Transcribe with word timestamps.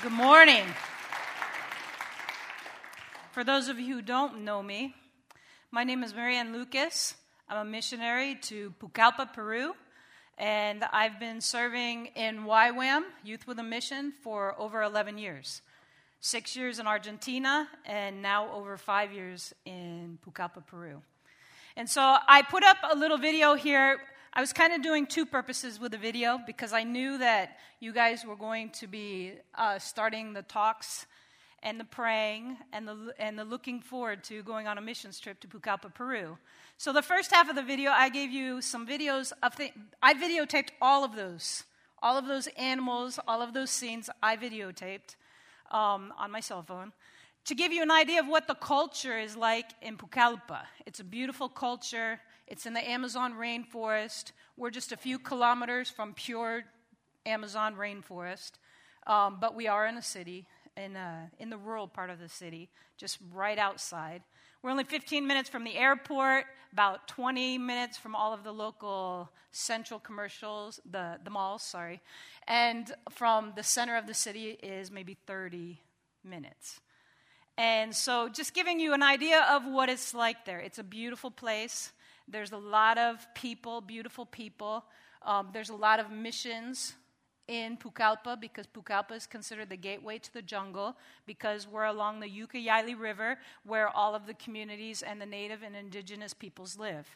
Good 0.00 0.12
morning. 0.12 0.64
For 3.32 3.42
those 3.42 3.68
of 3.68 3.80
you 3.80 3.96
who 3.96 4.02
don't 4.02 4.44
know 4.44 4.62
me, 4.62 4.94
my 5.72 5.82
name 5.82 6.04
is 6.04 6.14
Marianne 6.14 6.52
Lucas. 6.52 7.16
I'm 7.48 7.66
a 7.66 7.68
missionary 7.68 8.36
to 8.42 8.72
Pucallpa, 8.80 9.32
Peru, 9.32 9.74
and 10.38 10.84
I've 10.92 11.18
been 11.18 11.40
serving 11.40 12.06
in 12.14 12.44
YWAM, 12.44 13.06
Youth 13.24 13.48
with 13.48 13.58
a 13.58 13.64
Mission, 13.64 14.12
for 14.22 14.54
over 14.56 14.82
11 14.82 15.18
years. 15.18 15.62
Six 16.20 16.54
years 16.54 16.78
in 16.78 16.86
Argentina, 16.86 17.68
and 17.84 18.22
now 18.22 18.52
over 18.52 18.76
five 18.76 19.12
years 19.12 19.52
in 19.64 20.20
Pucallpa, 20.24 20.64
Peru. 20.64 21.02
And 21.76 21.90
so 21.90 22.18
I 22.28 22.42
put 22.42 22.62
up 22.62 22.76
a 22.88 22.96
little 22.96 23.18
video 23.18 23.54
here. 23.54 23.98
I 24.32 24.40
was 24.40 24.52
kind 24.52 24.72
of 24.72 24.82
doing 24.82 25.06
two 25.06 25.24
purposes 25.24 25.80
with 25.80 25.92
the 25.92 25.98
video 25.98 26.38
because 26.46 26.72
I 26.72 26.84
knew 26.84 27.18
that 27.18 27.56
you 27.80 27.92
guys 27.92 28.26
were 28.26 28.36
going 28.36 28.70
to 28.70 28.86
be 28.86 29.32
uh, 29.54 29.78
starting 29.78 30.34
the 30.34 30.42
talks 30.42 31.06
and 31.62 31.80
the 31.80 31.84
praying 31.84 32.56
and 32.72 32.86
the, 32.86 33.14
and 33.18 33.38
the 33.38 33.44
looking 33.44 33.80
forward 33.80 34.22
to 34.24 34.42
going 34.42 34.66
on 34.66 34.78
a 34.78 34.80
missions 34.80 35.18
trip 35.18 35.40
to 35.40 35.48
Pucallpa, 35.48 35.92
Peru. 35.94 36.36
So, 36.76 36.92
the 36.92 37.02
first 37.02 37.32
half 37.32 37.48
of 37.48 37.56
the 37.56 37.62
video, 37.62 37.90
I 37.90 38.10
gave 38.10 38.30
you 38.30 38.60
some 38.60 38.86
videos 38.86 39.32
of 39.42 39.54
things. 39.54 39.72
I 40.02 40.14
videotaped 40.14 40.68
all 40.80 41.04
of 41.04 41.16
those. 41.16 41.64
All 42.00 42.16
of 42.16 42.26
those 42.26 42.46
animals, 42.56 43.18
all 43.26 43.42
of 43.42 43.54
those 43.54 43.70
scenes, 43.70 44.08
I 44.22 44.36
videotaped 44.36 45.16
um, 45.72 46.12
on 46.16 46.30
my 46.30 46.40
cell 46.40 46.62
phone 46.62 46.92
to 47.46 47.54
give 47.54 47.72
you 47.72 47.82
an 47.82 47.90
idea 47.90 48.20
of 48.20 48.28
what 48.28 48.46
the 48.46 48.54
culture 48.54 49.18
is 49.18 49.36
like 49.36 49.70
in 49.82 49.96
Pucallpa. 49.96 50.60
It's 50.86 51.00
a 51.00 51.04
beautiful 51.04 51.48
culture. 51.48 52.20
It's 52.48 52.64
in 52.64 52.72
the 52.72 52.90
Amazon 52.90 53.34
rainforest. 53.34 54.32
We're 54.56 54.70
just 54.70 54.90
a 54.90 54.96
few 54.96 55.18
kilometers 55.18 55.90
from 55.90 56.14
pure 56.14 56.64
Amazon 57.26 57.76
rainforest, 57.76 58.52
um, 59.06 59.36
but 59.38 59.54
we 59.54 59.68
are 59.68 59.86
in 59.86 59.98
a 59.98 60.02
city 60.02 60.46
in, 60.74 60.96
uh, 60.96 61.26
in 61.38 61.50
the 61.50 61.58
rural 61.58 61.86
part 61.86 62.08
of 62.08 62.18
the 62.18 62.28
city, 62.28 62.70
just 62.96 63.18
right 63.34 63.58
outside. 63.58 64.22
We're 64.62 64.70
only 64.70 64.84
15 64.84 65.26
minutes 65.26 65.50
from 65.50 65.62
the 65.62 65.76
airport, 65.76 66.46
about 66.72 67.06
20 67.06 67.58
minutes 67.58 67.98
from 67.98 68.16
all 68.16 68.32
of 68.32 68.44
the 68.44 68.52
local 68.52 69.30
central 69.52 70.00
commercials, 70.00 70.80
the, 70.90 71.18
the 71.22 71.30
malls, 71.30 71.62
sorry. 71.62 72.00
And 72.46 72.90
from 73.10 73.52
the 73.56 73.62
center 73.62 73.98
of 73.98 74.06
the 74.06 74.14
city 74.14 74.58
is 74.62 74.90
maybe 74.90 75.18
30 75.26 75.78
minutes. 76.24 76.80
And 77.58 77.94
so, 77.94 78.30
just 78.30 78.54
giving 78.54 78.80
you 78.80 78.94
an 78.94 79.02
idea 79.02 79.44
of 79.50 79.66
what 79.66 79.90
it's 79.90 80.14
like 80.14 80.46
there. 80.46 80.60
It's 80.60 80.78
a 80.78 80.84
beautiful 80.84 81.30
place. 81.30 81.92
There's 82.30 82.52
a 82.52 82.58
lot 82.58 82.98
of 82.98 83.26
people, 83.34 83.80
beautiful 83.80 84.26
people. 84.26 84.84
Um, 85.22 85.48
there's 85.52 85.70
a 85.70 85.74
lot 85.74 85.98
of 85.98 86.10
missions 86.10 86.94
in 87.48 87.78
Pucallpa 87.78 88.38
because 88.38 88.66
Pucallpa 88.66 89.12
is 89.12 89.26
considered 89.26 89.70
the 89.70 89.76
gateway 89.76 90.18
to 90.18 90.32
the 90.32 90.42
jungle 90.42 90.96
because 91.26 91.66
we're 91.66 91.86
along 91.86 92.20
the 92.20 92.28
Ucayali 92.28 92.98
River 92.98 93.38
where 93.64 93.88
all 93.88 94.14
of 94.14 94.26
the 94.26 94.34
communities 94.34 95.02
and 95.02 95.20
the 95.20 95.26
native 95.26 95.62
and 95.62 95.74
indigenous 95.74 96.34
peoples 96.34 96.78
live. 96.78 97.08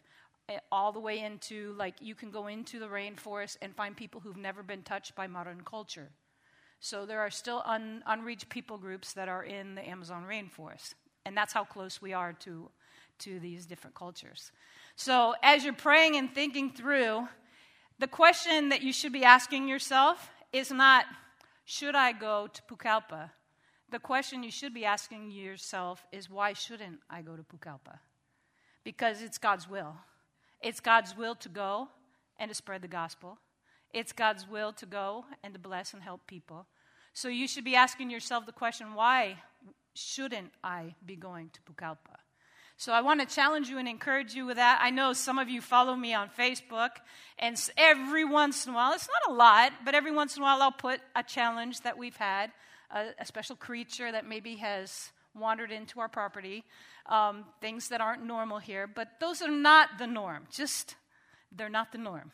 Eh, 0.48 0.58
all 0.72 0.90
the 0.90 0.98
way 0.98 1.20
into, 1.20 1.74
like, 1.78 1.94
you 2.00 2.14
can 2.14 2.30
go 2.30 2.46
into 2.46 2.78
the 2.78 2.88
rainforest 2.88 3.58
and 3.62 3.76
find 3.76 3.96
people 3.96 4.20
who've 4.20 4.36
never 4.36 4.62
been 4.62 4.82
touched 4.82 5.14
by 5.14 5.26
modern 5.26 5.60
culture. 5.60 6.10
So 6.80 7.06
there 7.06 7.20
are 7.20 7.30
still 7.30 7.62
un, 7.64 8.02
unreached 8.06 8.48
people 8.48 8.76
groups 8.78 9.12
that 9.12 9.28
are 9.28 9.44
in 9.44 9.76
the 9.76 9.88
Amazon 9.88 10.24
rainforest. 10.28 10.94
And 11.24 11.36
that's 11.36 11.52
how 11.52 11.62
close 11.62 12.02
we 12.02 12.12
are 12.12 12.32
to, 12.40 12.70
to 13.24 13.40
these 13.40 13.66
different 13.66 13.96
cultures. 13.96 14.52
So 14.96 15.34
as 15.42 15.64
you're 15.64 15.72
praying 15.72 16.16
and 16.16 16.32
thinking 16.32 16.70
through, 16.70 17.26
the 17.98 18.06
question 18.06 18.70
that 18.70 18.82
you 18.82 18.92
should 18.92 19.12
be 19.12 19.24
asking 19.24 19.68
yourself 19.68 20.30
is 20.52 20.70
not, 20.70 21.04
should 21.64 21.94
I 21.94 22.12
go 22.12 22.48
to 22.48 22.62
Pucallpa? 22.62 23.30
The 23.90 23.98
question 23.98 24.42
you 24.42 24.50
should 24.50 24.74
be 24.74 24.84
asking 24.84 25.30
yourself 25.30 26.06
is, 26.12 26.30
why 26.30 26.54
shouldn't 26.54 27.00
I 27.10 27.22
go 27.22 27.36
to 27.36 27.42
Pucallpa? 27.42 27.98
Because 28.84 29.22
it's 29.22 29.38
God's 29.38 29.68
will. 29.68 29.94
It's 30.60 30.80
God's 30.80 31.16
will 31.16 31.34
to 31.36 31.48
go 31.48 31.88
and 32.38 32.48
to 32.48 32.54
spread 32.54 32.82
the 32.82 32.88
gospel. 32.88 33.38
It's 33.92 34.12
God's 34.12 34.48
will 34.48 34.72
to 34.72 34.86
go 34.86 35.26
and 35.44 35.52
to 35.52 35.60
bless 35.60 35.92
and 35.92 36.02
help 36.02 36.26
people. 36.26 36.66
So 37.12 37.28
you 37.28 37.46
should 37.46 37.64
be 37.64 37.76
asking 37.76 38.10
yourself 38.10 38.46
the 38.46 38.52
question, 38.52 38.94
why 38.94 39.36
shouldn't 39.94 40.52
I 40.64 40.94
be 41.04 41.14
going 41.14 41.50
to 41.50 41.60
Pucallpa? 41.60 42.16
So 42.82 42.92
I 42.92 43.00
want 43.00 43.20
to 43.20 43.32
challenge 43.32 43.68
you 43.68 43.78
and 43.78 43.86
encourage 43.86 44.34
you 44.34 44.44
with 44.44 44.56
that. 44.56 44.80
I 44.82 44.90
know 44.90 45.12
some 45.12 45.38
of 45.38 45.48
you 45.48 45.60
follow 45.60 45.94
me 45.94 46.14
on 46.14 46.28
Facebook, 46.36 46.90
and 47.38 47.56
every 47.76 48.24
once 48.24 48.66
in 48.66 48.72
a 48.72 48.74
while, 48.74 48.92
it's 48.92 49.06
not 49.06 49.32
a 49.32 49.38
lot, 49.38 49.70
but 49.84 49.94
every 49.94 50.10
once 50.10 50.36
in 50.36 50.42
a 50.42 50.44
while 50.44 50.60
I'll 50.60 50.72
put 50.72 50.98
a 51.14 51.22
challenge 51.22 51.82
that 51.82 51.96
we've 51.96 52.16
had, 52.16 52.50
a, 52.90 53.10
a 53.20 53.24
special 53.24 53.54
creature 53.54 54.10
that 54.10 54.28
maybe 54.28 54.56
has 54.56 55.12
wandered 55.32 55.70
into 55.70 56.00
our 56.00 56.08
property, 56.08 56.64
um, 57.06 57.44
things 57.60 57.86
that 57.90 58.00
aren't 58.00 58.24
normal 58.24 58.58
here, 58.58 58.88
but 58.88 59.10
those 59.20 59.42
are 59.42 59.48
not 59.48 59.90
the 60.00 60.08
norm. 60.08 60.48
Just, 60.50 60.96
they're 61.56 61.68
not 61.68 61.92
the 61.92 61.98
norm. 61.98 62.32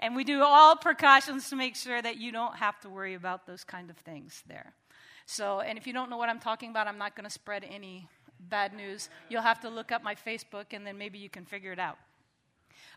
And 0.00 0.16
we 0.16 0.24
do 0.24 0.42
all 0.42 0.76
precautions 0.76 1.50
to 1.50 1.56
make 1.56 1.76
sure 1.76 2.00
that 2.00 2.16
you 2.16 2.32
don't 2.32 2.56
have 2.56 2.80
to 2.80 2.88
worry 2.88 3.12
about 3.12 3.46
those 3.46 3.62
kind 3.62 3.90
of 3.90 3.98
things 3.98 4.42
there. 4.48 4.72
So, 5.26 5.60
and 5.60 5.76
if 5.76 5.86
you 5.86 5.92
don't 5.92 6.08
know 6.08 6.16
what 6.16 6.30
I'm 6.30 6.40
talking 6.40 6.70
about, 6.70 6.86
I'm 6.86 6.96
not 6.96 7.14
going 7.14 7.24
to 7.24 7.30
spread 7.30 7.62
any 7.62 8.08
bad 8.40 8.74
news. 8.74 9.08
You'll 9.28 9.42
have 9.42 9.60
to 9.60 9.68
look 9.68 9.92
up 9.92 10.02
my 10.02 10.14
Facebook 10.14 10.66
and 10.72 10.86
then 10.86 10.98
maybe 10.98 11.18
you 11.18 11.28
can 11.28 11.44
figure 11.44 11.72
it 11.72 11.78
out. 11.78 11.98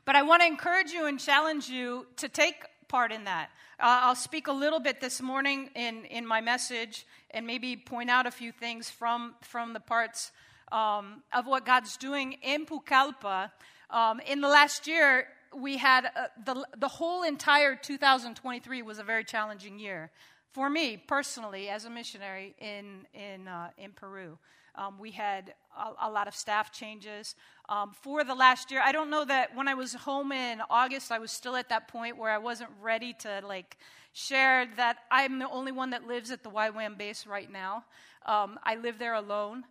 But 0.06 0.16
I 0.16 0.22
want 0.24 0.42
to 0.42 0.48
encourage 0.48 0.92
you 0.92 1.06
and 1.06 1.20
challenge 1.20 1.70
you 1.70 2.08
to 2.18 2.30
take 2.30 2.64
part 2.88 3.12
in 3.12 3.26
that. 3.26 3.50
Uh, 3.80 4.02
I'll 4.04 4.16
speak 4.16 4.48
a 4.48 4.52
little 4.52 4.80
bit 4.80 5.00
this 5.00 5.22
morning 5.22 5.70
in, 5.76 6.06
in 6.06 6.26
my 6.26 6.42
message 6.42 7.06
and 7.32 7.46
maybe 7.46 7.76
point 7.76 8.10
out 8.10 8.26
a 8.26 8.32
few 8.32 8.52
things 8.52 8.90
from, 8.90 9.36
from 9.42 9.74
the 9.74 9.80
parts 9.80 10.32
um, 10.72 11.24
of 11.34 11.48
what 11.48 11.66
God's 11.66 11.98
doing 11.98 12.34
in 12.42 12.66
Pucallpa. 12.66 13.52
Um, 13.90 14.20
in 14.22 14.42
the 14.42 14.48
last 14.48 14.88
year, 14.88 15.28
we 15.56 15.78
had 15.78 16.06
uh, 16.06 16.28
the, 16.46 16.66
the 16.78 16.88
whole 16.88 17.24
entire 17.24 17.76
2023 17.76 18.82
was 18.82 19.00
a 19.00 19.04
very 19.04 19.24
challenging 19.24 19.80
year 19.80 20.12
for 20.52 20.70
me 20.70 20.98
personally 20.98 21.70
as 21.70 21.86
a 21.86 21.90
missionary 21.90 22.56
in, 22.60 23.06
in, 23.14 23.48
uh, 23.48 23.70
in 23.78 23.92
Peru. 23.92 24.38
Um, 24.76 24.98
we 25.00 25.12
had 25.12 25.54
a, 25.78 26.08
a, 26.08 26.10
lot 26.10 26.28
of 26.28 26.36
staff 26.36 26.72
changes. 26.72 27.36
Um, 27.68 27.92
for 28.02 28.24
the 28.24 28.36
last 28.36 28.72
year, 28.72 28.82
I 28.84 28.92
don't 28.92 29.10
know 29.10 29.26
that 29.26 29.56
when 29.56 29.68
I 29.68 29.74
was 29.74 29.94
home 29.94 30.32
in 30.32 30.62
August, 30.70 31.12
I 31.12 31.20
was 31.20 31.32
still 31.32 31.56
at 31.56 31.70
that 31.70 31.88
point 31.88 32.18
where 32.18 32.32
I 32.32 32.38
wasn't 32.38 32.70
ready 32.82 33.14
to 33.20 33.42
like 33.46 33.78
share 34.14 34.68
that 34.78 34.98
I'm 35.12 35.40
the 35.40 35.50
only 35.50 35.72
one 35.72 35.92
that 35.92 36.08
lives 36.08 36.32
at 36.32 36.44
the 36.44 36.50
YWAM 36.50 36.98
base 36.98 37.28
right 37.28 37.52
now. 37.52 37.86
Um, 38.26 38.60
I 38.64 38.76
live 38.76 39.00
there 39.00 39.16
alone. 39.16 39.64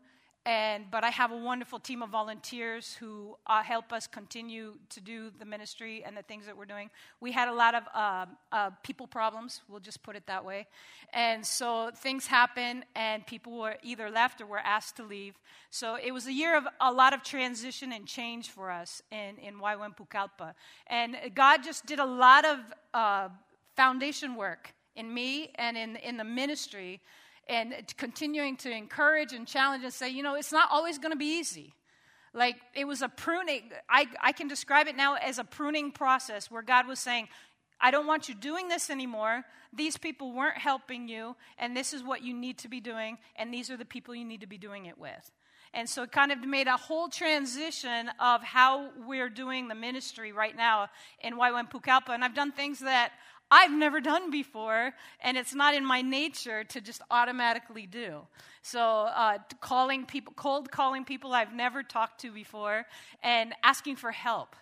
And, 0.48 0.90
but 0.90 1.04
I 1.04 1.10
have 1.10 1.30
a 1.30 1.36
wonderful 1.36 1.78
team 1.78 2.00
of 2.00 2.08
volunteers 2.08 2.94
who 2.94 3.36
uh, 3.46 3.62
help 3.62 3.92
us 3.92 4.06
continue 4.06 4.76
to 4.88 4.98
do 4.98 5.30
the 5.38 5.44
ministry 5.44 6.02
and 6.06 6.16
the 6.16 6.22
things 6.22 6.46
that 6.46 6.56
we're 6.56 6.64
doing. 6.64 6.88
We 7.20 7.32
had 7.32 7.48
a 7.48 7.52
lot 7.52 7.74
of 7.74 7.82
uh, 7.94 8.26
uh, 8.50 8.70
people 8.82 9.06
problems, 9.06 9.60
we'll 9.68 9.80
just 9.80 10.02
put 10.02 10.16
it 10.16 10.26
that 10.26 10.46
way. 10.46 10.66
And 11.12 11.44
so 11.44 11.90
things 11.94 12.26
happen, 12.26 12.82
and 12.96 13.26
people 13.26 13.58
were 13.58 13.76
either 13.82 14.08
left 14.08 14.40
or 14.40 14.46
were 14.46 14.60
asked 14.60 14.96
to 14.96 15.02
leave. 15.02 15.34
So 15.68 15.98
it 16.02 16.12
was 16.12 16.26
a 16.26 16.32
year 16.32 16.56
of 16.56 16.66
a 16.80 16.90
lot 16.90 17.12
of 17.12 17.22
transition 17.22 17.92
and 17.92 18.06
change 18.06 18.48
for 18.48 18.70
us 18.70 19.02
in, 19.12 19.36
in 19.46 19.56
YWAM 19.56 19.98
Pucallpa. 19.98 20.54
And 20.86 21.14
God 21.34 21.62
just 21.62 21.84
did 21.84 21.98
a 21.98 22.06
lot 22.06 22.46
of 22.46 22.58
uh, 22.94 23.28
foundation 23.76 24.34
work 24.34 24.72
in 24.96 25.12
me 25.12 25.50
and 25.56 25.76
in, 25.76 25.96
in 25.96 26.16
the 26.16 26.24
ministry 26.24 27.02
and 27.48 27.74
continuing 27.96 28.56
to 28.58 28.70
encourage 28.70 29.32
and 29.32 29.46
challenge 29.46 29.84
and 29.84 29.92
say, 29.92 30.10
you 30.10 30.22
know, 30.22 30.34
it's 30.34 30.52
not 30.52 30.68
always 30.70 30.98
going 30.98 31.12
to 31.12 31.18
be 31.18 31.38
easy. 31.38 31.74
Like 32.34 32.56
it 32.74 32.86
was 32.86 33.02
a 33.02 33.08
pruning, 33.08 33.70
I, 33.88 34.06
I 34.22 34.32
can 34.32 34.48
describe 34.48 34.86
it 34.86 34.96
now 34.96 35.14
as 35.14 35.38
a 35.38 35.44
pruning 35.44 35.90
process 35.90 36.50
where 36.50 36.62
God 36.62 36.86
was 36.86 36.98
saying, 36.98 37.28
I 37.80 37.90
don't 37.90 38.06
want 38.06 38.28
you 38.28 38.34
doing 38.34 38.68
this 38.68 38.90
anymore. 38.90 39.44
These 39.72 39.96
people 39.96 40.32
weren't 40.32 40.58
helping 40.58 41.08
you, 41.08 41.36
and 41.58 41.76
this 41.76 41.92
is 41.92 42.02
what 42.02 42.22
you 42.22 42.34
need 42.34 42.58
to 42.58 42.68
be 42.68 42.80
doing, 42.80 43.18
and 43.36 43.52
these 43.52 43.70
are 43.70 43.76
the 43.76 43.84
people 43.84 44.14
you 44.14 44.24
need 44.24 44.40
to 44.40 44.46
be 44.46 44.58
doing 44.58 44.86
it 44.86 44.98
with. 44.98 45.30
And 45.74 45.88
so 45.88 46.02
it 46.02 46.12
kind 46.12 46.32
of 46.32 46.40
made 46.40 46.66
a 46.66 46.76
whole 46.76 47.08
transition 47.08 48.10
of 48.18 48.42
how 48.42 48.88
we're 49.06 49.28
doing 49.28 49.68
the 49.68 49.74
ministry 49.74 50.32
right 50.32 50.56
now 50.56 50.88
in 51.20 51.34
YWAM 51.34 51.70
Pucallpa. 51.70 52.10
And 52.10 52.24
I've 52.24 52.34
done 52.34 52.52
things 52.52 52.80
that 52.80 53.12
I've 53.50 53.72
never 53.72 54.00
done 54.00 54.30
before, 54.30 54.92
and 55.20 55.36
it's 55.36 55.54
not 55.54 55.74
in 55.74 55.84
my 55.84 56.02
nature 56.02 56.64
to 56.64 56.80
just 56.80 57.00
automatically 57.10 57.86
do. 57.86 58.26
So, 58.62 58.80
uh, 58.80 59.38
calling 59.60 60.04
people, 60.04 60.34
cold 60.36 60.70
calling 60.70 61.04
people 61.04 61.32
I've 61.32 61.54
never 61.54 61.82
talked 61.82 62.20
to 62.22 62.32
before, 62.32 62.84
and 63.22 63.54
asking 63.62 63.96
for 63.96 64.12
help. 64.12 64.54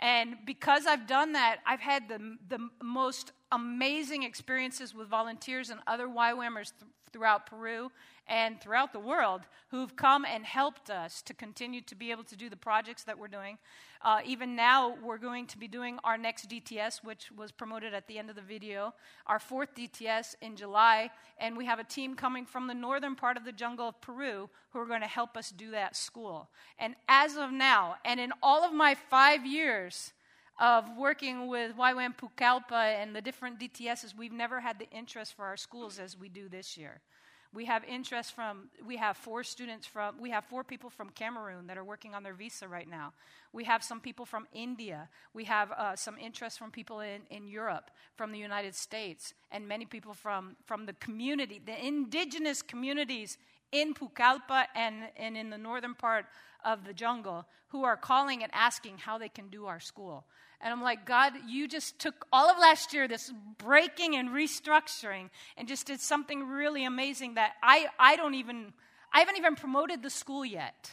And 0.00 0.36
because 0.46 0.86
I've 0.86 1.06
done 1.06 1.32
that, 1.32 1.58
I've 1.66 1.80
had 1.80 2.08
the, 2.08 2.38
the 2.48 2.68
most 2.82 3.32
amazing 3.52 4.22
experiences 4.22 4.94
with 4.94 5.08
volunteers 5.08 5.68
and 5.68 5.80
other 5.86 6.08
YWAMers 6.08 6.72
th- 6.78 6.90
throughout 7.12 7.46
Peru 7.46 7.90
and 8.30 8.60
throughout 8.60 8.92
the 8.92 9.00
world 9.00 9.42
who've 9.70 9.96
come 9.96 10.24
and 10.24 10.46
helped 10.46 10.88
us 10.88 11.20
to 11.22 11.34
continue 11.34 11.80
to 11.82 11.94
be 11.96 12.12
able 12.12 12.22
to 12.24 12.36
do 12.36 12.48
the 12.48 12.56
projects 12.56 13.02
that 13.02 13.18
we're 13.18 13.28
doing. 13.28 13.58
Uh, 14.02 14.20
even 14.24 14.56
now, 14.56 14.96
we're 15.04 15.18
going 15.18 15.46
to 15.46 15.58
be 15.58 15.68
doing 15.68 15.98
our 16.04 16.16
next 16.16 16.48
DTS, 16.48 17.04
which 17.04 17.30
was 17.32 17.52
promoted 17.52 17.92
at 17.92 18.06
the 18.06 18.18
end 18.18 18.30
of 18.30 18.36
the 18.36 18.42
video, 18.42 18.94
our 19.26 19.38
fourth 19.38 19.74
DTS 19.74 20.36
in 20.40 20.56
July, 20.56 21.10
and 21.38 21.56
we 21.56 21.66
have 21.66 21.80
a 21.80 21.84
team 21.84 22.14
coming 22.14 22.46
from 22.46 22.66
the 22.66 22.74
northern 22.74 23.16
part 23.16 23.36
of 23.36 23.44
the 23.44 23.52
jungle 23.52 23.88
of 23.88 24.00
Peru 24.00 24.48
who 24.70 24.78
are 24.78 24.86
going 24.86 25.02
to 25.02 25.06
help 25.06 25.36
us 25.36 25.50
do 25.50 25.72
that 25.72 25.96
school. 25.96 26.48
And 26.78 26.94
as 27.08 27.36
of 27.36 27.52
now, 27.52 27.96
and 28.04 28.20
in 28.20 28.32
all 28.42 28.64
of 28.64 28.72
my 28.72 28.94
five 28.94 29.44
years, 29.44 30.12
of 30.60 30.84
working 30.98 31.46
with 31.48 31.74
YWAM 31.74 32.14
Pucallpa 32.18 33.02
and 33.02 33.16
the 33.16 33.22
different 33.22 33.58
DTSs, 33.58 34.14
we've 34.14 34.30
never 34.30 34.60
had 34.60 34.78
the 34.78 34.90
interest 34.90 35.34
for 35.34 35.46
our 35.46 35.56
schools 35.56 35.98
as 35.98 36.18
we 36.18 36.28
do 36.28 36.50
this 36.50 36.76
year. 36.76 37.00
We 37.52 37.64
have 37.64 37.82
interest 37.84 38.32
from, 38.32 38.68
we 38.86 38.96
have 38.96 39.16
four 39.16 39.42
students 39.42 39.84
from, 39.84 40.20
we 40.20 40.30
have 40.30 40.44
four 40.44 40.62
people 40.62 40.88
from 40.88 41.10
Cameroon 41.10 41.66
that 41.66 41.76
are 41.76 41.84
working 41.84 42.14
on 42.14 42.22
their 42.22 42.34
visa 42.34 42.68
right 42.68 42.88
now. 42.88 43.12
We 43.52 43.64
have 43.64 43.82
some 43.82 44.00
people 44.00 44.24
from 44.24 44.46
India. 44.52 45.08
We 45.34 45.44
have 45.44 45.72
uh, 45.72 45.96
some 45.96 46.16
interest 46.16 46.58
from 46.58 46.70
people 46.70 47.00
in, 47.00 47.22
in 47.28 47.48
Europe, 47.48 47.90
from 48.14 48.30
the 48.30 48.38
United 48.38 48.76
States, 48.76 49.34
and 49.50 49.66
many 49.66 49.84
people 49.84 50.14
from, 50.14 50.54
from 50.64 50.86
the 50.86 50.92
community, 50.94 51.60
the 51.64 51.84
indigenous 51.84 52.62
communities 52.62 53.36
in 53.72 53.94
Pucallpa 53.94 54.66
and, 54.74 54.96
and 55.16 55.36
in 55.36 55.50
the 55.50 55.58
northern 55.58 55.94
part 55.94 56.26
of 56.64 56.84
the 56.84 56.92
jungle 56.92 57.46
who 57.68 57.84
are 57.84 57.96
calling 57.96 58.42
and 58.42 58.52
asking 58.54 58.98
how 58.98 59.18
they 59.18 59.28
can 59.28 59.48
do 59.48 59.66
our 59.66 59.80
school. 59.80 60.24
And 60.60 60.72
I'm 60.72 60.82
like, 60.82 61.06
God, 61.06 61.32
you 61.48 61.66
just 61.68 61.98
took 61.98 62.26
all 62.32 62.50
of 62.50 62.58
last 62.58 62.92
year, 62.92 63.08
this 63.08 63.32
breaking 63.58 64.16
and 64.16 64.30
restructuring, 64.30 65.30
and 65.56 65.66
just 65.66 65.86
did 65.86 66.00
something 66.00 66.46
really 66.46 66.84
amazing 66.84 67.34
that 67.34 67.52
I, 67.62 67.86
I 67.98 68.16
don't 68.16 68.34
even, 68.34 68.72
I 69.12 69.20
haven't 69.20 69.38
even 69.38 69.56
promoted 69.56 70.02
the 70.02 70.10
school 70.10 70.44
yet. 70.44 70.92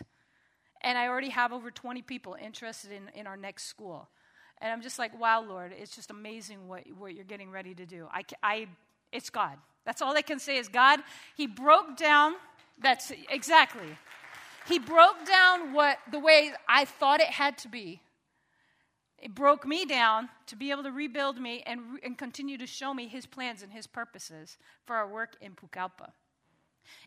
And 0.82 0.98
I 0.98 1.08
already 1.08 1.30
have 1.30 1.52
over 1.52 1.70
20 1.70 2.02
people 2.04 2.38
interested 2.42 2.92
in, 2.92 3.10
in 3.14 3.28
our 3.28 3.36
next 3.36 3.66
school. 3.66 4.08
And 4.60 4.72
I'm 4.72 4.82
just 4.82 4.98
like, 4.98 5.20
wow, 5.20 5.44
Lord, 5.44 5.74
it's 5.78 5.96
just 5.96 6.12
amazing 6.12 6.68
what, 6.68 6.84
what 6.98 7.14
you're 7.14 7.26
getting 7.26 7.52
ready 7.52 7.76
to 7.76 7.86
do. 7.86 8.08
I, 8.12 8.24
I, 8.42 8.68
it's 9.12 9.30
God. 9.30 9.58
That's 9.86 10.02
all 10.02 10.16
I 10.16 10.22
can 10.22 10.40
say 10.40 10.58
is 10.58 10.68
God, 10.68 11.00
He 11.36 11.46
broke 11.46 11.98
down, 11.98 12.34
that's 12.82 13.12
exactly. 13.30 13.98
He 14.68 14.80
broke 14.80 15.26
down 15.26 15.74
what 15.74 15.98
the 16.12 16.20
way 16.20 16.52
I 16.68 16.86
thought 16.86 17.22
it 17.22 17.30
had 17.30 17.58
to 17.60 17.68
be 17.68 18.02
it 19.20 19.34
broke 19.34 19.66
me 19.66 19.86
down 19.86 20.30
to 20.48 20.56
be 20.56 20.72
able 20.72 20.84
to 20.84 20.92
rebuild 20.92 21.40
me 21.40 21.64
and, 21.66 22.00
and 22.04 22.18
continue 22.18 22.58
to 22.58 22.68
show 22.68 22.94
me 22.94 23.08
his 23.08 23.26
plans 23.26 23.64
and 23.64 23.72
his 23.72 23.88
purposes 23.88 24.58
for 24.86 24.96
our 24.96 25.08
work 25.08 25.36
in 25.42 25.54
Pucallpa. 25.54 26.12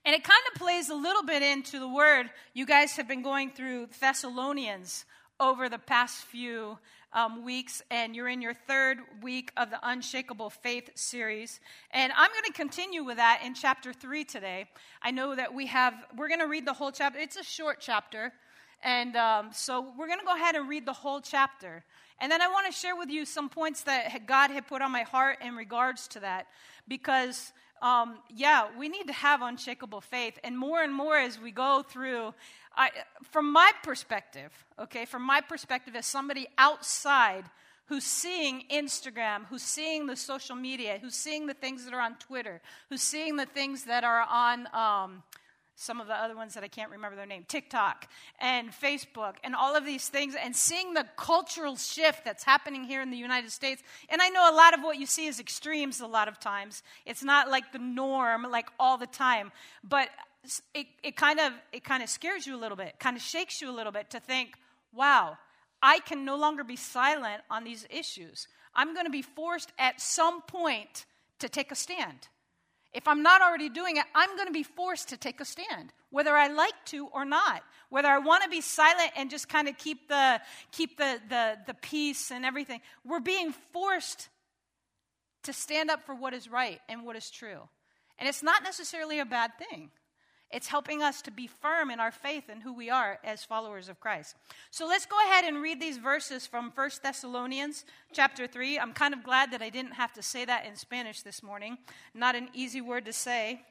And 0.04 0.14
it 0.14 0.24
kind 0.24 0.42
of 0.52 0.58
plays 0.58 0.88
a 0.90 0.94
little 0.94 1.22
bit 1.22 1.42
into 1.42 1.78
the 1.78 1.88
word 1.88 2.30
you 2.52 2.66
guys 2.66 2.92
have 2.96 3.06
been 3.06 3.22
going 3.22 3.50
through 3.50 3.88
Thessalonians 4.00 5.04
over 5.38 5.68
the 5.68 5.78
past 5.78 6.24
few 6.24 6.78
um, 7.12 7.44
weeks, 7.44 7.82
and 7.90 8.14
you're 8.14 8.28
in 8.28 8.40
your 8.40 8.54
third 8.54 8.98
week 9.22 9.52
of 9.56 9.70
the 9.70 9.78
Unshakable 9.82 10.50
Faith 10.50 10.90
series. 10.94 11.60
And 11.90 12.12
I'm 12.16 12.30
going 12.30 12.44
to 12.46 12.52
continue 12.52 13.02
with 13.02 13.16
that 13.16 13.42
in 13.44 13.54
chapter 13.54 13.92
three 13.92 14.24
today. 14.24 14.66
I 15.02 15.10
know 15.10 15.34
that 15.34 15.52
we 15.52 15.66
have, 15.66 15.94
we're 16.16 16.28
going 16.28 16.40
to 16.40 16.46
read 16.46 16.66
the 16.66 16.72
whole 16.72 16.92
chapter. 16.92 17.18
It's 17.18 17.36
a 17.36 17.42
short 17.42 17.78
chapter. 17.80 18.32
And 18.82 19.16
um, 19.16 19.50
so 19.52 19.92
we're 19.98 20.06
going 20.06 20.20
to 20.20 20.24
go 20.24 20.34
ahead 20.34 20.54
and 20.54 20.68
read 20.68 20.86
the 20.86 20.92
whole 20.92 21.20
chapter. 21.20 21.84
And 22.20 22.30
then 22.30 22.40
I 22.40 22.48
want 22.48 22.66
to 22.66 22.72
share 22.72 22.96
with 22.96 23.10
you 23.10 23.24
some 23.24 23.48
points 23.48 23.82
that 23.82 24.26
God 24.26 24.50
had 24.50 24.66
put 24.66 24.80
on 24.82 24.92
my 24.92 25.02
heart 25.02 25.38
in 25.44 25.56
regards 25.56 26.06
to 26.08 26.20
that. 26.20 26.46
Because, 26.86 27.52
um, 27.82 28.18
yeah, 28.34 28.68
we 28.78 28.88
need 28.88 29.06
to 29.06 29.12
have 29.12 29.42
unshakable 29.42 30.00
faith. 30.00 30.38
And 30.44 30.56
more 30.56 30.82
and 30.82 30.94
more 30.94 31.16
as 31.16 31.40
we 31.40 31.50
go 31.50 31.82
through, 31.86 32.34
I, 32.76 32.90
from 33.30 33.52
my 33.52 33.72
perspective, 33.82 34.52
okay, 34.78 35.04
from 35.04 35.22
my 35.22 35.40
perspective 35.40 35.96
as 35.96 36.06
somebody 36.06 36.48
outside 36.56 37.44
who's 37.86 38.04
seeing 38.04 38.64
Instagram, 38.72 39.46
who's 39.50 39.62
seeing 39.62 40.06
the 40.06 40.16
social 40.16 40.54
media, 40.54 40.98
who's 41.02 41.16
seeing 41.16 41.46
the 41.46 41.54
things 41.54 41.84
that 41.84 41.92
are 41.92 42.00
on 42.00 42.14
Twitter, 42.16 42.60
who's 42.88 43.02
seeing 43.02 43.36
the 43.36 43.46
things 43.46 43.84
that 43.84 44.04
are 44.04 44.24
on. 44.30 44.68
Um, 44.72 45.22
some 45.80 45.98
of 45.98 46.06
the 46.06 46.14
other 46.14 46.36
ones 46.36 46.52
that 46.52 46.62
I 46.62 46.68
can't 46.68 46.90
remember 46.90 47.16
their 47.16 47.24
name, 47.24 47.46
TikTok 47.48 48.06
and 48.38 48.70
Facebook 48.70 49.36
and 49.42 49.54
all 49.54 49.74
of 49.74 49.86
these 49.86 50.08
things, 50.08 50.34
and 50.34 50.54
seeing 50.54 50.92
the 50.92 51.06
cultural 51.16 51.74
shift 51.74 52.22
that's 52.22 52.44
happening 52.44 52.84
here 52.84 53.00
in 53.00 53.10
the 53.10 53.16
United 53.16 53.50
States. 53.50 53.82
And 54.10 54.20
I 54.20 54.28
know 54.28 54.52
a 54.52 54.54
lot 54.54 54.74
of 54.74 54.80
what 54.80 54.98
you 54.98 55.06
see 55.06 55.26
is 55.26 55.40
extremes 55.40 56.00
a 56.00 56.06
lot 56.06 56.28
of 56.28 56.38
times. 56.38 56.82
It's 57.06 57.24
not 57.24 57.48
like 57.48 57.72
the 57.72 57.78
norm, 57.78 58.46
like 58.50 58.68
all 58.78 58.98
the 58.98 59.06
time. 59.06 59.52
But 59.82 60.10
it, 60.74 60.86
it 61.02 61.16
kind 61.16 61.38
of 61.38 61.52
it 61.72 61.84
kind 61.84 62.02
of 62.02 62.08
scares 62.08 62.46
you 62.46 62.56
a 62.56 62.60
little 62.60 62.76
bit, 62.76 62.98
kind 62.98 63.16
of 63.16 63.22
shakes 63.22 63.60
you 63.60 63.70
a 63.70 63.72
little 63.72 63.92
bit 63.92 64.10
to 64.10 64.20
think, 64.20 64.54
wow, 64.92 65.36
I 65.82 66.00
can 66.00 66.24
no 66.24 66.36
longer 66.36 66.64
be 66.64 66.76
silent 66.76 67.42
on 67.50 67.64
these 67.64 67.86
issues. 67.90 68.48
I'm 68.74 68.94
going 68.94 69.06
to 69.06 69.10
be 69.10 69.22
forced 69.22 69.72
at 69.78 70.00
some 70.00 70.42
point 70.42 71.06
to 71.40 71.48
take 71.48 71.72
a 71.72 71.74
stand. 71.74 72.28
If 72.92 73.06
I'm 73.06 73.22
not 73.22 73.40
already 73.40 73.68
doing 73.68 73.96
it, 73.96 74.04
I'm 74.14 74.34
going 74.36 74.48
to 74.48 74.52
be 74.52 74.64
forced 74.64 75.10
to 75.10 75.16
take 75.16 75.40
a 75.40 75.44
stand, 75.44 75.92
whether 76.10 76.36
I 76.36 76.48
like 76.48 76.74
to 76.86 77.06
or 77.06 77.24
not. 77.24 77.62
Whether 77.88 78.08
I 78.08 78.18
want 78.18 78.44
to 78.44 78.48
be 78.48 78.60
silent 78.60 79.10
and 79.16 79.30
just 79.30 79.48
kind 79.48 79.68
of 79.68 79.76
keep 79.76 80.08
the 80.08 80.40
keep 80.70 80.96
the, 80.96 81.20
the, 81.28 81.58
the 81.66 81.74
peace 81.74 82.30
and 82.30 82.44
everything. 82.44 82.80
We're 83.04 83.20
being 83.20 83.52
forced 83.72 84.28
to 85.42 85.52
stand 85.52 85.90
up 85.90 86.06
for 86.06 86.14
what 86.14 86.32
is 86.32 86.48
right 86.48 86.78
and 86.88 87.04
what 87.04 87.16
is 87.16 87.30
true. 87.30 87.68
And 88.18 88.28
it's 88.28 88.42
not 88.42 88.62
necessarily 88.62 89.18
a 89.18 89.24
bad 89.24 89.52
thing. 89.58 89.90
It's 90.50 90.66
helping 90.66 91.00
us 91.00 91.22
to 91.22 91.30
be 91.30 91.46
firm 91.46 91.90
in 91.90 92.00
our 92.00 92.10
faith 92.10 92.48
and 92.48 92.62
who 92.62 92.72
we 92.72 92.90
are 92.90 93.20
as 93.22 93.44
followers 93.44 93.88
of 93.88 94.00
Christ. 94.00 94.34
So 94.70 94.86
let's 94.86 95.06
go 95.06 95.16
ahead 95.26 95.44
and 95.44 95.62
read 95.62 95.80
these 95.80 95.96
verses 95.96 96.46
from 96.46 96.72
1 96.74 96.90
Thessalonians 97.02 97.84
chapter 98.12 98.48
3. 98.48 98.78
I'm 98.78 98.92
kind 98.92 99.14
of 99.14 99.22
glad 99.22 99.52
that 99.52 99.62
I 99.62 99.70
didn't 99.70 99.92
have 99.92 100.12
to 100.14 100.22
say 100.22 100.44
that 100.44 100.66
in 100.66 100.74
Spanish 100.74 101.22
this 101.22 101.42
morning. 101.42 101.78
Not 102.14 102.34
an 102.34 102.48
easy 102.52 102.80
word 102.80 103.04
to 103.04 103.12
say. 103.12 103.62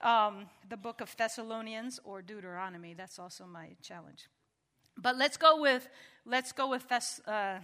Um, 0.00 0.46
the 0.68 0.76
book 0.76 1.02
of 1.02 1.14
Thessalonians 1.16 2.00
or 2.02 2.22
Deuteronomy. 2.22 2.94
That's 2.94 3.18
also 3.18 3.44
my 3.46 3.76
challenge. 3.82 4.28
But 4.96 5.16
let's 5.16 5.36
go 5.36 5.60
with 5.60 5.88
let's 6.24 6.52
go 6.52 6.68
with 6.68 6.82
Thess, 6.82 7.20
uh, 7.26 7.58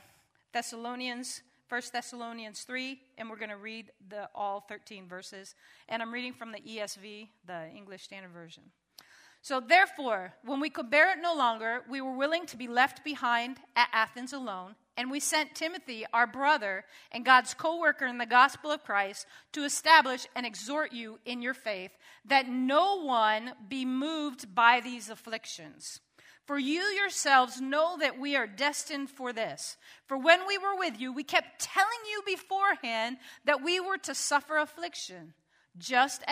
Thessalonians 0.52 1.42
1 1.68 1.82
Thessalonians 1.92 2.62
3, 2.62 2.98
and 3.18 3.28
we're 3.28 3.36
going 3.36 3.50
to 3.50 3.56
read 3.56 3.90
the, 4.08 4.28
all 4.34 4.60
13 4.68 5.06
verses. 5.06 5.54
And 5.88 6.00
I'm 6.00 6.12
reading 6.12 6.32
from 6.32 6.52
the 6.52 6.60
ESV, 6.60 7.28
the 7.46 7.68
English 7.76 8.04
Standard 8.04 8.32
Version. 8.32 8.62
So, 9.42 9.60
therefore, 9.60 10.34
when 10.44 10.60
we 10.60 10.70
could 10.70 10.90
bear 10.90 11.12
it 11.12 11.18
no 11.22 11.34
longer, 11.34 11.82
we 11.88 12.00
were 12.00 12.16
willing 12.16 12.46
to 12.46 12.56
be 12.56 12.66
left 12.66 13.04
behind 13.04 13.58
at 13.76 13.88
Athens 13.92 14.32
alone, 14.32 14.74
and 14.96 15.10
we 15.10 15.20
sent 15.20 15.54
Timothy, 15.54 16.04
our 16.12 16.26
brother 16.26 16.84
and 17.12 17.24
God's 17.24 17.54
co 17.54 17.78
worker 17.78 18.06
in 18.06 18.18
the 18.18 18.26
gospel 18.26 18.70
of 18.70 18.82
Christ, 18.82 19.26
to 19.52 19.64
establish 19.64 20.26
and 20.34 20.44
exhort 20.44 20.92
you 20.92 21.20
in 21.24 21.40
your 21.40 21.54
faith, 21.54 21.92
that 22.24 22.48
no 22.48 23.02
one 23.02 23.52
be 23.68 23.84
moved 23.84 24.54
by 24.54 24.80
these 24.80 25.08
afflictions. 25.08 26.00
For 26.48 26.58
you 26.58 26.80
yourselves 26.80 27.60
know 27.60 27.98
that 27.98 28.18
we 28.18 28.34
are 28.34 28.46
destined 28.46 29.10
for 29.10 29.34
this. 29.34 29.76
For 30.06 30.16
when 30.16 30.46
we 30.46 30.56
were 30.56 30.78
with 30.78 30.98
you, 30.98 31.12
we 31.12 31.22
kept 31.22 31.60
telling 31.60 31.90
you 32.10 32.22
beforehand 32.24 33.18
that 33.44 33.62
we 33.62 33.80
were 33.80 33.98
to 33.98 34.14
suffer 34.14 34.56
affliction, 34.56 35.34
just 35.76 36.24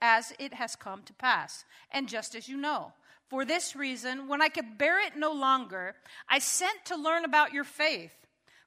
as 0.00 0.32
it 0.38 0.54
has 0.54 0.76
come 0.76 1.02
to 1.02 1.12
pass, 1.12 1.64
and 1.90 2.08
just 2.08 2.36
as 2.36 2.48
you 2.48 2.56
know. 2.56 2.92
For 3.28 3.44
this 3.44 3.74
reason, 3.74 4.28
when 4.28 4.40
I 4.40 4.48
could 4.48 4.78
bear 4.78 5.04
it 5.04 5.16
no 5.16 5.32
longer, 5.32 5.96
I 6.28 6.38
sent 6.38 6.84
to 6.84 6.96
learn 6.96 7.24
about 7.24 7.52
your 7.52 7.64
faith, 7.64 8.14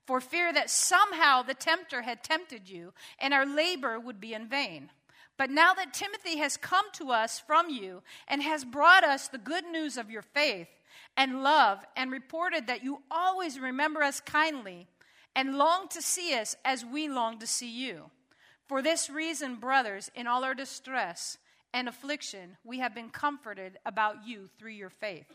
for 0.06 0.20
fear 0.20 0.52
that 0.52 0.70
somehow 0.70 1.42
the 1.42 1.54
tempter 1.54 2.02
had 2.02 2.22
tempted 2.22 2.68
you, 2.68 2.92
and 3.18 3.34
our 3.34 3.46
labor 3.46 3.98
would 3.98 4.20
be 4.20 4.34
in 4.34 4.50
vain. 4.50 4.90
But 5.38 5.52
now 5.52 5.74
that 5.74 5.94
Timothy 5.94 6.40
has 6.40 6.58
come 6.58 6.88
to 6.96 7.12
us 7.12 7.40
from 7.40 7.70
you 7.70 8.02
and 8.28 8.44
has 8.44 8.66
brought 8.66 9.06
us 9.06 9.30
the 9.30 9.38
good 9.38 9.66
news 9.72 9.96
of 9.96 10.12
your 10.12 10.24
faith, 10.24 10.68
and 11.18 11.42
love 11.42 11.84
and 11.96 12.12
reported 12.12 12.68
that 12.68 12.84
you 12.84 13.02
always 13.10 13.60
remember 13.60 14.04
us 14.04 14.22
kindly 14.22 14.88
and 15.36 15.58
long 15.58 15.88
to 15.90 16.02
see 16.02 16.36
us 16.36 16.56
as 16.64 16.86
we 16.86 17.10
long 17.10 17.40
to 17.40 17.48
see 17.48 17.70
you. 17.70 18.12
For 18.68 18.82
this 18.82 19.10
reason, 19.10 19.56
brothers, 19.56 20.12
in 20.14 20.28
all 20.28 20.44
our 20.44 20.54
distress 20.54 21.38
and 21.74 21.90
affliction, 21.90 22.58
we 22.64 22.80
have 22.80 22.94
been 22.94 23.10
comforted 23.10 23.78
about 23.86 24.28
you 24.28 24.50
through 24.58 24.72
your 24.72 24.90
faith. 24.90 25.26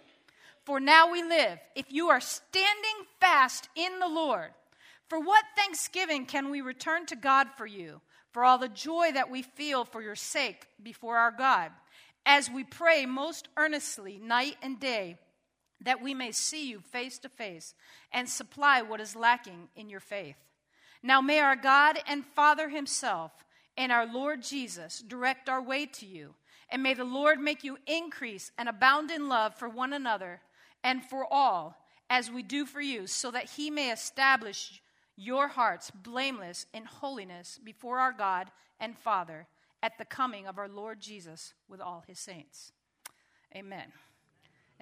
For 0.65 0.79
now 0.79 1.11
we 1.11 1.23
live, 1.23 1.59
if 1.75 1.87
you 1.93 2.11
are 2.11 2.21
standing 2.21 3.07
fast 3.21 3.69
in 3.75 3.99
the 3.99 4.09
Lord. 4.09 4.51
For 5.09 5.19
what 5.19 5.45
thanksgiving 5.57 6.25
can 6.27 6.51
we 6.51 6.61
return 6.61 7.07
to 7.07 7.17
God 7.17 7.49
for 7.57 7.67
you, 7.67 8.01
for 8.33 8.45
all 8.45 8.59
the 8.59 8.69
joy 8.69 9.11
that 9.13 9.31
we 9.31 9.43
feel 9.43 9.85
for 9.85 10.01
your 10.01 10.15
sake 10.15 10.67
before 10.83 11.17
our 11.17 11.33
God, 11.33 11.71
as 12.25 12.49
we 12.49 12.65
pray 12.65 13.05
most 13.05 13.49
earnestly 13.57 14.21
night 14.23 14.57
and 14.63 14.79
day 14.79 15.19
that 15.85 16.03
we 16.03 16.15
may 16.15 16.33
see 16.33 16.69
you 16.69 16.81
face 16.81 17.19
to 17.19 17.29
face 17.29 17.75
and 18.13 18.29
supply 18.29 18.83
what 18.83 19.01
is 19.01 19.17
lacking 19.17 19.69
in 19.77 19.89
your 19.89 20.01
faith. 20.01 20.37
Now 21.03 21.21
may 21.21 21.41
our 21.41 21.57
God 21.57 21.99
and 22.07 22.25
Father 22.25 22.69
Himself 22.69 23.33
and 23.77 23.91
our 23.91 24.07
Lord 24.07 24.43
Jesus 24.43 25.01
direct 25.01 25.49
our 25.49 25.63
way 25.63 25.87
to 25.87 26.07
you. 26.07 26.35
And 26.69 26.83
may 26.83 26.95
the 26.95 27.05
Lord 27.05 27.39
make 27.39 27.65
you 27.65 27.79
increase 27.87 28.51
and 28.57 28.69
abound 28.69 29.11
in 29.11 29.29
love 29.29 29.55
for 29.55 29.69
one 29.69 29.93
another 29.93 30.41
and 30.83 31.05
for 31.05 31.27
all, 31.31 31.77
as 32.09 32.31
we 32.31 32.43
do 32.43 32.65
for 32.65 32.81
you, 32.81 33.07
so 33.07 33.31
that 33.31 33.51
He 33.51 33.71
may 33.71 33.93
establish 33.93 34.81
your 35.17 35.49
hearts 35.49 35.91
blameless 35.91 36.67
in 36.73 36.85
holiness 36.85 37.59
before 37.63 37.99
our 37.99 38.13
God 38.13 38.51
and 38.81 38.97
Father 38.97 39.47
at 39.83 39.99
the 39.99 40.05
coming 40.05 40.47
of 40.47 40.59
our 40.59 40.69
Lord 40.69 41.01
Jesus 41.01 41.55
with 41.69 41.81
all 41.81 42.05
His 42.07 42.19
saints. 42.19 42.73
Amen. 43.55 43.93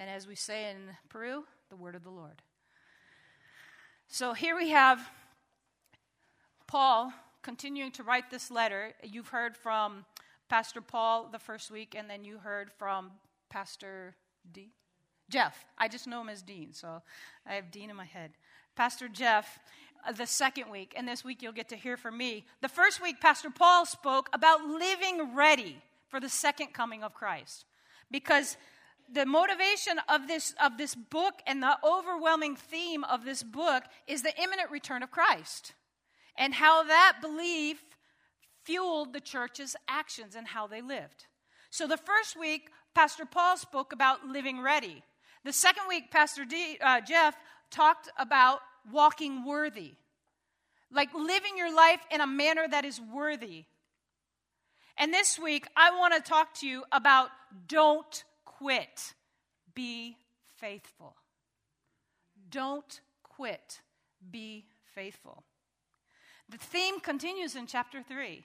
And 0.01 0.09
as 0.09 0.27
we 0.27 0.35
say 0.35 0.71
in 0.71 0.79
Peru, 1.11 1.45
the 1.69 1.77
word 1.77 1.95
of 1.95 2.03
the 2.03 2.11
Lord. 2.11 2.41
So 4.09 4.33
here 4.33 4.57
we 4.57 4.71
have 4.71 4.99
Paul 6.67 7.13
continuing 7.43 7.93
to 7.93 8.03
write 8.03 8.31
this 8.31 8.51
letter. 8.51 8.95
You've 9.03 9.29
heard 9.29 9.59
from 9.59 10.07
Pastor 10.49 10.81
Paul 10.81 11.29
the 11.31 11.39
first 11.39 11.71
week, 11.71 11.95
and 11.95 12.09
then 12.09 12.25
you 12.25 12.39
heard 12.39 12.73
from 12.79 13.11
Pastor 13.51 14.17
D. 14.51 14.71
Jeff. 15.29 15.67
I 15.77 15.87
just 15.87 16.07
know 16.07 16.23
him 16.23 16.31
as 16.31 16.41
Dean, 16.41 16.73
so 16.73 17.03
I 17.47 17.53
have 17.53 17.71
Dean 17.71 17.91
in 17.91 17.97
my 17.97 18.07
head. 18.07 18.31
Pastor 18.77 19.07
Jeff 19.07 19.59
uh, 20.09 20.13
the 20.13 20.27
second 20.27 20.71
week, 20.71 20.95
and 20.97 21.07
this 21.07 21.27
week 21.27 21.43
you'll 21.43 21.53
get 21.53 21.69
to 21.69 21.77
hear 21.77 21.99
from 21.99 22.17
me. 22.17 22.47
The 22.63 22.71
first 22.71 23.03
week, 23.03 23.21
Pastor 23.21 23.51
Paul 23.51 23.85
spoke 23.85 24.31
about 24.33 24.65
living 24.65 25.37
ready 25.37 25.77
for 26.09 26.21
the 26.21 26.31
second 26.31 26.69
coming 26.73 27.05
of 27.05 27.13
Christ. 27.13 27.67
Because 28.11 28.57
the 29.13 29.27
motivation 29.27 29.99
of 30.09 30.29
this, 30.29 30.55
of 30.63 30.79
this 30.79 30.95
book 30.95 31.35
and 31.47 31.63
the 31.63 31.77
overwhelming 31.85 32.57
theme 32.57 33.05
of 33.05 33.25
this 33.25 33.43
book 33.43 33.83
is 34.07 34.23
the 34.23 34.37
imminent 34.41 34.71
return 34.71 35.03
of 35.03 35.11
Christ 35.11 35.73
and 36.37 36.55
how 36.55 36.85
that 36.85 37.19
belief 37.21 37.83
fueled 38.65 39.13
the 39.13 39.21
church's 39.21 39.75
actions 39.89 40.37
and 40.37 40.47
how 40.47 40.67
they 40.67 40.81
lived. 40.81 41.27
So 41.71 41.87
the 41.87 41.97
first 41.97 42.39
week, 42.39 42.71
Pastor 42.95 43.25
Paul 43.25 43.57
spoke 43.57 43.93
about 43.93 44.27
living 44.27 44.61
ready. 44.61 45.03
The 45.45 45.53
second 45.53 45.85
week, 45.89 46.11
Pastor 46.11 46.45
D, 46.45 46.79
uh, 46.81 47.01
Jeff 47.01 47.37
talked 47.71 48.11
about 48.19 48.61
walking 48.93 49.45
worthy, 49.45 49.95
like 50.93 51.13
living 51.15 51.57
your 51.57 51.75
life 51.75 52.01
in 52.11 52.21
a 52.21 52.27
manner 52.27 52.67
that 52.69 52.85
is 52.85 53.01
worthy. 53.01 53.65
And 54.97 55.15
this 55.15 55.39
week, 55.39 55.67
I 55.77 55.97
want 55.99 56.15
to 56.15 56.21
talk 56.21 56.55
to 56.57 56.67
you 56.67 56.85
about 56.93 57.31
don't 57.67 58.25
quit, 58.61 59.15
be 59.75 60.17
faithful. 60.59 61.15
Don't 62.51 63.01
quit, 63.23 63.81
be 64.31 64.67
faithful. 64.95 65.45
The 66.49 66.59
theme 66.59 67.01
continues 67.01 67.57
in 67.57 67.67
chapter 67.67 68.03
3. 68.03 68.45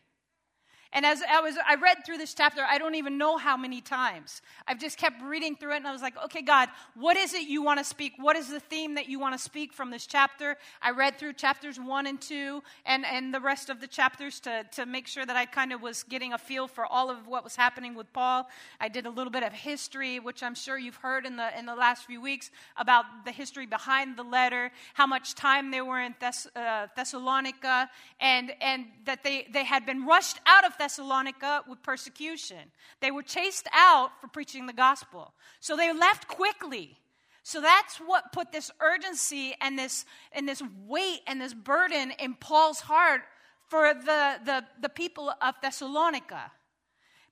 And 0.96 1.06
as 1.06 1.22
I 1.30 1.42
was, 1.42 1.58
I 1.68 1.76
read 1.76 2.06
through 2.06 2.20
this 2.20 2.34
chapter, 2.34 2.62
I 2.66 2.78
don't 2.78 2.96
even 2.96 3.18
know 3.18 3.36
how 3.36 3.58
many 3.58 3.82
times. 3.82 4.42
I've 4.66 4.80
just 4.80 4.98
kept 4.98 5.22
reading 5.22 5.58
through 5.58 5.74
it, 5.74 5.78
and 5.78 5.88
I 5.88 5.92
was 5.92 6.02
like, 6.02 6.16
okay, 6.24 6.42
God, 6.42 6.70
what 6.96 7.18
is 7.18 7.34
it 7.34 7.50
you 7.50 7.62
want 7.62 7.80
to 7.80 7.84
speak? 7.84 8.14
What 8.16 8.38
is 8.38 8.48
the 8.48 8.62
theme 8.62 8.96
that 8.96 9.10
you 9.10 9.20
want 9.20 9.36
to 9.36 9.38
speak 9.38 9.74
from 9.74 9.92
this 9.92 10.08
chapter? 10.08 10.56
I 10.82 10.92
read 10.92 11.20
through 11.20 11.34
chapters 11.34 11.78
one 11.78 12.08
and 12.08 12.20
two, 12.22 12.64
and, 12.86 13.06
and 13.06 13.34
the 13.34 13.42
rest 13.42 13.70
of 13.70 13.82
the 13.82 13.88
chapters 13.88 14.40
to, 14.42 14.64
to 14.72 14.86
make 14.86 15.06
sure 15.08 15.26
that 15.26 15.36
I 15.36 15.46
kind 15.46 15.74
of 15.74 15.82
was 15.82 16.04
getting 16.04 16.32
a 16.32 16.38
feel 16.38 16.66
for 16.66 16.86
all 16.86 17.10
of 17.10 17.28
what 17.28 17.44
was 17.44 17.58
happening 17.58 17.94
with 17.94 18.14
Paul. 18.14 18.48
I 18.80 18.88
did 18.88 19.06
a 19.06 19.10
little 19.10 19.32
bit 19.32 19.44
of 19.44 19.52
history, 19.52 20.22
which 20.22 20.42
I'm 20.44 20.56
sure 20.56 20.78
you've 20.78 20.96
heard 20.96 21.26
in 21.26 21.36
the 21.36 21.60
in 21.60 21.66
the 21.66 21.76
last 21.76 22.06
few 22.06 22.22
weeks 22.22 22.52
about 22.78 23.04
the 23.26 23.32
history 23.32 23.66
behind 23.66 24.16
the 24.16 24.24
letter, 24.24 24.72
how 24.94 25.08
much 25.08 25.36
time 25.36 25.72
they 25.72 25.82
were 25.82 26.00
in 26.00 26.14
Thess- 26.14 26.48
uh, 26.56 26.88
Thessalonica, 26.96 27.90
and 28.22 28.54
and 28.62 28.86
that 29.04 29.26
they 29.26 29.46
they 29.52 29.66
had 29.66 29.86
been 29.86 30.06
rushed 30.06 30.40
out 30.46 30.64
of. 30.64 30.72
Thessalonica 30.78 30.85
Thessalonica 30.86 31.64
with 31.68 31.82
persecution. 31.82 32.60
They 33.02 33.10
were 33.10 33.24
chased 33.24 33.68
out 33.74 34.12
for 34.22 34.28
preaching 34.28 34.68
the 34.68 34.74
gospel. 34.74 35.34
So 35.60 35.76
they 35.76 35.92
left 35.92 36.28
quickly. 36.28 37.00
So 37.42 37.60
that's 37.60 37.98
what 37.98 38.32
put 38.32 38.52
this 38.52 38.70
urgency 38.80 39.56
and 39.62 39.80
this, 39.80 40.06
and 40.32 40.48
this 40.48 40.62
weight 40.86 41.22
and 41.26 41.42
this 41.42 41.56
burden 41.56 42.12
in 42.20 42.36
Paul's 42.36 42.82
heart 42.82 43.22
for 43.68 43.96
the, 43.96 44.36
the, 44.46 44.64
the 44.80 44.90
people 44.90 45.34
of 45.42 45.56
Thessalonica. 45.64 46.52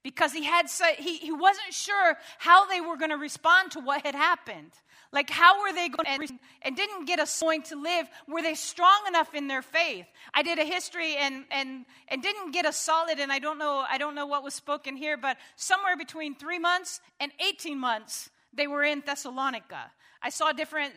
Because 0.03 0.33
he, 0.33 0.43
had, 0.43 0.67
he, 0.98 1.17
he 1.17 1.31
wasn't 1.31 1.74
sure 1.74 2.17
how 2.38 2.67
they 2.67 2.81
were 2.81 2.98
going 2.98 3.12
to 3.12 3.17
respond 3.17 3.72
to 3.72 3.79
what 3.79 4.05
had 4.05 4.15
happened. 4.15 4.72
Like, 5.13 5.29
how 5.29 5.62
were 5.62 5.72
they 5.72 5.89
going 5.89 6.27
to, 6.27 6.33
and 6.63 6.75
didn't 6.75 7.05
get 7.05 7.19
a 7.19 7.27
going 7.39 7.62
to 7.63 7.79
live? 7.79 8.10
Were 8.27 8.41
they 8.41 8.55
strong 8.55 9.03
enough 9.07 9.36
in 9.36 9.48
their 9.48 9.62
faith? 9.62 10.07
I 10.33 10.41
did 10.41 10.57
a 10.57 10.65
history 10.65 11.15
and, 11.17 11.45
and, 11.51 11.86
and 12.07 12.24
didn't 12.24 12.51
get 12.51 12.65
a 12.65 12.74
solid, 12.74 13.19
and 13.19 13.31
I 13.31 13.38
don't 13.38 13.60
know, 13.60 13.86
I 13.88 14.00
don't 14.00 14.15
know 14.15 14.25
what 14.25 14.43
was 14.43 14.55
spoken 14.55 14.98
here, 14.98 15.15
but 15.15 15.38
somewhere 15.55 15.95
between 15.95 16.33
three 16.36 16.57
months 16.57 17.00
and 17.19 17.31
18 17.39 17.77
months, 17.77 18.31
they 18.51 18.65
were 18.65 18.83
in 18.83 19.03
Thessalonica. 19.05 19.91
I 20.22 20.29
saw 20.29 20.51
different 20.51 20.93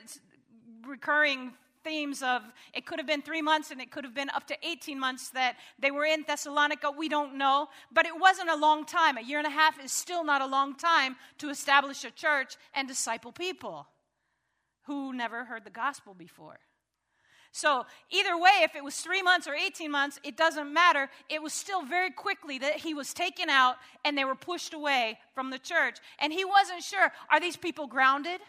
recurring 0.86 1.52
themes 1.86 2.20
of 2.20 2.42
it 2.74 2.84
could 2.84 2.98
have 2.98 3.06
been 3.06 3.22
three 3.22 3.42
months 3.42 3.70
and 3.70 3.80
it 3.80 3.92
could 3.92 4.02
have 4.02 4.14
been 4.14 4.30
up 4.30 4.46
to 4.48 4.56
18 4.62 4.98
months 4.98 5.30
that 5.30 5.56
they 5.78 5.92
were 5.92 6.04
in 6.04 6.24
Thessalonica. 6.26 6.90
We 6.90 7.08
don't 7.08 7.38
know. 7.38 7.68
But 7.92 8.06
it 8.06 8.18
wasn't 8.18 8.50
a 8.50 8.56
long 8.56 8.84
time. 8.84 9.16
A 9.16 9.22
year 9.22 9.38
and 9.38 9.46
a 9.46 9.50
half 9.50 9.82
is 9.82 9.92
still 9.92 10.24
not 10.24 10.42
a 10.42 10.46
long 10.46 10.74
time 10.74 11.14
to 11.38 11.48
establish 11.48 12.04
a 12.04 12.10
church 12.10 12.56
and 12.74 12.88
disciple 12.88 13.30
people 13.30 13.86
who 14.86 15.12
never 15.12 15.44
heard 15.44 15.64
the 15.64 15.70
gospel 15.70 16.12
before. 16.14 16.58
So, 17.52 17.86
either 18.10 18.36
way, 18.36 18.64
if 18.64 18.74
it 18.74 18.84
was 18.84 18.96
three 18.96 19.22
months 19.22 19.46
or 19.46 19.54
18 19.54 19.90
months, 19.90 20.20
it 20.22 20.36
doesn't 20.36 20.70
matter. 20.70 21.08
It 21.30 21.42
was 21.42 21.54
still 21.54 21.82
very 21.86 22.10
quickly 22.10 22.58
that 22.58 22.76
he 22.76 22.92
was 22.92 23.14
taken 23.14 23.48
out 23.48 23.76
and 24.04 24.18
they 24.18 24.26
were 24.26 24.34
pushed 24.34 24.74
away 24.74 25.18
from 25.34 25.50
the 25.50 25.58
church. 25.58 25.96
And 26.18 26.32
he 26.32 26.44
wasn't 26.44 26.82
sure 26.82 27.10
are 27.30 27.40
these 27.40 27.56
people 27.56 27.86
grounded? 27.86 28.40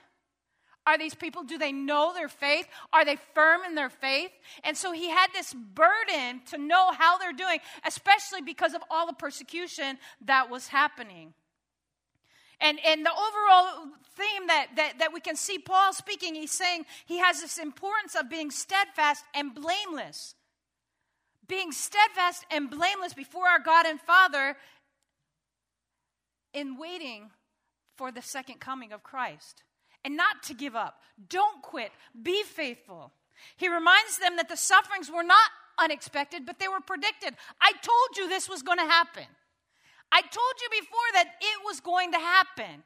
Are 0.87 0.97
these 0.97 1.13
people, 1.13 1.43
do 1.43 1.57
they 1.57 1.73
know 1.73 2.13
their 2.13 2.29
faith? 2.29 2.65
Are 2.93 3.03
they 3.03 3.17
firm 3.35 3.61
in 3.67 3.75
their 3.75 3.89
faith? 3.89 4.31
And 4.63 4.77
so 4.77 4.93
he 4.93 5.09
had 5.09 5.27
this 5.33 5.53
burden 5.53 6.39
to 6.51 6.57
know 6.57 6.93
how 6.93 7.17
they're 7.17 7.33
doing, 7.33 7.59
especially 7.85 8.41
because 8.41 8.73
of 8.73 8.81
all 8.89 9.05
the 9.05 9.11
persecution 9.11 9.97
that 10.25 10.49
was 10.49 10.69
happening. 10.69 11.33
And, 12.61 12.79
and 12.87 13.05
the 13.05 13.11
overall 13.11 13.89
theme 14.15 14.47
that, 14.47 14.67
that, 14.77 14.99
that 14.99 15.13
we 15.13 15.19
can 15.19 15.35
see 15.35 15.59
Paul 15.59 15.91
speaking, 15.91 16.35
he's 16.35 16.51
saying 16.51 16.85
he 17.05 17.17
has 17.17 17.41
this 17.41 17.57
importance 17.57 18.15
of 18.15 18.29
being 18.29 18.49
steadfast 18.49 19.25
and 19.35 19.53
blameless. 19.53 20.35
Being 21.49 21.73
steadfast 21.73 22.45
and 22.49 22.69
blameless 22.69 23.13
before 23.13 23.47
our 23.47 23.59
God 23.59 23.85
and 23.85 23.99
Father 23.99 24.55
in 26.53 26.77
waiting 26.77 27.31
for 27.97 28.09
the 28.09 28.21
second 28.21 28.61
coming 28.61 28.93
of 28.93 29.03
Christ. 29.03 29.63
And 30.07 30.15
not 30.15 30.41
to 30.43 30.53
give 30.53 30.73
up. 30.73 31.01
Don't 31.27 31.61
quit. 31.61 31.91
Be 32.23 32.41
faithful. 32.43 33.11
He 33.57 33.67
reminds 33.67 34.19
them 34.19 34.37
that 34.37 34.47
the 34.47 34.55
sufferings 34.55 35.11
were 35.11 35.21
not 35.21 35.49
unexpected, 35.77 36.45
but 36.45 36.59
they 36.59 36.69
were 36.69 36.79
predicted. 36.79 37.35
I 37.59 37.73
told 37.73 38.15
you 38.15 38.29
this 38.29 38.47
was 38.47 38.61
going 38.61 38.77
to 38.77 38.85
happen. 38.85 39.25
I 40.09 40.21
told 40.21 40.55
you 40.61 40.69
before 40.79 41.09
that 41.11 41.33
it 41.41 41.59
was 41.65 41.81
going 41.81 42.13
to 42.13 42.19
happen. 42.19 42.83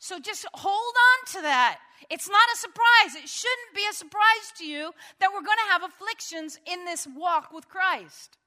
So 0.00 0.18
just 0.18 0.44
hold 0.54 0.74
on 0.74 1.34
to 1.34 1.42
that. 1.42 1.78
It's 2.10 2.28
not 2.28 2.48
a 2.52 2.58
surprise. 2.58 3.22
It 3.22 3.28
shouldn't 3.28 3.76
be 3.76 3.84
a 3.88 3.94
surprise 3.94 4.52
to 4.56 4.66
you 4.66 4.90
that 5.20 5.30
we're 5.32 5.46
going 5.46 5.62
to 5.66 5.72
have 5.72 5.84
afflictions 5.84 6.58
in 6.66 6.84
this 6.84 7.06
walk 7.16 7.52
with 7.52 7.68
Christ. 7.68 8.38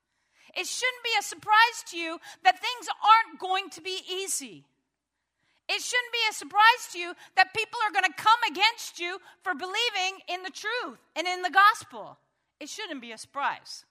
It 0.58 0.68
shouldn't 0.68 1.04
be 1.06 1.12
a 1.18 1.24
surprise 1.24 1.86
to 1.92 1.98
you 1.98 2.20
that 2.44 2.60
things 2.60 2.90
aren't 2.90 3.40
going 3.40 3.70
to 3.70 3.82
be 3.82 4.01
easy. 4.12 4.66
It 5.74 5.82
shouldn't 5.82 6.12
be 6.12 6.20
a 6.30 6.34
surprise 6.34 6.84
to 6.92 7.00
you 7.00 7.13
that 7.38 7.54
people 7.54 7.80
are 7.86 7.94
going 7.94 8.04
to 8.04 8.22
come 8.22 8.40
against 8.50 9.00
you 9.00 9.20
for 9.42 9.54
believing 9.54 10.20
in 10.28 10.44
the 10.44 10.50
truth 10.50 11.00
and 11.16 11.25
in 11.25 11.44
the 11.44 11.50
gospel. 11.50 12.18
It 12.60 12.68
shouldn't 12.68 13.01
be 13.01 13.13
a 13.13 13.18
surprise, 13.18 13.86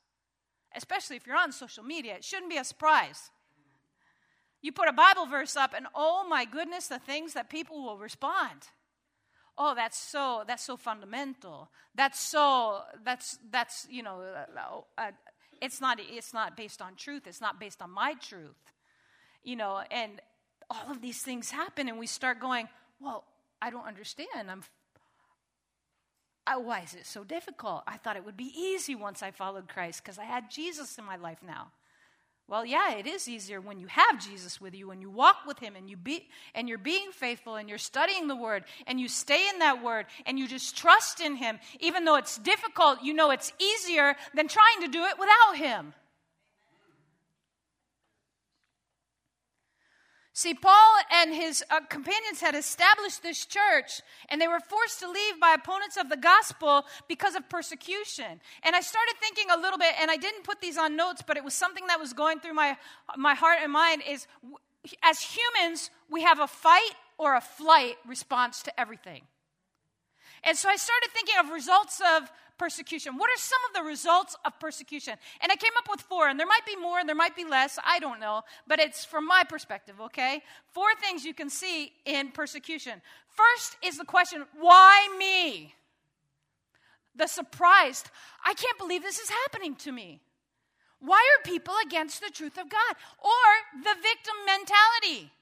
especially 0.77 1.17
if 1.17 1.27
you're 1.27 1.39
on 1.39 1.53
social 1.53 1.83
media. 1.83 2.17
It 2.17 2.25
shouldn't 2.25 2.51
be 2.51 2.59
a 2.59 2.65
surprise. 2.65 3.31
You 4.61 4.73
put 4.73 4.89
a 4.89 4.93
Bible 4.93 5.25
verse 5.25 5.57
up, 5.57 5.73
and 5.75 5.87
oh 5.95 6.27
my 6.29 6.45
goodness, 6.45 6.87
the 6.87 6.99
things 6.99 7.33
that 7.33 7.49
people 7.49 7.83
will 7.83 7.97
respond. 7.97 8.69
Oh, 9.57 9.75
that's 9.75 9.99
so 9.99 10.45
that's 10.47 10.63
so 10.63 10.77
fundamental. 10.77 11.71
That's 11.95 12.21
so 12.21 12.83
that's 13.05 13.39
that's 13.51 13.87
you 13.91 14.03
know, 14.03 14.21
uh, 14.21 14.81
uh, 14.99 15.11
it's 15.63 15.81
not 15.81 15.99
it's 15.99 16.35
not 16.35 16.59
based 16.59 16.83
on 16.83 16.95
truth. 16.95 17.27
It's 17.27 17.41
not 17.41 17.59
based 17.59 17.81
on 17.81 17.91
my 17.91 18.15
truth. 18.21 18.75
You 19.43 19.57
know, 19.57 19.83
and 19.91 20.21
all 20.71 20.91
of 20.91 21.03
these 21.03 21.21
things 21.21 21.51
happen, 21.51 21.89
and 21.89 21.99
we 21.99 22.07
start 22.07 22.41
going, 22.41 22.69
well, 23.01 23.25
I 23.61 23.71
don't 23.71 23.87
understand. 23.87 24.51
I'm 24.51 24.63
I, 26.47 26.57
why 26.57 26.81
is 26.81 26.95
it 26.95 27.07
so 27.07 27.23
difficult? 27.23 27.85
I 27.87 27.97
thought 27.97 28.17
it 28.17 28.25
would 28.25 28.37
be 28.37 28.53
easy 28.57 28.95
once 28.97 29.23
I 29.23 29.31
followed 29.31 29.69
Christ 29.69 30.03
because 30.03 30.19
I 30.19 30.25
had 30.25 30.51
Jesus 30.51 30.99
in 30.99 31.05
my 31.05 31.17
life 31.17 31.39
now. 31.47 31.71
Well, 32.49 32.67
yeah, 32.67 32.95
it 32.95 33.07
is 33.07 33.29
easier 33.29 33.61
when 33.61 33.79
you 33.79 33.87
have 33.87 34.19
Jesus 34.19 34.61
with 34.61 34.75
you, 34.75 34.89
when 34.89 35.01
you 35.01 35.09
walk 35.09 35.37
with 35.47 35.61
him 35.61 35.77
and 35.77 35.89
you 35.89 35.97
be 35.97 36.27
and 36.53 36.69
you're 36.69 36.79
being 36.79 37.13
faithful 37.13 37.55
and 37.55 37.69
you're 37.69 37.79
studying 37.79 38.27
the 38.27 38.35
word 38.35 38.65
and 38.89 38.99
you 38.99 39.07
stay 39.07 39.49
in 39.49 39.61
that 39.61 39.85
word 39.85 40.07
and 40.27 40.37
you 40.37 40.49
just 40.49 40.77
trust 40.77 41.21
in 41.21 41.37
him. 41.37 41.61
Even 41.79 42.05
though 42.05 42.17
it's 42.17 42.39
difficult, 42.39 43.05
you 43.05 43.15
know 43.15 43.31
it's 43.31 43.53
easier 43.61 44.17
than 44.35 44.49
trying 44.49 44.81
to 44.81 44.89
do 44.89 45.05
it 45.05 45.17
without 45.17 45.57
him. 45.57 45.95
See, 50.33 50.55
Paul 50.55 50.97
and 51.13 51.35
his 51.35 51.65
uh, 51.71 51.81
companions 51.89 52.41
had 52.41 52.55
established 52.55 53.23
this 53.23 53.45
church, 53.45 54.01
and 54.29 54.41
they 54.41 54.47
were 54.47 54.61
forced 54.61 55.01
to 55.01 55.11
leave 55.11 55.41
by 55.41 55.55
opponents 55.55 55.97
of 55.97 56.09
the 56.09 56.17
gospel 56.17 56.85
because 57.09 57.35
of 57.35 57.49
persecution. 57.49 58.41
And 58.63 58.77
I 58.77 58.81
started 58.81 59.15
thinking 59.21 59.47
a 59.51 59.61
little 59.61 59.79
bit, 59.79 59.93
and 60.01 60.11
I 60.11 60.17
didn't 60.17 60.45
put 60.45 60.61
these 60.61 60.79
on 60.79 60.95
notes, 60.95 61.23
but 61.27 61.37
it 61.37 61.43
was 61.43 61.55
something 61.55 61.87
that 61.89 61.99
was 61.99 62.13
going 62.13 62.39
through 62.39 62.55
my, 62.55 62.77
my 63.17 63.35
heart 63.35 63.59
and 63.61 63.73
mind 63.73 64.03
is 64.09 64.29
as 65.03 65.21
humans, 65.21 65.91
we 66.09 66.23
have 66.23 66.41
a 66.41 66.47
fight 66.47 66.95
or 67.19 67.35
a 67.35 67.41
flight 67.41 67.97
response 68.07 68.63
to 68.63 68.81
everything. 68.81 69.23
And 70.43 70.57
so 70.57 70.69
I 70.69 70.77
started 70.77 71.11
thinking 71.13 71.35
of 71.39 71.51
results 71.51 72.01
of 72.17 72.31
persecution. 72.61 73.17
What 73.17 73.31
are 73.31 73.39
some 73.39 73.59
of 73.71 73.75
the 73.75 73.89
results 73.89 74.37
of 74.45 74.61
persecution? 74.61 75.15
And 75.41 75.51
I 75.51 75.57
came 75.57 75.73
up 75.79 75.89
with 75.91 76.03
four, 76.03 76.29
and 76.29 76.39
there 76.39 76.47
might 76.47 76.67
be 76.67 76.77
more 76.77 76.99
and 77.01 77.09
there 77.09 77.17
might 77.17 77.35
be 77.35 77.47
less. 77.47 77.79
I 77.83 77.99
don't 77.99 78.21
know, 78.21 78.43
but 78.69 78.79
it's 78.79 79.03
from 79.03 79.27
my 79.27 79.45
perspective, 79.49 79.99
okay? 79.99 80.43
Four 80.73 80.95
things 81.01 81.25
you 81.25 81.33
can 81.33 81.49
see 81.49 81.91
in 82.05 82.31
persecution. 82.33 83.01
First 83.29 83.79
is 83.83 83.97
the 83.97 84.05
question, 84.05 84.45
why 84.61 85.09
me? 85.19 85.75
The 87.17 87.27
surprised, 87.27 88.11
I 88.45 88.53
can't 88.53 88.77
believe 88.77 89.03
this 89.03 89.19
is 89.19 89.31
happening 89.31 89.75
to 89.77 89.91
me. 89.91 90.21
Why 91.01 91.17
are 91.17 91.51
people 91.51 91.75
against 91.87 92.21
the 92.21 92.29
truth 92.29 92.59
of 92.59 92.69
God? 92.69 92.95
Or 93.25 93.83
the 93.83 93.95
victim 94.03 94.35
mentality. 94.45 95.33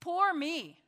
Poor 0.00 0.32
me. 0.32 0.79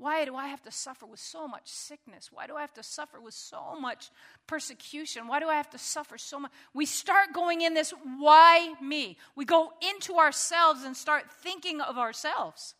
Why 0.00 0.24
do 0.24 0.34
I 0.34 0.46
have 0.46 0.62
to 0.62 0.70
suffer 0.70 1.04
with 1.04 1.20
so 1.20 1.46
much 1.46 1.68
sickness? 1.68 2.30
Why 2.32 2.46
do 2.46 2.56
I 2.56 2.62
have 2.62 2.72
to 2.72 2.82
suffer 2.82 3.20
with 3.20 3.34
so 3.34 3.78
much 3.78 4.08
persecution? 4.46 5.28
Why 5.28 5.40
do 5.40 5.48
I 5.48 5.56
have 5.56 5.68
to 5.70 5.78
suffer 5.78 6.16
so 6.16 6.40
much? 6.40 6.52
We 6.72 6.86
start 6.86 7.34
going 7.34 7.60
in 7.60 7.74
this, 7.74 7.92
why 8.18 8.72
me? 8.80 9.18
We 9.36 9.44
go 9.44 9.74
into 9.92 10.14
ourselves 10.14 10.84
and 10.84 10.96
start 10.96 11.24
thinking 11.42 11.82
of 11.82 11.98
ourselves. 11.98 12.74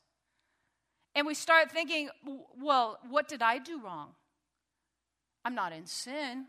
And 1.14 1.26
we 1.26 1.34
start 1.34 1.70
thinking, 1.70 2.08
well, 2.58 2.98
what 3.10 3.28
did 3.28 3.42
I 3.42 3.58
do 3.58 3.84
wrong? 3.84 4.14
I'm 5.44 5.54
not 5.54 5.74
in 5.74 5.84
sin. 5.84 6.46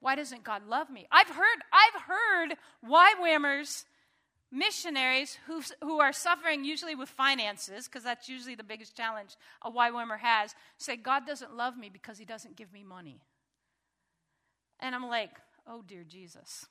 Why 0.00 0.14
doesn't 0.14 0.44
God 0.44 0.66
love 0.66 0.88
me? 0.88 1.06
I've 1.12 1.28
heard, 1.28 1.58
I've 1.74 2.00
heard 2.00 2.56
YWAMers 2.88 3.84
missionaries 4.56 5.38
who, 5.46 5.62
who 5.82 6.00
are 6.00 6.12
suffering 6.12 6.64
usually 6.64 6.94
with 6.94 7.08
finances, 7.08 7.86
because 7.86 8.02
that's 8.02 8.28
usually 8.28 8.54
the 8.54 8.64
biggest 8.64 8.96
challenge 8.96 9.36
a 9.62 9.70
YWAMer 9.70 10.18
has, 10.18 10.54
say, 10.78 10.96
God 10.96 11.26
doesn't 11.26 11.54
love 11.54 11.76
me 11.76 11.88
because 11.88 12.18
he 12.18 12.24
doesn't 12.24 12.56
give 12.56 12.72
me 12.72 12.82
money. 12.82 13.20
And 14.80 14.94
I'm 14.94 15.08
like, 15.08 15.30
oh 15.66 15.82
dear 15.86 16.04
Jesus. 16.06 16.66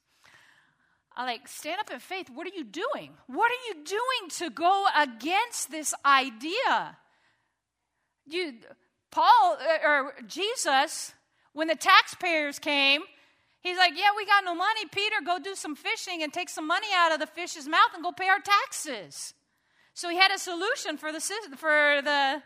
I 1.18 1.25
like, 1.25 1.48
stand 1.48 1.80
up 1.80 1.92
in 1.92 2.00
faith. 2.00 2.30
What 2.34 2.46
are 2.46 2.56
you 2.56 2.65
doing? 2.65 3.12
What 3.27 3.50
are 3.50 3.68
you 3.70 3.86
doing 3.86 4.30
to 4.39 4.50
go 4.50 4.86
against 4.98 5.72
this 5.72 5.94
idea? 6.06 6.98
You, 8.25 8.56
Paul 9.12 9.58
uh, 9.62 9.88
or 9.88 10.13
Jesus, 10.27 11.13
when 11.54 11.68
the 11.68 11.75
taxpayers 11.75 12.60
came, 12.60 13.04
He's 13.65 13.77
like, 13.77 13.93
Yeah, 13.95 14.10
we 14.15 14.25
got 14.25 14.43
no 14.45 14.53
money. 14.53 14.86
Peter, 14.91 15.15
go 15.25 15.39
do 15.39 15.55
some 15.55 15.75
fishing 15.75 16.22
and 16.22 16.31
take 16.31 16.50
some 16.50 16.67
money 16.67 16.88
out 16.95 17.12
of 17.12 17.19
the 17.19 17.25
fish's 17.25 17.67
mouth 17.67 17.89
and 17.95 18.03
go 18.03 18.12
pay 18.12 18.27
our 18.27 18.39
taxes. 18.39 19.34
So 19.95 20.10
he 20.10 20.17
had 20.17 20.31
a 20.31 20.38
solution 20.38 20.98
for 20.98 21.12
the, 21.12 21.19
for 21.57 22.01
the, 22.03 22.43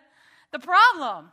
the 0.51 0.59
problem. 0.59 1.31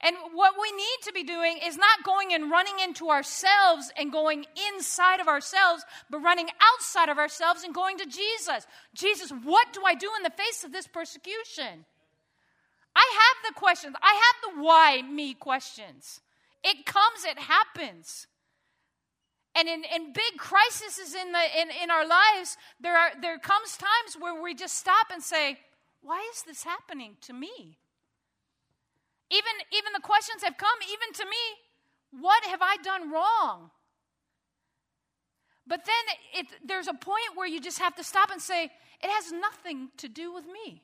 And 0.00 0.16
what 0.32 0.54
we 0.60 0.72
need 0.72 0.98
to 1.04 1.12
be 1.12 1.24
doing 1.24 1.58
is 1.64 1.76
not 1.76 2.04
going 2.04 2.32
and 2.32 2.50
running 2.50 2.78
into 2.82 3.10
ourselves 3.10 3.92
and 3.96 4.10
going 4.10 4.46
inside 4.72 5.20
of 5.20 5.28
ourselves, 5.28 5.84
but 6.08 6.20
running 6.20 6.48
outside 6.72 7.08
of 7.08 7.18
ourselves 7.18 7.64
and 7.64 7.74
going 7.74 7.98
to 7.98 8.06
Jesus. 8.06 8.66
Jesus, 8.94 9.30
what 9.30 9.72
do 9.72 9.82
I 9.84 9.94
do 9.94 10.08
in 10.16 10.22
the 10.22 10.30
face 10.30 10.64
of 10.64 10.72
this 10.72 10.86
persecution? 10.86 11.84
I 12.96 13.18
have 13.20 13.52
the 13.52 13.58
questions. 13.58 13.94
I 14.00 14.14
have 14.14 14.54
the 14.54 14.62
why 14.62 15.02
me 15.02 15.34
questions. 15.34 16.20
It 16.64 16.86
comes, 16.86 17.24
it 17.24 17.38
happens. 17.38 18.26
And 19.58 19.68
in, 19.68 19.82
in 19.92 20.12
big 20.12 20.36
crises 20.38 21.16
in, 21.16 21.32
the, 21.32 21.60
in, 21.60 21.68
in 21.82 21.90
our 21.90 22.06
lives, 22.06 22.56
there, 22.80 22.96
are, 22.96 23.10
there 23.20 23.38
comes 23.38 23.76
times 23.76 24.16
where 24.16 24.40
we 24.40 24.54
just 24.54 24.76
stop 24.76 25.08
and 25.12 25.20
say, 25.20 25.58
why 26.00 26.24
is 26.32 26.42
this 26.42 26.62
happening 26.62 27.16
to 27.22 27.32
me? 27.32 27.78
Even, 29.30 29.52
even 29.72 29.92
the 29.92 30.00
questions 30.00 30.44
have 30.44 30.56
come, 30.56 30.78
even 30.86 31.12
to 31.14 31.24
me, 31.24 32.22
what 32.22 32.44
have 32.44 32.60
I 32.62 32.76
done 32.84 33.10
wrong? 33.10 33.70
But 35.66 35.84
then 35.84 36.44
it, 36.44 36.46
there's 36.64 36.86
a 36.86 36.94
point 36.94 37.34
where 37.34 37.48
you 37.48 37.60
just 37.60 37.80
have 37.80 37.96
to 37.96 38.04
stop 38.04 38.30
and 38.30 38.40
say, 38.40 38.64
it 38.64 39.10
has 39.10 39.32
nothing 39.32 39.88
to 39.96 40.08
do 40.08 40.32
with 40.32 40.46
me. 40.46 40.82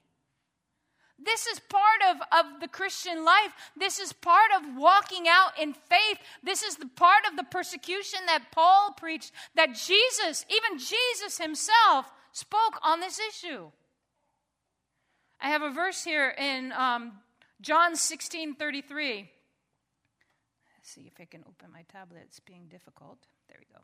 This 1.18 1.46
is 1.46 1.60
part 1.60 2.02
of, 2.10 2.16
of 2.32 2.60
the 2.60 2.68
Christian 2.68 3.24
life. 3.24 3.52
This 3.76 3.98
is 3.98 4.12
part 4.12 4.50
of 4.56 4.76
walking 4.76 5.26
out 5.28 5.58
in 5.60 5.72
faith. 5.72 6.18
This 6.42 6.62
is 6.62 6.76
the 6.76 6.88
part 6.88 7.24
of 7.30 7.36
the 7.36 7.44
persecution 7.44 8.20
that 8.26 8.50
Paul 8.50 8.94
preached, 8.96 9.32
that 9.54 9.74
Jesus, 9.74 10.44
even 10.50 10.78
Jesus 10.78 11.38
himself, 11.38 12.12
spoke 12.32 12.78
on 12.82 13.00
this 13.00 13.20
issue. 13.20 13.70
I 15.40 15.50
have 15.50 15.62
a 15.62 15.70
verse 15.70 16.02
here 16.02 16.30
in 16.30 16.72
um, 16.72 17.12
John 17.60 17.96
16 17.96 18.54
33. 18.54 19.16
Let's 20.76 20.90
see 20.90 21.02
if 21.06 21.20
I 21.20 21.26
can 21.26 21.44
open 21.48 21.70
my 21.72 21.82
tablet. 21.92 22.22
It's 22.24 22.40
being 22.40 22.66
difficult. 22.68 23.18
There 23.48 23.58
we 23.60 23.66
go. 23.72 23.80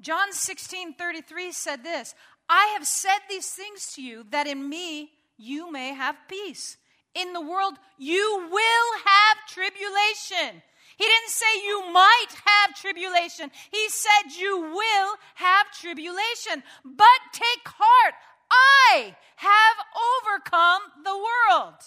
John 0.00 0.32
16 0.32 0.94
33 0.94 1.52
said 1.52 1.82
this 1.82 2.14
I 2.48 2.72
have 2.74 2.86
said 2.86 3.18
these 3.28 3.48
things 3.48 3.92
to 3.94 4.02
you 4.02 4.26
that 4.30 4.46
in 4.46 4.68
me 4.68 5.12
you 5.42 5.70
may 5.70 5.92
have 5.92 6.16
peace. 6.28 6.76
In 7.14 7.32
the 7.32 7.40
world, 7.40 7.74
you 7.98 8.48
will 8.50 8.88
have 9.04 9.36
tribulation. 9.48 10.62
He 10.96 11.04
didn't 11.04 11.28
say 11.28 11.66
you 11.66 11.92
might 11.92 12.32
have 12.46 12.76
tribulation. 12.76 13.50
He 13.70 13.88
said 13.88 14.32
you 14.38 14.60
will 14.60 15.10
have 15.34 15.66
tribulation. 15.72 16.62
But 16.84 17.20
take 17.32 17.66
heart, 17.66 18.14
I 18.50 19.16
have 19.36 19.76
overcome 20.14 20.82
the 21.04 21.16
world. 21.16 21.80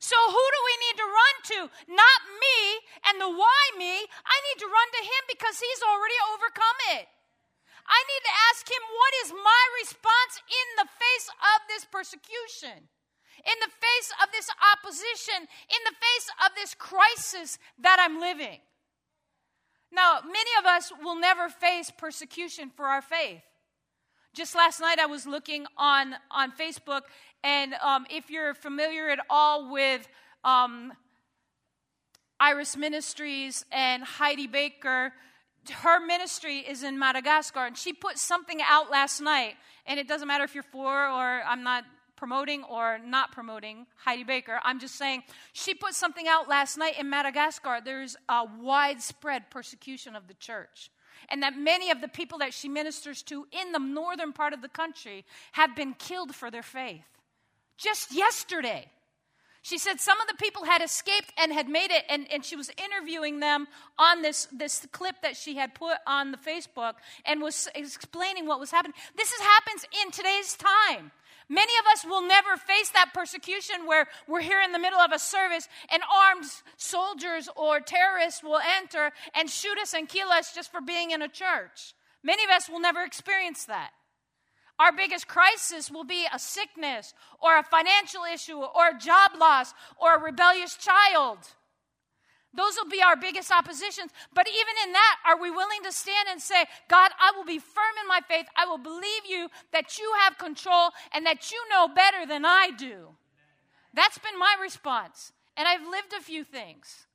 So, 0.00 0.16
who 0.18 0.44
do 0.50 0.60
we 0.66 0.74
need 0.82 0.96
to 0.98 1.06
run 1.06 1.36
to? 1.44 1.58
Not 1.94 2.20
me 2.42 2.58
and 3.06 3.20
the 3.22 3.30
why 3.30 3.62
me. 3.78 4.02
I 4.02 4.36
need 4.50 4.58
to 4.58 4.66
run 4.66 4.88
to 4.98 5.02
him 5.06 5.22
because 5.30 5.60
he's 5.62 5.82
already 5.84 6.18
overcome 6.34 6.78
it. 6.98 7.06
I 7.86 7.98
need 8.08 8.22
to 8.24 8.34
ask 8.50 8.62
him, 8.68 8.82
what 8.88 9.12
is 9.24 9.30
my 9.32 9.62
response 9.82 10.34
in 10.48 10.66
the 10.78 10.88
face 10.88 11.26
of 11.28 11.58
this 11.68 11.84
persecution? 11.84 12.88
In 13.44 13.58
the 13.60 13.72
face 13.72 14.08
of 14.22 14.28
this 14.30 14.48
opposition, 14.72 15.40
in 15.42 15.82
the 15.84 15.96
face 15.96 16.28
of 16.46 16.54
this 16.54 16.74
crisis 16.74 17.58
that 17.80 17.98
I'm 17.98 18.20
living. 18.20 18.60
Now, 19.90 20.20
many 20.24 20.50
of 20.58 20.66
us 20.66 20.92
will 21.02 21.18
never 21.18 21.48
face 21.48 21.90
persecution 21.90 22.70
for 22.74 22.86
our 22.86 23.02
faith. 23.02 23.42
Just 24.34 24.54
last 24.54 24.80
night, 24.80 24.98
I 24.98 25.06
was 25.06 25.26
looking 25.26 25.66
on, 25.76 26.14
on 26.30 26.52
Facebook, 26.52 27.02
and 27.44 27.74
um, 27.74 28.06
if 28.08 28.30
you're 28.30 28.54
familiar 28.54 29.10
at 29.10 29.18
all 29.28 29.70
with 29.70 30.08
um, 30.44 30.92
Iris 32.40 32.76
Ministries 32.76 33.64
and 33.70 34.02
Heidi 34.02 34.46
Baker, 34.46 35.12
her 35.70 36.04
ministry 36.04 36.58
is 36.58 36.82
in 36.82 36.98
Madagascar, 36.98 37.66
and 37.66 37.76
she 37.76 37.92
put 37.92 38.18
something 38.18 38.60
out 38.62 38.90
last 38.90 39.20
night. 39.20 39.54
And 39.86 39.98
it 39.98 40.08
doesn't 40.08 40.28
matter 40.28 40.44
if 40.44 40.54
you're 40.54 40.62
for 40.62 41.08
or 41.08 41.42
I'm 41.42 41.62
not 41.62 41.84
promoting 42.16 42.62
or 42.64 43.00
not 43.04 43.32
promoting 43.32 43.86
Heidi 43.96 44.22
Baker. 44.22 44.60
I'm 44.62 44.78
just 44.78 44.94
saying 44.94 45.24
she 45.52 45.74
put 45.74 45.94
something 45.94 46.28
out 46.28 46.48
last 46.48 46.78
night 46.78 46.98
in 46.98 47.10
Madagascar. 47.10 47.80
There's 47.84 48.16
a 48.28 48.44
widespread 48.60 49.50
persecution 49.50 50.14
of 50.14 50.28
the 50.28 50.34
church. 50.34 50.90
And 51.28 51.42
that 51.42 51.56
many 51.56 51.90
of 51.90 52.00
the 52.00 52.08
people 52.08 52.38
that 52.38 52.54
she 52.54 52.68
ministers 52.68 53.22
to 53.24 53.46
in 53.50 53.72
the 53.72 53.78
northern 53.78 54.32
part 54.32 54.52
of 54.52 54.62
the 54.62 54.68
country 54.68 55.24
have 55.52 55.74
been 55.74 55.94
killed 55.94 56.34
for 56.34 56.50
their 56.50 56.62
faith. 56.62 57.04
Just 57.76 58.14
yesterday. 58.14 58.86
She 59.62 59.78
said 59.78 60.00
some 60.00 60.20
of 60.20 60.26
the 60.26 60.34
people 60.34 60.64
had 60.64 60.82
escaped 60.82 61.32
and 61.38 61.52
had 61.52 61.68
made 61.68 61.92
it, 61.92 62.04
and, 62.08 62.26
and 62.32 62.44
she 62.44 62.56
was 62.56 62.70
interviewing 62.70 63.38
them 63.38 63.68
on 63.96 64.20
this, 64.20 64.48
this 64.52 64.86
clip 64.90 65.22
that 65.22 65.36
she 65.36 65.56
had 65.56 65.72
put 65.72 65.98
on 66.04 66.32
the 66.32 66.36
Facebook 66.36 66.94
and 67.24 67.40
was 67.40 67.68
explaining 67.76 68.46
what 68.46 68.58
was 68.58 68.72
happening. 68.72 68.94
This 69.16 69.30
is, 69.30 69.40
happens 69.40 69.86
in 70.04 70.10
today's 70.10 70.56
time. 70.56 71.12
Many 71.48 71.72
of 71.78 71.86
us 71.92 72.04
will 72.04 72.22
never 72.26 72.56
face 72.56 72.90
that 72.90 73.12
persecution 73.14 73.86
where 73.86 74.08
we're 74.26 74.40
here 74.40 74.60
in 74.62 74.72
the 74.72 74.78
middle 74.80 74.98
of 74.98 75.12
a 75.12 75.18
service 75.18 75.68
and 75.92 76.02
armed 76.12 76.50
soldiers 76.76 77.48
or 77.54 77.78
terrorists 77.78 78.42
will 78.42 78.60
enter 78.80 79.12
and 79.34 79.48
shoot 79.48 79.78
us 79.78 79.94
and 79.94 80.08
kill 80.08 80.30
us 80.30 80.54
just 80.54 80.72
for 80.72 80.80
being 80.80 81.12
in 81.12 81.22
a 81.22 81.28
church. 81.28 81.94
Many 82.24 82.42
of 82.42 82.50
us 82.50 82.68
will 82.68 82.80
never 82.80 83.02
experience 83.02 83.64
that. 83.66 83.90
Our 84.78 84.92
biggest 84.92 85.28
crisis 85.28 85.90
will 85.90 86.04
be 86.04 86.26
a 86.32 86.38
sickness 86.38 87.14
or 87.40 87.58
a 87.58 87.62
financial 87.62 88.22
issue 88.24 88.58
or 88.58 88.88
a 88.88 88.98
job 88.98 89.32
loss 89.38 89.74
or 90.00 90.16
a 90.16 90.20
rebellious 90.20 90.76
child. 90.76 91.38
Those 92.54 92.76
will 92.76 92.90
be 92.90 93.02
our 93.02 93.16
biggest 93.16 93.50
oppositions. 93.50 94.10
But 94.34 94.46
even 94.48 94.74
in 94.86 94.92
that, 94.92 95.16
are 95.26 95.40
we 95.40 95.50
willing 95.50 95.82
to 95.84 95.92
stand 95.92 96.28
and 96.30 96.40
say, 96.40 96.64
God, 96.88 97.10
I 97.18 97.32
will 97.36 97.44
be 97.44 97.58
firm 97.58 97.94
in 98.02 98.08
my 98.08 98.20
faith. 98.28 98.46
I 98.56 98.66
will 98.66 98.78
believe 98.78 99.22
you 99.26 99.48
that 99.72 99.98
you 99.98 100.12
have 100.20 100.36
control 100.36 100.90
and 101.12 101.24
that 101.26 101.50
you 101.50 101.58
know 101.70 101.88
better 101.88 102.26
than 102.26 102.44
I 102.44 102.70
do? 102.76 103.08
That's 103.94 104.18
been 104.18 104.38
my 104.38 104.56
response. 104.60 105.32
And 105.56 105.66
I've 105.66 105.86
lived 105.86 106.12
a 106.16 106.22
few 106.22 106.44
things. 106.44 107.06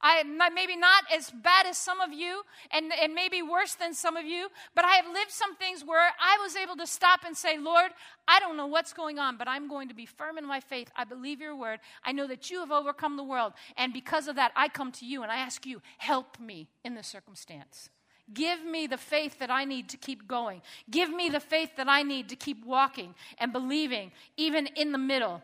I 0.00 0.22
maybe 0.54 0.76
not 0.76 1.04
as 1.14 1.30
bad 1.30 1.66
as 1.66 1.78
some 1.78 2.00
of 2.00 2.12
you, 2.12 2.42
and, 2.70 2.92
and 3.00 3.14
maybe 3.14 3.42
worse 3.42 3.74
than 3.74 3.94
some 3.94 4.16
of 4.16 4.24
you, 4.24 4.48
but 4.74 4.84
I 4.84 4.96
have 4.96 5.06
lived 5.06 5.30
some 5.30 5.56
things 5.56 5.82
where 5.84 6.00
I 6.00 6.38
was 6.42 6.54
able 6.54 6.76
to 6.76 6.86
stop 6.86 7.20
and 7.24 7.36
say, 7.36 7.58
Lord, 7.58 7.92
I 8.28 8.38
don't 8.40 8.56
know 8.56 8.66
what's 8.66 8.92
going 8.92 9.18
on, 9.18 9.36
but 9.36 9.48
I'm 9.48 9.68
going 9.68 9.88
to 9.88 9.94
be 9.94 10.06
firm 10.06 10.38
in 10.38 10.46
my 10.46 10.60
faith. 10.60 10.90
I 10.96 11.04
believe 11.04 11.40
your 11.40 11.56
word. 11.56 11.80
I 12.04 12.12
know 12.12 12.26
that 12.26 12.50
you 12.50 12.60
have 12.60 12.70
overcome 12.70 13.16
the 13.16 13.24
world. 13.24 13.54
And 13.76 13.92
because 13.92 14.28
of 14.28 14.36
that, 14.36 14.52
I 14.54 14.68
come 14.68 14.92
to 14.92 15.06
you 15.06 15.22
and 15.22 15.32
I 15.32 15.36
ask 15.36 15.64
you, 15.64 15.80
help 15.98 16.38
me 16.38 16.68
in 16.84 16.94
this 16.94 17.06
circumstance. 17.06 17.88
Give 18.32 18.64
me 18.64 18.86
the 18.86 18.98
faith 18.98 19.38
that 19.38 19.50
I 19.50 19.64
need 19.64 19.88
to 19.90 19.96
keep 19.96 20.26
going. 20.26 20.60
Give 20.90 21.10
me 21.10 21.30
the 21.30 21.40
faith 21.40 21.76
that 21.76 21.88
I 21.88 22.02
need 22.02 22.28
to 22.30 22.36
keep 22.36 22.64
walking 22.64 23.14
and 23.38 23.52
believing, 23.52 24.10
even 24.36 24.66
in 24.66 24.90
the 24.92 24.98
middle 24.98 25.42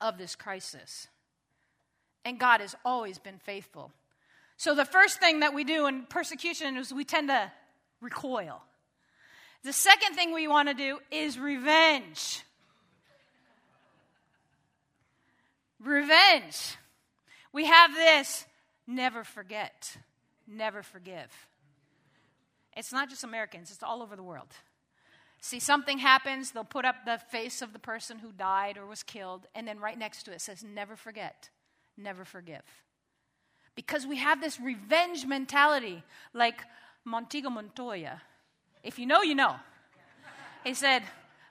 of 0.00 0.18
this 0.18 0.36
crisis. 0.36 1.08
And 2.24 2.38
God 2.38 2.60
has 2.60 2.76
always 2.84 3.18
been 3.18 3.38
faithful. 3.38 3.90
So, 4.56 4.74
the 4.74 4.84
first 4.84 5.18
thing 5.18 5.40
that 5.40 5.54
we 5.54 5.64
do 5.64 5.86
in 5.86 6.04
persecution 6.04 6.76
is 6.76 6.92
we 6.92 7.04
tend 7.04 7.28
to 7.28 7.50
recoil. 8.00 8.62
The 9.64 9.72
second 9.72 10.14
thing 10.14 10.32
we 10.32 10.48
want 10.48 10.68
to 10.68 10.74
do 10.74 10.98
is 11.10 11.38
revenge. 11.38 12.42
Revenge. 15.80 16.76
We 17.52 17.66
have 17.66 17.94
this 17.94 18.44
never 18.86 19.24
forget, 19.24 19.96
never 20.46 20.82
forgive. 20.82 21.30
It's 22.76 22.92
not 22.92 23.10
just 23.10 23.24
Americans, 23.24 23.70
it's 23.70 23.82
all 23.82 24.02
over 24.02 24.16
the 24.16 24.22
world. 24.22 24.48
See, 25.40 25.58
something 25.60 25.98
happens, 25.98 26.52
they'll 26.52 26.64
put 26.64 26.84
up 26.84 27.04
the 27.04 27.18
face 27.30 27.62
of 27.62 27.72
the 27.72 27.78
person 27.78 28.18
who 28.18 28.30
died 28.30 28.78
or 28.78 28.86
was 28.86 29.02
killed, 29.02 29.46
and 29.54 29.66
then 29.66 29.80
right 29.80 29.98
next 29.98 30.22
to 30.24 30.32
it 30.32 30.40
says, 30.40 30.62
never 30.62 30.94
forget 30.96 31.50
never 31.96 32.24
forgive. 32.24 32.62
Because 33.74 34.06
we 34.06 34.16
have 34.18 34.40
this 34.40 34.60
revenge 34.60 35.26
mentality, 35.26 36.02
like 36.34 36.62
Montego 37.04 37.50
Montoya. 37.50 38.20
If 38.82 38.98
you 38.98 39.06
know, 39.06 39.22
you 39.22 39.34
know. 39.34 39.56
He 40.64 40.74
said, 40.74 41.02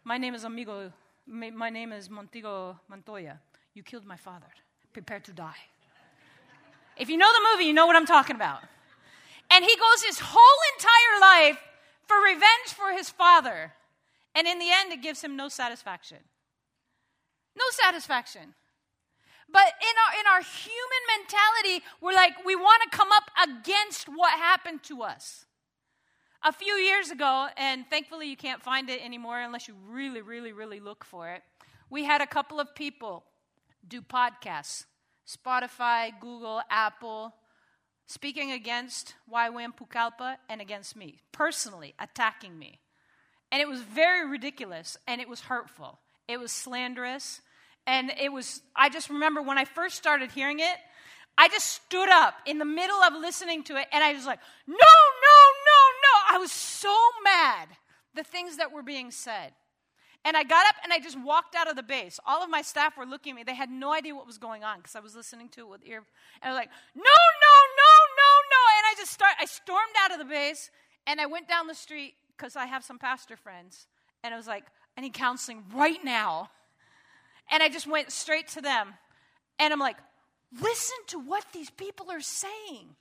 My 0.03 0.17
name 0.17 0.35
is 0.35 0.43
Amigo, 0.43 0.91
my 1.25 1.69
name 1.69 1.91
is 1.91 2.09
Montego 2.09 2.79
Montoya. 2.87 3.39
You 3.73 3.83
killed 3.83 4.05
my 4.05 4.17
father. 4.17 4.47
Prepare 4.93 5.19
to 5.21 5.31
die. 5.31 5.61
If 6.97 7.09
you 7.09 7.17
know 7.17 7.31
the 7.31 7.49
movie, 7.53 7.65
you 7.65 7.73
know 7.73 7.87
what 7.87 7.95
I'm 7.95 8.05
talking 8.05 8.35
about. 8.35 8.59
And 9.49 9.63
he 9.65 9.75
goes 9.75 10.03
his 10.03 10.19
whole 10.21 10.59
entire 10.75 11.49
life 11.49 11.59
for 12.05 12.17
revenge 12.17 12.67
for 12.67 12.91
his 12.91 13.09
father. 13.09 13.73
And 14.35 14.47
in 14.47 14.59
the 14.59 14.69
end, 14.69 14.91
it 14.91 15.01
gives 15.01 15.21
him 15.21 15.35
no 15.35 15.49
satisfaction. 15.49 16.17
No 17.57 17.65
satisfaction. 17.71 18.53
But 19.51 19.63
in 19.63 19.95
our, 20.03 20.19
in 20.19 20.27
our 20.27 20.41
human 20.41 21.03
mentality, 21.17 21.85
we're 21.99 22.13
like, 22.13 22.45
we 22.45 22.55
want 22.55 22.83
to 22.89 22.97
come 22.97 23.09
up 23.11 23.29
against 23.43 24.07
what 24.07 24.31
happened 24.31 24.83
to 24.83 25.01
us. 25.03 25.45
A 26.43 26.51
few 26.51 26.73
years 26.73 27.11
ago, 27.11 27.47
and 27.57 27.85
thankfully 27.89 28.27
you 28.27 28.37
can't 28.37 28.61
find 28.61 28.89
it 28.89 29.03
anymore 29.03 29.39
unless 29.39 29.67
you 29.67 29.75
really, 29.87 30.21
really, 30.21 30.53
really 30.53 30.79
look 30.79 31.03
for 31.03 31.29
it, 31.29 31.43
we 31.89 32.03
had 32.03 32.21
a 32.21 32.27
couple 32.27 32.59
of 32.59 32.73
people 32.73 33.25
do 33.87 34.01
podcasts 34.01 34.85
Spotify, 35.27 36.11
Google, 36.19 36.61
Apple, 36.69 37.33
speaking 38.07 38.51
against 38.51 39.15
YWAM 39.31 39.73
Pucallpa 39.77 40.37
and 40.49 40.59
against 40.59 40.95
me, 40.95 41.19
personally 41.31 41.93
attacking 41.99 42.57
me. 42.57 42.79
And 43.51 43.61
it 43.61 43.67
was 43.67 43.81
very 43.81 44.27
ridiculous 44.27 44.97
and 45.07 45.21
it 45.21 45.29
was 45.29 45.41
hurtful. 45.41 45.99
It 46.27 46.39
was 46.39 46.51
slanderous. 46.51 47.41
And 47.91 48.09
it 48.17 48.31
was, 48.31 48.61
I 48.73 48.87
just 48.87 49.09
remember 49.09 49.41
when 49.41 49.57
I 49.57 49.65
first 49.65 49.97
started 49.97 50.31
hearing 50.31 50.61
it, 50.61 50.77
I 51.37 51.49
just 51.49 51.67
stood 51.67 52.07
up 52.07 52.35
in 52.45 52.57
the 52.57 52.63
middle 52.63 52.95
of 53.03 53.11
listening 53.19 53.63
to 53.65 53.75
it 53.75 53.85
and 53.91 54.01
I 54.01 54.13
was 54.13 54.25
like, 54.25 54.39
no, 54.65 54.75
no, 54.75 54.77
no, 54.77 55.79
no. 56.05 56.35
I 56.35 56.37
was 56.37 56.53
so 56.53 56.95
mad, 57.21 57.67
the 58.15 58.23
things 58.23 58.55
that 58.57 58.71
were 58.71 58.81
being 58.81 59.11
said. 59.11 59.51
And 60.23 60.37
I 60.37 60.43
got 60.43 60.65
up 60.67 60.75
and 60.85 60.93
I 60.93 60.99
just 60.99 61.19
walked 61.19 61.53
out 61.53 61.69
of 61.69 61.75
the 61.75 61.83
base. 61.83 62.17
All 62.25 62.41
of 62.41 62.49
my 62.49 62.61
staff 62.61 62.95
were 62.95 63.05
looking 63.05 63.31
at 63.31 63.35
me. 63.35 63.43
They 63.43 63.55
had 63.55 63.69
no 63.69 63.91
idea 63.91 64.15
what 64.15 64.25
was 64.25 64.37
going 64.37 64.63
on 64.63 64.77
because 64.77 64.95
I 64.95 65.01
was 65.01 65.13
listening 65.13 65.49
to 65.49 65.61
it 65.61 65.69
with 65.69 65.81
ear. 65.85 65.97
And 65.97 66.05
I 66.43 66.47
was 66.47 66.55
like, 66.55 66.69
no, 66.95 67.01
no, 67.01 67.55
no, 67.81 67.93
no, 68.21 68.31
no. 68.53 68.61
And 68.77 68.85
I 68.89 68.93
just 68.95 69.11
start, 69.11 69.33
I 69.37 69.45
stormed 69.45 69.95
out 70.05 70.13
of 70.13 70.19
the 70.19 70.31
base 70.31 70.71
and 71.07 71.19
I 71.19 71.25
went 71.25 71.49
down 71.49 71.67
the 71.67 71.75
street 71.75 72.13
because 72.37 72.55
I 72.55 72.67
have 72.67 72.85
some 72.85 72.99
pastor 72.99 73.35
friends. 73.35 73.87
And 74.23 74.33
I 74.33 74.37
was 74.37 74.47
like, 74.47 74.63
I 74.97 75.01
need 75.01 75.13
counseling 75.13 75.65
right 75.73 75.99
now. 76.05 76.51
And 77.51 77.61
I 77.61 77.69
just 77.69 77.85
went 77.85 78.11
straight 78.11 78.47
to 78.49 78.61
them. 78.61 78.87
And 79.59 79.71
I'm 79.71 79.79
like, 79.79 79.97
listen 80.61 80.97
to 81.07 81.19
what 81.19 81.45
these 81.53 81.69
people 81.69 82.09
are 82.09 82.21
saying. 82.21 82.95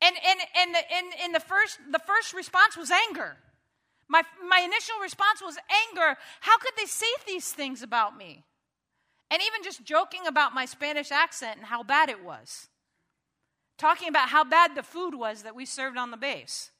And, 0.00 0.16
and, 0.16 0.40
and, 0.60 0.74
the, 0.74 0.78
and, 0.94 1.06
and 1.24 1.34
the, 1.34 1.40
first, 1.40 1.78
the 1.90 1.98
first 1.98 2.32
response 2.32 2.76
was 2.76 2.90
anger. 2.90 3.36
My, 4.08 4.22
my 4.48 4.60
initial 4.60 4.96
response 5.02 5.40
was 5.42 5.56
anger. 5.90 6.16
How 6.40 6.58
could 6.58 6.72
they 6.76 6.86
say 6.86 7.06
these 7.26 7.50
things 7.52 7.82
about 7.82 8.16
me? 8.16 8.44
And 9.30 9.42
even 9.42 9.62
just 9.62 9.84
joking 9.84 10.26
about 10.26 10.54
my 10.54 10.66
Spanish 10.66 11.10
accent 11.10 11.56
and 11.56 11.66
how 11.66 11.82
bad 11.82 12.08
it 12.08 12.24
was. 12.24 12.68
Talking 13.78 14.08
about 14.08 14.28
how 14.28 14.44
bad 14.44 14.74
the 14.74 14.82
food 14.82 15.14
was 15.14 15.42
that 15.42 15.56
we 15.56 15.66
served 15.66 15.96
on 15.96 16.10
the 16.10 16.16
base. 16.16 16.70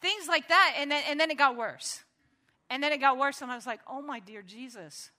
Things 0.00 0.26
like 0.26 0.48
that. 0.48 0.74
And 0.78 0.90
then, 0.90 1.02
and 1.08 1.20
then 1.20 1.30
it 1.30 1.38
got 1.38 1.56
worse. 1.56 2.02
And 2.70 2.82
then 2.82 2.92
it 2.92 2.98
got 2.98 3.18
worse, 3.18 3.42
and 3.42 3.50
I 3.50 3.56
was 3.56 3.66
like, 3.66 3.80
oh 3.88 4.00
my 4.00 4.20
dear 4.20 4.42
Jesus. 4.42 5.10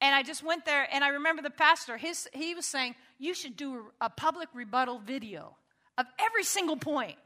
And 0.00 0.14
I 0.14 0.22
just 0.22 0.42
went 0.42 0.64
there, 0.64 0.88
and 0.90 1.04
I 1.04 1.08
remember 1.08 1.42
the 1.42 1.50
pastor, 1.50 1.98
his, 1.98 2.28
he 2.32 2.54
was 2.54 2.64
saying, 2.64 2.94
You 3.18 3.34
should 3.34 3.56
do 3.56 3.86
a, 4.00 4.08
public 4.08 4.48
rebuttal 4.54 4.98
video 4.98 5.56
of 5.98 6.06
every 6.18 6.44
single 6.44 6.76
point. 6.76 7.16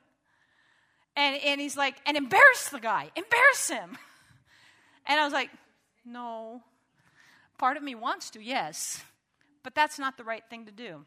And, 1.17 1.41
and 1.45 1.61
he's 1.61 1.77
like, 1.77 1.95
And 2.05 2.17
embarrass 2.17 2.69
the 2.71 2.81
guy, 2.81 3.11
embarrass 3.17 3.69
him. 3.69 3.99
And 5.07 5.21
I 5.21 5.25
was 5.25 5.35
like, 5.35 5.51
No. 6.05 6.63
Part 7.59 7.77
of 7.77 7.83
me 7.83 7.95
wants 7.95 8.31
to, 8.31 8.43
yes, 8.43 9.05
but 9.63 9.75
that's 9.75 9.99
not 9.99 10.17
the 10.17 10.25
right 10.25 10.43
thing 10.51 10.67
to 10.67 10.73
do. 10.73 11.05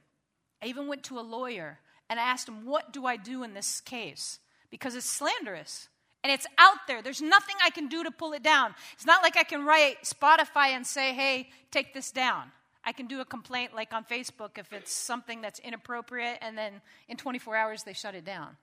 I 0.64 0.68
even 0.68 0.88
went 0.88 1.04
to 1.06 1.20
a 1.20 1.22
lawyer 1.22 1.80
and 2.10 2.20
I 2.20 2.24
asked 2.24 2.48
him, 2.48 2.66
What 2.66 2.94
do 2.94 3.06
I 3.06 3.18
do 3.18 3.44
in 3.44 3.54
this 3.54 3.82
case? 3.82 4.40
Because 4.70 4.96
it's 4.96 5.10
slanderous 5.10 5.90
and 6.28 6.34
it's 6.34 6.46
out 6.58 6.80
there. 6.88 7.02
There's 7.02 7.22
nothing 7.22 7.56
I 7.63 7.70
can 7.70 7.88
do 7.88 8.04
to 8.04 8.12
pull 8.12 8.34
it 8.34 8.44
down. 8.44 8.76
It's 8.96 9.06
not 9.06 9.24
like 9.24 9.38
I 9.38 9.44
can 9.44 9.63
write 9.63 10.04
Spotify 10.04 10.72
and 10.72 10.86
say, 10.86 11.13
hey, 11.13 11.48
take 11.72 11.94
this 11.94 12.12
down. 12.12 12.52
I 12.84 12.92
can 12.92 13.08
do 13.08 13.22
a 13.22 13.26
complaint 13.26 13.74
like 13.74 13.94
on 13.94 14.04
Facebook 14.04 14.58
if 14.58 14.74
it's 14.74 14.92
something 14.92 15.40
that's 15.42 15.60
inappropriate, 15.60 16.40
and 16.42 16.58
then 16.58 16.82
in 17.08 17.16
24 17.16 17.56
hours 17.56 17.84
they 17.84 17.94
shut 17.94 18.13
it 18.13 18.26
down. 18.26 18.58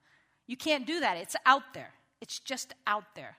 You 0.46 0.58
can't 0.58 0.86
do 0.86 1.00
that. 1.00 1.16
It's 1.16 1.36
out 1.46 1.72
there. 1.72 1.88
It's 2.20 2.38
just 2.38 2.74
out 2.86 3.04
there. 3.16 3.38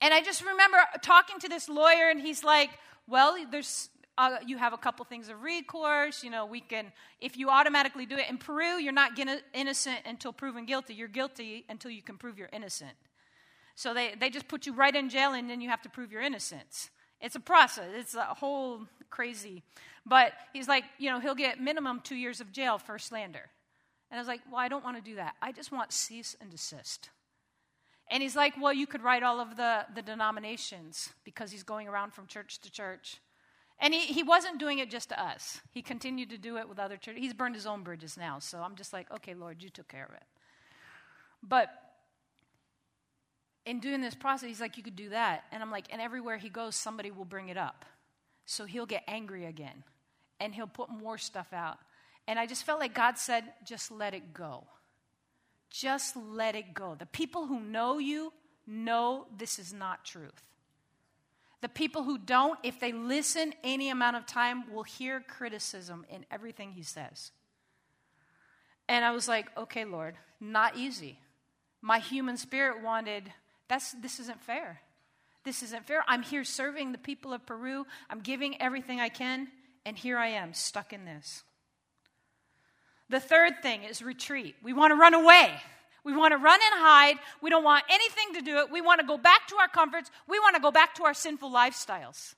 And 0.00 0.14
I 0.14 0.20
just 0.20 0.44
remember 0.44 0.78
talking 1.02 1.40
to 1.40 1.48
this 1.48 1.68
lawyer, 1.68 2.08
and 2.08 2.20
he's 2.20 2.44
like, 2.44 2.70
well, 3.08 3.36
there's 3.50 3.90
uh, 4.16 4.36
you 4.46 4.58
have 4.58 4.72
a 4.72 4.78
couple 4.78 5.04
things 5.06 5.28
of 5.28 5.42
recourse. 5.42 6.22
You 6.22 6.30
know, 6.30 6.46
we 6.46 6.60
can, 6.60 6.92
if 7.20 7.36
you 7.36 7.50
automatically 7.50 8.06
do 8.06 8.14
it. 8.14 8.30
In 8.30 8.38
Peru, 8.38 8.78
you're 8.78 8.92
not 8.92 9.18
innocent 9.52 9.98
until 10.06 10.32
proven 10.32 10.66
guilty. 10.66 10.94
You're 10.94 11.08
guilty 11.08 11.64
until 11.68 11.90
you 11.90 12.00
can 12.00 12.16
prove 12.16 12.38
you're 12.38 12.48
innocent. 12.52 12.92
So 13.76 13.92
they, 13.94 14.14
they 14.18 14.30
just 14.30 14.48
put 14.48 14.66
you 14.66 14.72
right 14.72 14.94
in 14.94 15.08
jail 15.08 15.34
and 15.34 15.48
then 15.48 15.60
you 15.60 15.68
have 15.68 15.82
to 15.82 15.90
prove 15.90 16.10
your 16.10 16.22
innocence. 16.22 16.90
It's 17.20 17.36
a 17.36 17.40
process, 17.40 17.84
it's 17.94 18.14
a 18.14 18.24
whole 18.24 18.80
crazy. 19.10 19.62
But 20.04 20.32
he's 20.52 20.66
like, 20.66 20.84
you 20.98 21.10
know, 21.10 21.20
he'll 21.20 21.34
get 21.34 21.60
minimum 21.60 22.00
two 22.02 22.16
years 22.16 22.40
of 22.40 22.52
jail 22.52 22.78
for 22.78 22.98
slander. 22.98 23.50
And 24.10 24.18
I 24.18 24.20
was 24.20 24.28
like, 24.28 24.40
well, 24.50 24.60
I 24.60 24.68
don't 24.68 24.84
want 24.84 24.96
to 24.96 25.02
do 25.02 25.16
that. 25.16 25.34
I 25.42 25.52
just 25.52 25.70
want 25.70 25.92
cease 25.92 26.34
and 26.40 26.50
desist. 26.50 27.10
And 28.10 28.22
he's 28.22 28.36
like, 28.36 28.54
well, 28.60 28.72
you 28.72 28.86
could 28.86 29.02
write 29.02 29.22
all 29.22 29.40
of 29.40 29.56
the, 29.56 29.84
the 29.94 30.02
denominations 30.02 31.10
because 31.24 31.50
he's 31.50 31.64
going 31.64 31.88
around 31.88 32.14
from 32.14 32.26
church 32.26 32.60
to 32.60 32.70
church. 32.70 33.20
And 33.78 33.92
he, 33.92 34.00
he 34.00 34.22
wasn't 34.22 34.58
doing 34.58 34.78
it 34.78 34.90
just 34.90 35.10
to 35.10 35.22
us. 35.22 35.60
He 35.72 35.82
continued 35.82 36.30
to 36.30 36.38
do 36.38 36.56
it 36.56 36.68
with 36.68 36.78
other 36.78 36.96
churches. 36.96 37.20
He's 37.20 37.34
burned 37.34 37.56
his 37.56 37.66
own 37.66 37.82
bridges 37.82 38.16
now. 38.16 38.38
So 38.38 38.58
I'm 38.58 38.76
just 38.76 38.92
like, 38.92 39.10
okay, 39.10 39.34
Lord, 39.34 39.62
you 39.62 39.68
took 39.68 39.88
care 39.88 40.04
of 40.04 40.14
it. 40.14 40.22
But 41.42 41.68
in 43.66 43.80
doing 43.80 44.00
this 44.00 44.14
process, 44.14 44.48
he's 44.48 44.60
like, 44.60 44.76
You 44.76 44.82
could 44.82 44.96
do 44.96 45.10
that. 45.10 45.44
And 45.52 45.62
I'm 45.62 45.70
like, 45.70 45.86
And 45.90 46.00
everywhere 46.00 46.38
he 46.38 46.48
goes, 46.48 46.74
somebody 46.74 47.10
will 47.10 47.24
bring 47.24 47.48
it 47.48 47.58
up. 47.58 47.84
So 48.46 48.64
he'll 48.64 48.86
get 48.86 49.02
angry 49.06 49.44
again 49.44 49.82
and 50.40 50.54
he'll 50.54 50.66
put 50.66 50.88
more 50.88 51.18
stuff 51.18 51.52
out. 51.52 51.78
And 52.28 52.38
I 52.38 52.46
just 52.46 52.64
felt 52.64 52.80
like 52.80 52.94
God 52.94 53.18
said, 53.18 53.44
Just 53.64 53.90
let 53.90 54.14
it 54.14 54.32
go. 54.32 54.64
Just 55.70 56.16
let 56.16 56.54
it 56.54 56.72
go. 56.72 56.94
The 56.94 57.06
people 57.06 57.46
who 57.46 57.60
know 57.60 57.98
you 57.98 58.32
know 58.66 59.26
this 59.36 59.58
is 59.58 59.72
not 59.72 60.04
truth. 60.04 60.42
The 61.60 61.68
people 61.68 62.04
who 62.04 62.18
don't, 62.18 62.58
if 62.62 62.78
they 62.78 62.92
listen 62.92 63.52
any 63.64 63.90
amount 63.90 64.16
of 64.16 64.26
time, 64.26 64.72
will 64.72 64.82
hear 64.84 65.20
criticism 65.20 66.04
in 66.08 66.24
everything 66.30 66.72
he 66.72 66.82
says. 66.82 67.32
And 68.88 69.04
I 69.04 69.10
was 69.10 69.26
like, 69.26 69.46
okay, 69.56 69.84
Lord, 69.84 70.16
not 70.38 70.76
easy. 70.76 71.18
My 71.80 71.98
human 71.98 72.36
spirit 72.36 72.82
wanted, 72.82 73.32
that's, 73.68 73.92
this 73.92 74.20
isn't 74.20 74.42
fair. 74.42 74.80
This 75.44 75.62
isn't 75.62 75.86
fair. 75.86 76.04
I'm 76.08 76.22
here 76.22 76.44
serving 76.44 76.92
the 76.92 76.98
people 76.98 77.32
of 77.32 77.46
Peru. 77.46 77.86
I'm 78.10 78.20
giving 78.20 78.60
everything 78.60 79.00
I 79.00 79.08
can, 79.08 79.48
and 79.84 79.96
here 79.96 80.18
I 80.18 80.28
am 80.28 80.54
stuck 80.54 80.92
in 80.92 81.04
this. 81.04 81.44
The 83.08 83.20
third 83.20 83.62
thing 83.62 83.84
is 83.84 84.02
retreat. 84.02 84.56
We 84.62 84.72
want 84.72 84.90
to 84.90 84.96
run 84.96 85.14
away. 85.14 85.54
We 86.04 86.16
want 86.16 86.32
to 86.32 86.38
run 86.38 86.58
and 86.60 86.80
hide. 86.80 87.16
We 87.40 87.50
don't 87.50 87.64
want 87.64 87.84
anything 87.88 88.34
to 88.34 88.40
do 88.40 88.58
it. 88.58 88.70
We 88.70 88.80
want 88.80 89.00
to 89.00 89.06
go 89.06 89.18
back 89.18 89.48
to 89.48 89.56
our 89.56 89.68
comforts. 89.68 90.10
We 90.28 90.38
want 90.40 90.56
to 90.56 90.62
go 90.62 90.70
back 90.70 90.94
to 90.96 91.04
our 91.04 91.14
sinful 91.14 91.50
lifestyles. 91.50 92.34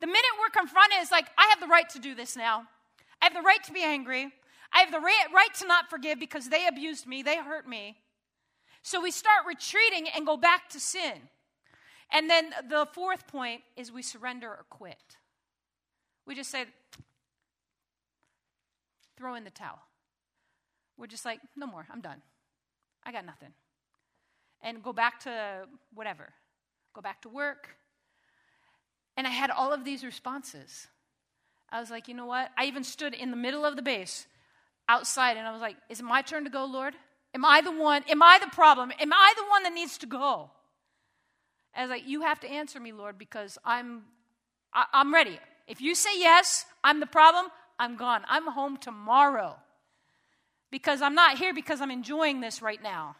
The 0.00 0.06
minute 0.06 0.22
we're 0.40 0.58
confronted, 0.58 0.98
it's 1.00 1.12
like, 1.12 1.28
I 1.38 1.48
have 1.48 1.60
the 1.60 1.66
right 1.66 1.88
to 1.90 1.98
do 1.98 2.14
this 2.14 2.36
now. 2.36 2.64
I 3.22 3.26
have 3.26 3.34
the 3.34 3.42
right 3.42 3.62
to 3.64 3.72
be 3.72 3.82
angry. 3.82 4.32
I 4.72 4.80
have 4.80 4.90
the 4.90 5.00
right 5.00 5.54
to 5.60 5.66
not 5.66 5.88
forgive 5.88 6.18
because 6.18 6.48
they 6.48 6.66
abused 6.66 7.06
me, 7.06 7.22
they 7.22 7.36
hurt 7.36 7.68
me. 7.68 7.96
So 8.84 9.00
we 9.00 9.10
start 9.10 9.46
retreating 9.48 10.08
and 10.14 10.26
go 10.26 10.36
back 10.36 10.68
to 10.68 10.78
sin. 10.78 11.14
And 12.12 12.28
then 12.28 12.50
the 12.68 12.86
fourth 12.92 13.26
point 13.26 13.62
is 13.76 13.90
we 13.90 14.02
surrender 14.02 14.46
or 14.46 14.66
quit. 14.68 15.16
We 16.26 16.34
just 16.34 16.50
say, 16.50 16.66
throw 19.16 19.36
in 19.36 19.44
the 19.44 19.50
towel. 19.50 19.78
We're 20.98 21.06
just 21.06 21.24
like, 21.24 21.40
no 21.56 21.66
more, 21.66 21.86
I'm 21.90 22.02
done. 22.02 22.20
I 23.04 23.10
got 23.10 23.24
nothing. 23.24 23.54
And 24.60 24.82
go 24.82 24.92
back 24.92 25.18
to 25.20 25.66
whatever, 25.94 26.34
go 26.92 27.00
back 27.00 27.22
to 27.22 27.30
work. 27.30 27.76
And 29.16 29.26
I 29.26 29.30
had 29.30 29.50
all 29.50 29.72
of 29.72 29.82
these 29.82 30.04
responses. 30.04 30.88
I 31.70 31.80
was 31.80 31.90
like, 31.90 32.06
you 32.06 32.12
know 32.12 32.26
what? 32.26 32.50
I 32.58 32.66
even 32.66 32.84
stood 32.84 33.14
in 33.14 33.30
the 33.30 33.36
middle 33.36 33.64
of 33.64 33.76
the 33.76 33.82
base 33.82 34.26
outside 34.90 35.38
and 35.38 35.48
I 35.48 35.52
was 35.52 35.62
like, 35.62 35.76
is 35.88 36.00
it 36.00 36.04
my 36.04 36.20
turn 36.20 36.44
to 36.44 36.50
go, 36.50 36.66
Lord? 36.66 36.94
Am 37.34 37.44
I 37.44 37.60
the 37.60 37.72
one? 37.72 38.04
Am 38.08 38.22
I 38.22 38.38
the 38.40 38.50
problem? 38.50 38.92
Am 38.98 39.12
I 39.12 39.34
the 39.36 39.44
one 39.50 39.64
that 39.64 39.72
needs 39.72 39.98
to 39.98 40.06
go? 40.06 40.50
I 41.76 41.86
like, 41.86 42.06
you 42.06 42.22
have 42.22 42.40
to 42.40 42.48
answer 42.48 42.78
me, 42.78 42.92
Lord, 42.92 43.18
because 43.18 43.58
I'm, 43.64 44.04
I, 44.72 44.84
I'm 44.92 45.12
ready. 45.12 45.38
If 45.66 45.80
you 45.80 45.94
say 45.94 46.16
yes, 46.16 46.66
I'm 46.84 47.00
the 47.00 47.06
problem, 47.06 47.46
I'm 47.78 47.96
gone. 47.96 48.22
I'm 48.28 48.46
home 48.46 48.76
tomorrow 48.76 49.56
because 50.70 51.02
I'm 51.02 51.14
not 51.14 51.38
here 51.38 51.52
because 51.52 51.80
I'm 51.80 51.90
enjoying 51.90 52.40
this 52.40 52.62
right 52.62 52.82
now. 52.82 53.16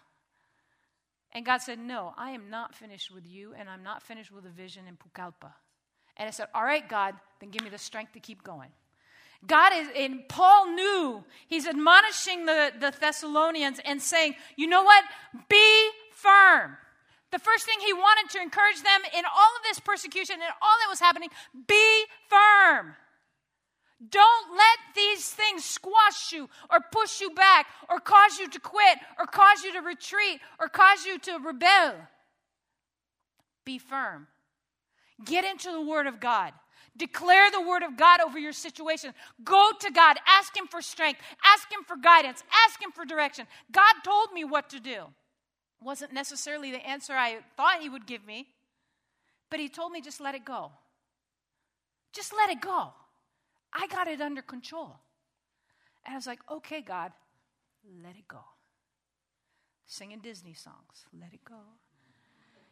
And 1.32 1.44
God 1.44 1.58
said, 1.58 1.80
No, 1.80 2.14
I 2.16 2.30
am 2.30 2.48
not 2.48 2.74
finished 2.76 3.12
with 3.12 3.26
you, 3.26 3.54
and 3.58 3.68
I'm 3.68 3.82
not 3.82 4.02
finished 4.02 4.30
with 4.30 4.44
the 4.44 4.50
vision 4.50 4.84
in 4.86 4.96
Pucallpa. 4.96 5.52
And 6.16 6.28
I 6.28 6.30
said, 6.30 6.46
All 6.54 6.62
right, 6.62 6.88
God, 6.88 7.14
then 7.40 7.50
give 7.50 7.64
me 7.64 7.70
the 7.70 7.78
strength 7.78 8.12
to 8.12 8.20
keep 8.20 8.44
going. 8.44 8.70
God 9.46 9.72
is, 9.74 9.88
and 9.96 10.26
Paul 10.28 10.72
knew, 10.72 11.24
he's 11.46 11.66
admonishing 11.66 12.46
the, 12.46 12.72
the 12.78 12.94
Thessalonians 12.98 13.80
and 13.84 14.00
saying, 14.00 14.34
You 14.56 14.66
know 14.66 14.82
what? 14.82 15.04
Be 15.48 15.90
firm. 16.12 16.76
The 17.30 17.38
first 17.38 17.66
thing 17.66 17.78
he 17.84 17.92
wanted 17.92 18.30
to 18.30 18.42
encourage 18.42 18.80
them 18.82 19.00
in 19.16 19.24
all 19.24 19.56
of 19.56 19.62
this 19.64 19.80
persecution 19.80 20.36
and 20.36 20.52
all 20.62 20.76
that 20.82 20.88
was 20.88 21.00
happening 21.00 21.30
be 21.66 22.04
firm. 22.28 22.94
Don't 24.10 24.56
let 24.56 24.78
these 24.94 25.28
things 25.30 25.64
squash 25.64 26.32
you 26.32 26.48
or 26.70 26.78
push 26.92 27.20
you 27.20 27.30
back 27.30 27.66
or 27.88 27.98
cause 28.00 28.38
you 28.38 28.48
to 28.50 28.60
quit 28.60 28.98
or 29.18 29.26
cause 29.26 29.64
you 29.64 29.72
to 29.72 29.80
retreat 29.80 30.40
or 30.60 30.68
cause 30.68 31.04
you 31.04 31.18
to 31.18 31.38
rebel. 31.38 31.94
Be 33.64 33.78
firm. 33.78 34.26
Get 35.24 35.44
into 35.44 35.72
the 35.72 35.80
Word 35.80 36.06
of 36.06 36.20
God. 36.20 36.52
Declare 36.96 37.50
the 37.50 37.60
Word 37.60 37.82
of 37.82 37.96
God 37.96 38.20
over 38.20 38.38
your 38.38 38.52
situation. 38.52 39.12
Go 39.42 39.70
to 39.80 39.90
God. 39.90 40.16
Ask 40.26 40.56
Him 40.56 40.66
for 40.68 40.80
strength. 40.80 41.20
Ask 41.44 41.70
Him 41.72 41.80
for 41.86 41.96
guidance. 41.96 42.44
Ask 42.66 42.80
Him 42.80 42.92
for 42.92 43.04
direction. 43.04 43.46
God 43.72 43.94
told 44.04 44.32
me 44.32 44.44
what 44.44 44.70
to 44.70 44.80
do. 44.80 45.04
Wasn't 45.82 46.12
necessarily 46.12 46.70
the 46.70 46.86
answer 46.86 47.12
I 47.14 47.38
thought 47.56 47.80
He 47.80 47.88
would 47.88 48.06
give 48.06 48.24
me, 48.24 48.46
but 49.50 49.58
He 49.58 49.68
told 49.68 49.90
me 49.90 50.00
just 50.00 50.20
let 50.20 50.34
it 50.34 50.44
go. 50.44 50.70
Just 52.12 52.32
let 52.32 52.48
it 52.48 52.60
go. 52.60 52.92
I 53.72 53.88
got 53.88 54.06
it 54.06 54.20
under 54.20 54.40
control. 54.40 54.96
And 56.06 56.14
I 56.14 56.16
was 56.16 56.28
like, 56.28 56.40
okay, 56.48 56.80
God, 56.80 57.12
let 58.04 58.14
it 58.14 58.28
go. 58.28 58.40
Singing 59.86 60.20
Disney 60.20 60.54
songs, 60.54 61.06
let 61.20 61.32
it 61.32 61.44
go. 61.44 61.60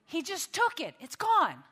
He 0.07 0.23
just 0.23 0.53
took 0.53 0.81
it, 0.81 0.95
it's 1.01 1.17
gone. 1.17 1.63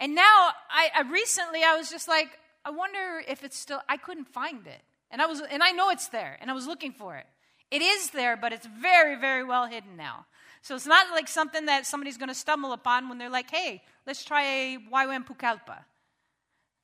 And 0.00 0.14
now, 0.14 0.50
I, 0.70 0.90
I 0.96 1.02
recently, 1.02 1.62
I 1.62 1.76
was 1.76 1.90
just 1.90 2.08
like, 2.08 2.28
I 2.64 2.70
wonder 2.70 3.22
if 3.28 3.44
it's 3.44 3.56
still, 3.58 3.80
I 3.88 3.98
couldn't 3.98 4.28
find 4.28 4.66
it. 4.66 4.80
And 5.10 5.20
I 5.20 5.26
was, 5.26 5.40
and 5.40 5.62
I 5.62 5.72
know 5.72 5.90
it's 5.90 6.08
there, 6.08 6.38
and 6.40 6.50
I 6.50 6.54
was 6.54 6.66
looking 6.66 6.92
for 6.92 7.16
it. 7.16 7.26
It 7.70 7.82
is 7.82 8.10
there, 8.10 8.36
but 8.36 8.52
it's 8.52 8.66
very, 8.66 9.20
very 9.20 9.44
well 9.44 9.66
hidden 9.66 9.96
now. 9.96 10.26
So 10.62 10.74
it's 10.74 10.86
not 10.86 11.10
like 11.10 11.28
something 11.28 11.66
that 11.66 11.86
somebody's 11.86 12.16
going 12.16 12.28
to 12.28 12.34
stumble 12.34 12.72
upon 12.72 13.08
when 13.08 13.18
they're 13.18 13.30
like, 13.30 13.50
hey, 13.50 13.82
let's 14.06 14.24
try 14.24 14.42
a 14.42 14.78
YWAM 14.92 15.26
Pucallpa. 15.26 15.84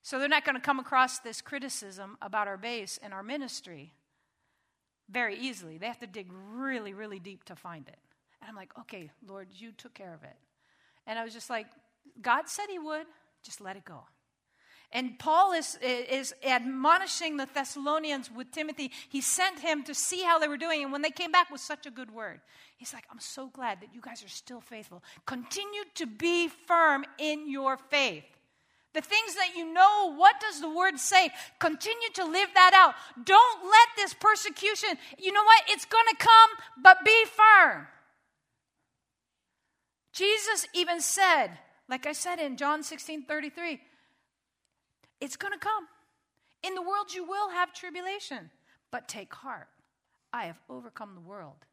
So 0.02 0.18
they're 0.18 0.28
not 0.28 0.44
going 0.44 0.54
to 0.54 0.60
come 0.60 0.78
across 0.78 1.18
this 1.18 1.40
criticism 1.40 2.16
about 2.22 2.46
our 2.48 2.56
base 2.56 2.98
and 3.02 3.12
our 3.12 3.22
ministry 3.22 3.92
very 5.10 5.36
easily. 5.36 5.78
They 5.78 5.86
have 5.86 5.98
to 6.00 6.06
dig 6.06 6.30
really, 6.52 6.94
really 6.94 7.18
deep 7.18 7.44
to 7.44 7.56
find 7.56 7.88
it. 7.88 7.98
And 8.40 8.48
I'm 8.48 8.56
like, 8.56 8.70
okay, 8.80 9.10
Lord, 9.26 9.48
you 9.52 9.72
took 9.72 9.94
care 9.94 10.14
of 10.14 10.22
it. 10.22 10.36
And 11.06 11.18
I 11.18 11.24
was 11.24 11.32
just 11.32 11.50
like, 11.50 11.66
God 12.20 12.48
said 12.48 12.66
He 12.70 12.78
would, 12.78 13.06
just 13.42 13.60
let 13.60 13.76
it 13.76 13.84
go. 13.84 14.04
And 14.92 15.18
Paul 15.18 15.52
is, 15.52 15.78
is 15.82 16.32
admonishing 16.44 17.36
the 17.36 17.48
Thessalonians 17.52 18.30
with 18.30 18.50
Timothy. 18.52 18.92
He 19.08 19.20
sent 19.20 19.58
him 19.58 19.82
to 19.84 19.94
see 19.94 20.22
how 20.22 20.38
they 20.38 20.48
were 20.48 20.56
doing. 20.56 20.82
And 20.82 20.92
when 20.92 21.02
they 21.02 21.10
came 21.10 21.32
back 21.32 21.50
with 21.50 21.60
such 21.60 21.86
a 21.86 21.90
good 21.90 22.10
word, 22.10 22.40
he's 22.76 22.94
like, 22.94 23.04
I'm 23.10 23.20
so 23.20 23.48
glad 23.48 23.80
that 23.80 23.92
you 23.92 24.00
guys 24.00 24.24
are 24.24 24.28
still 24.28 24.60
faithful. 24.60 25.02
Continue 25.26 25.82
to 25.96 26.06
be 26.06 26.48
firm 26.48 27.04
in 27.18 27.50
your 27.50 27.76
faith. 27.76 28.24
The 28.94 29.00
things 29.02 29.34
that 29.34 29.50
you 29.56 29.70
know, 29.70 30.14
what 30.14 30.40
does 30.40 30.60
the 30.60 30.70
word 30.70 30.98
say? 30.98 31.30
Continue 31.58 32.08
to 32.14 32.24
live 32.24 32.48
that 32.54 32.72
out. 32.72 32.94
Don't 33.26 33.64
let 33.64 33.88
this 33.96 34.14
persecution, 34.14 34.90
you 35.18 35.32
know 35.32 35.44
what? 35.44 35.62
It's 35.68 35.84
going 35.84 36.06
to 36.10 36.16
come, 36.16 36.50
but 36.82 37.04
be 37.04 37.24
firm. 37.26 37.86
Jesus 40.14 40.66
even 40.72 41.02
said, 41.02 41.58
like 41.88 42.06
I 42.06 42.12
said 42.12 42.38
in 42.38 42.56
John 42.56 42.82
16 42.82 43.24
33, 43.24 43.80
it's 45.20 45.36
going 45.36 45.52
to 45.52 45.58
come. 45.58 45.86
In 46.62 46.74
the 46.74 46.82
world, 46.82 47.14
you 47.14 47.24
will 47.24 47.50
have 47.50 47.72
tribulation, 47.72 48.50
but 48.90 49.08
take 49.08 49.32
heart. 49.32 49.68
I 50.32 50.46
have 50.46 50.58
overcome 50.68 51.14
the 51.14 51.20
world. 51.20 51.64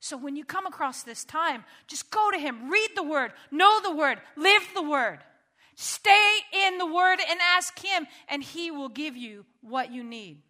So 0.00 0.18
when 0.18 0.36
you 0.36 0.44
come 0.44 0.66
across 0.66 1.02
this 1.02 1.24
time, 1.24 1.64
just 1.86 2.10
go 2.10 2.30
to 2.30 2.38
Him, 2.38 2.70
read 2.70 2.90
the 2.94 3.02
Word, 3.02 3.32
know 3.50 3.80
the 3.80 3.94
Word, 3.94 4.20
live 4.36 4.62
the 4.74 4.82
Word. 4.82 5.20
Stay 5.76 6.36
in 6.66 6.78
the 6.78 6.86
Word 6.86 7.18
and 7.28 7.40
ask 7.56 7.78
Him, 7.78 8.06
and 8.28 8.42
He 8.42 8.70
will 8.70 8.90
give 8.90 9.16
you 9.16 9.46
what 9.62 9.92
you 9.92 10.04
need. 10.04 10.42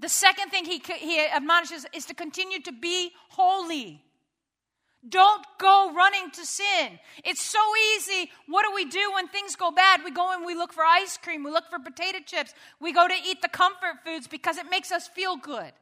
The 0.00 0.08
second 0.08 0.50
thing 0.50 0.64
he, 0.64 0.82
he 0.98 1.20
admonishes 1.20 1.86
is 1.92 2.06
to 2.06 2.14
continue 2.14 2.60
to 2.62 2.72
be 2.72 3.12
holy. 3.30 4.02
Don't 5.08 5.44
go 5.58 5.92
running 5.94 6.30
to 6.30 6.46
sin. 6.46 6.98
It's 7.24 7.42
so 7.42 7.60
easy. 7.96 8.30
What 8.48 8.64
do 8.66 8.74
we 8.74 8.86
do 8.86 9.12
when 9.14 9.28
things 9.28 9.54
go 9.54 9.70
bad? 9.70 10.00
We 10.04 10.10
go 10.10 10.32
and 10.32 10.46
we 10.46 10.54
look 10.54 10.72
for 10.72 10.82
ice 10.82 11.18
cream, 11.18 11.44
we 11.44 11.50
look 11.50 11.68
for 11.68 11.78
potato 11.78 12.18
chips, 12.24 12.54
we 12.80 12.92
go 12.92 13.06
to 13.06 13.14
eat 13.14 13.42
the 13.42 13.48
comfort 13.48 14.02
foods 14.04 14.26
because 14.26 14.56
it 14.56 14.70
makes 14.70 14.90
us 14.90 15.06
feel 15.08 15.36
good. 15.36 15.72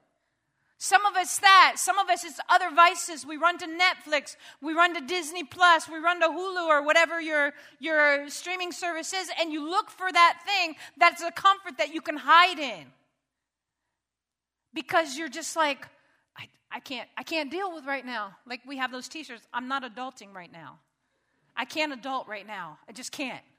Some 0.83 1.07
of 1.07 1.15
us 1.15 1.39
that. 1.39 1.75
Some 1.77 1.97
of 2.01 2.11
us 2.11 2.25
it's 2.25 2.41
other 2.49 2.69
vices. 2.75 3.25
We 3.25 3.37
run 3.37 3.57
to 3.59 3.67
Netflix. 3.67 4.35
We 4.61 4.73
run 4.73 4.95
to 4.95 5.01
Disney 5.01 5.45
Plus. 5.45 5.89
We 5.89 5.99
run 5.99 6.21
to 6.23 6.27
Hulu 6.27 6.67
or 6.67 6.85
whatever 6.85 7.21
your, 7.21 7.53
your 7.79 8.29
streaming 8.29 8.73
service 8.73 9.13
is, 9.13 9.31
and 9.41 9.53
you 9.53 9.71
look 9.71 9.91
for 9.91 10.11
that 10.11 10.41
thing 10.45 10.75
that's 10.97 11.23
a 11.23 11.31
comfort 11.31 11.79
that 11.79 11.95
you 11.95 12.01
can 12.01 12.17
hide 12.17 12.59
in. 12.59 12.87
Because 14.75 15.17
you're 15.17 15.29
just 15.29 15.55
like, 15.55 15.87
I, 16.73 16.81
can't 16.81 17.09
I 17.17 17.23
can't 17.23 17.51
deal 17.51 17.73
with 17.75 17.85
right 17.85 18.05
now. 18.05 18.37
Like 18.47 18.61
we 18.67 18.79
have 18.79 18.91
those 18.91 19.09
t-shirts, 19.09 19.47
I'm 19.53 19.69
not 19.69 19.83
adulting 19.83 20.35
right 20.35 20.53
now. 20.53 20.79
I 21.57 21.65
can't 21.65 21.93
adult 21.93 22.29
right 22.29 22.47
now. 22.47 22.79
I 22.89 22.93
just 22.93 23.13
can't. 23.13 23.43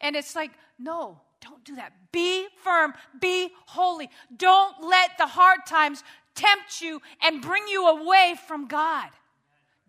And 0.00 0.16
it's 0.16 0.34
like, 0.34 0.50
no, 0.78 1.20
don't 1.40 1.64
do 1.64 1.76
that. 1.76 1.92
Be 2.12 2.46
firm, 2.62 2.94
be 3.20 3.50
holy. 3.66 4.08
Don't 4.36 4.82
let 4.82 5.16
the 5.18 5.26
hard 5.26 5.66
times 5.66 6.02
tempt 6.34 6.80
you 6.80 7.00
and 7.22 7.42
bring 7.42 7.68
you 7.68 7.86
away 7.88 8.34
from 8.46 8.66
God. 8.66 9.08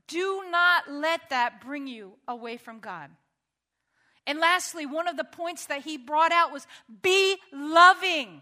Do 0.08 0.43
not 0.49 0.91
let 0.91 1.30
that 1.30 1.62
bring 1.62 1.88
you 1.88 2.13
away 2.28 2.58
from 2.58 2.80
God. 2.80 3.10
And 4.28 4.39
lastly, 4.39 4.86
one 4.86 5.08
of 5.08 5.17
the 5.17 5.23
points 5.23 5.67
that 5.67 5.82
he 5.82 5.97
brought 5.97 6.32
out 6.32 6.51
was 6.51 6.67
be 7.01 7.38
loving. 7.51 8.41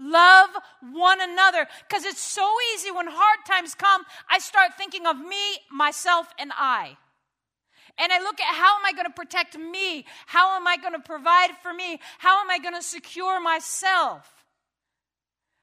Love 0.00 0.50
one 0.92 1.20
another. 1.20 1.66
Because 1.88 2.04
it's 2.04 2.20
so 2.20 2.48
easy 2.74 2.90
when 2.90 3.06
hard 3.06 3.38
times 3.46 3.74
come, 3.74 4.02
I 4.28 4.38
start 4.38 4.70
thinking 4.76 5.06
of 5.06 5.18
me, 5.18 5.58
myself, 5.70 6.26
and 6.38 6.50
I. 6.56 6.96
And 7.98 8.10
I 8.10 8.18
look 8.20 8.40
at 8.40 8.54
how 8.54 8.76
am 8.78 8.86
I 8.86 8.92
going 8.92 9.06
to 9.06 9.12
protect 9.12 9.58
me? 9.58 10.06
How 10.26 10.56
am 10.56 10.66
I 10.66 10.78
going 10.78 10.94
to 10.94 11.00
provide 11.00 11.50
for 11.62 11.72
me? 11.72 12.00
How 12.18 12.40
am 12.40 12.50
I 12.50 12.58
going 12.58 12.74
to 12.74 12.82
secure 12.82 13.40
myself? 13.40 14.39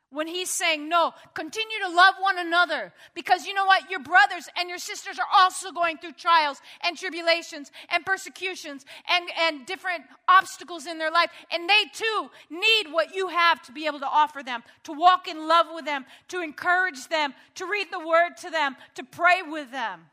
When 0.09 0.27
he's 0.27 0.49
saying, 0.49 0.87
No, 0.87 1.11
continue 1.33 1.77
to 1.85 1.93
love 1.93 2.15
one 2.19 2.39
another. 2.39 2.93
Because 3.13 3.45
you 3.45 3.53
know 3.53 3.65
what? 3.65 3.89
Your 3.91 3.99
brothers 3.99 4.47
and 4.57 4.69
your 4.69 4.77
sisters 4.77 5.19
are 5.19 5.27
also 5.33 5.71
going 5.71 5.97
through 5.97 6.13
trials 6.13 6.61
and 6.81 6.97
tribulations 6.97 7.71
and 7.89 8.05
persecutions 8.05 8.85
and, 9.09 9.29
and 9.39 9.65
different 9.65 10.03
obstacles 10.27 10.85
in 10.85 10.97
their 10.97 11.11
life. 11.11 11.29
And 11.51 11.69
they 11.69 11.83
too 11.93 12.29
need 12.49 12.91
what 12.91 13.13
you 13.13 13.27
have 13.27 13.61
to 13.63 13.71
be 13.71 13.85
able 13.85 13.99
to 13.99 14.07
offer 14.07 14.43
them, 14.43 14.63
to 14.83 14.93
walk 14.93 15.27
in 15.27 15.47
love 15.47 15.67
with 15.73 15.85
them, 15.85 16.05
to 16.29 16.41
encourage 16.41 17.07
them, 17.09 17.33
to 17.55 17.65
read 17.65 17.87
the 17.91 18.05
word 18.05 18.37
to 18.41 18.49
them, 18.49 18.75
to 18.95 19.03
pray 19.03 19.41
with 19.41 19.71
them. 19.71 20.05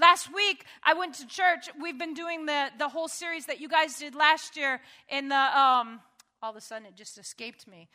Last 0.00 0.32
week, 0.32 0.64
I 0.84 0.94
went 0.94 1.14
to 1.14 1.26
church. 1.26 1.68
We've 1.82 1.98
been 1.98 2.14
doing 2.14 2.46
the, 2.46 2.68
the 2.78 2.88
whole 2.88 3.08
series 3.08 3.46
that 3.46 3.60
you 3.60 3.68
guys 3.68 3.98
did 3.98 4.14
last 4.14 4.56
year 4.56 4.80
in 5.08 5.28
the, 5.28 5.34
um, 5.34 6.00
all 6.40 6.50
of 6.50 6.56
a 6.56 6.60
sudden 6.60 6.86
it 6.86 6.94
just 6.94 7.18
escaped 7.18 7.66
me 7.66 7.88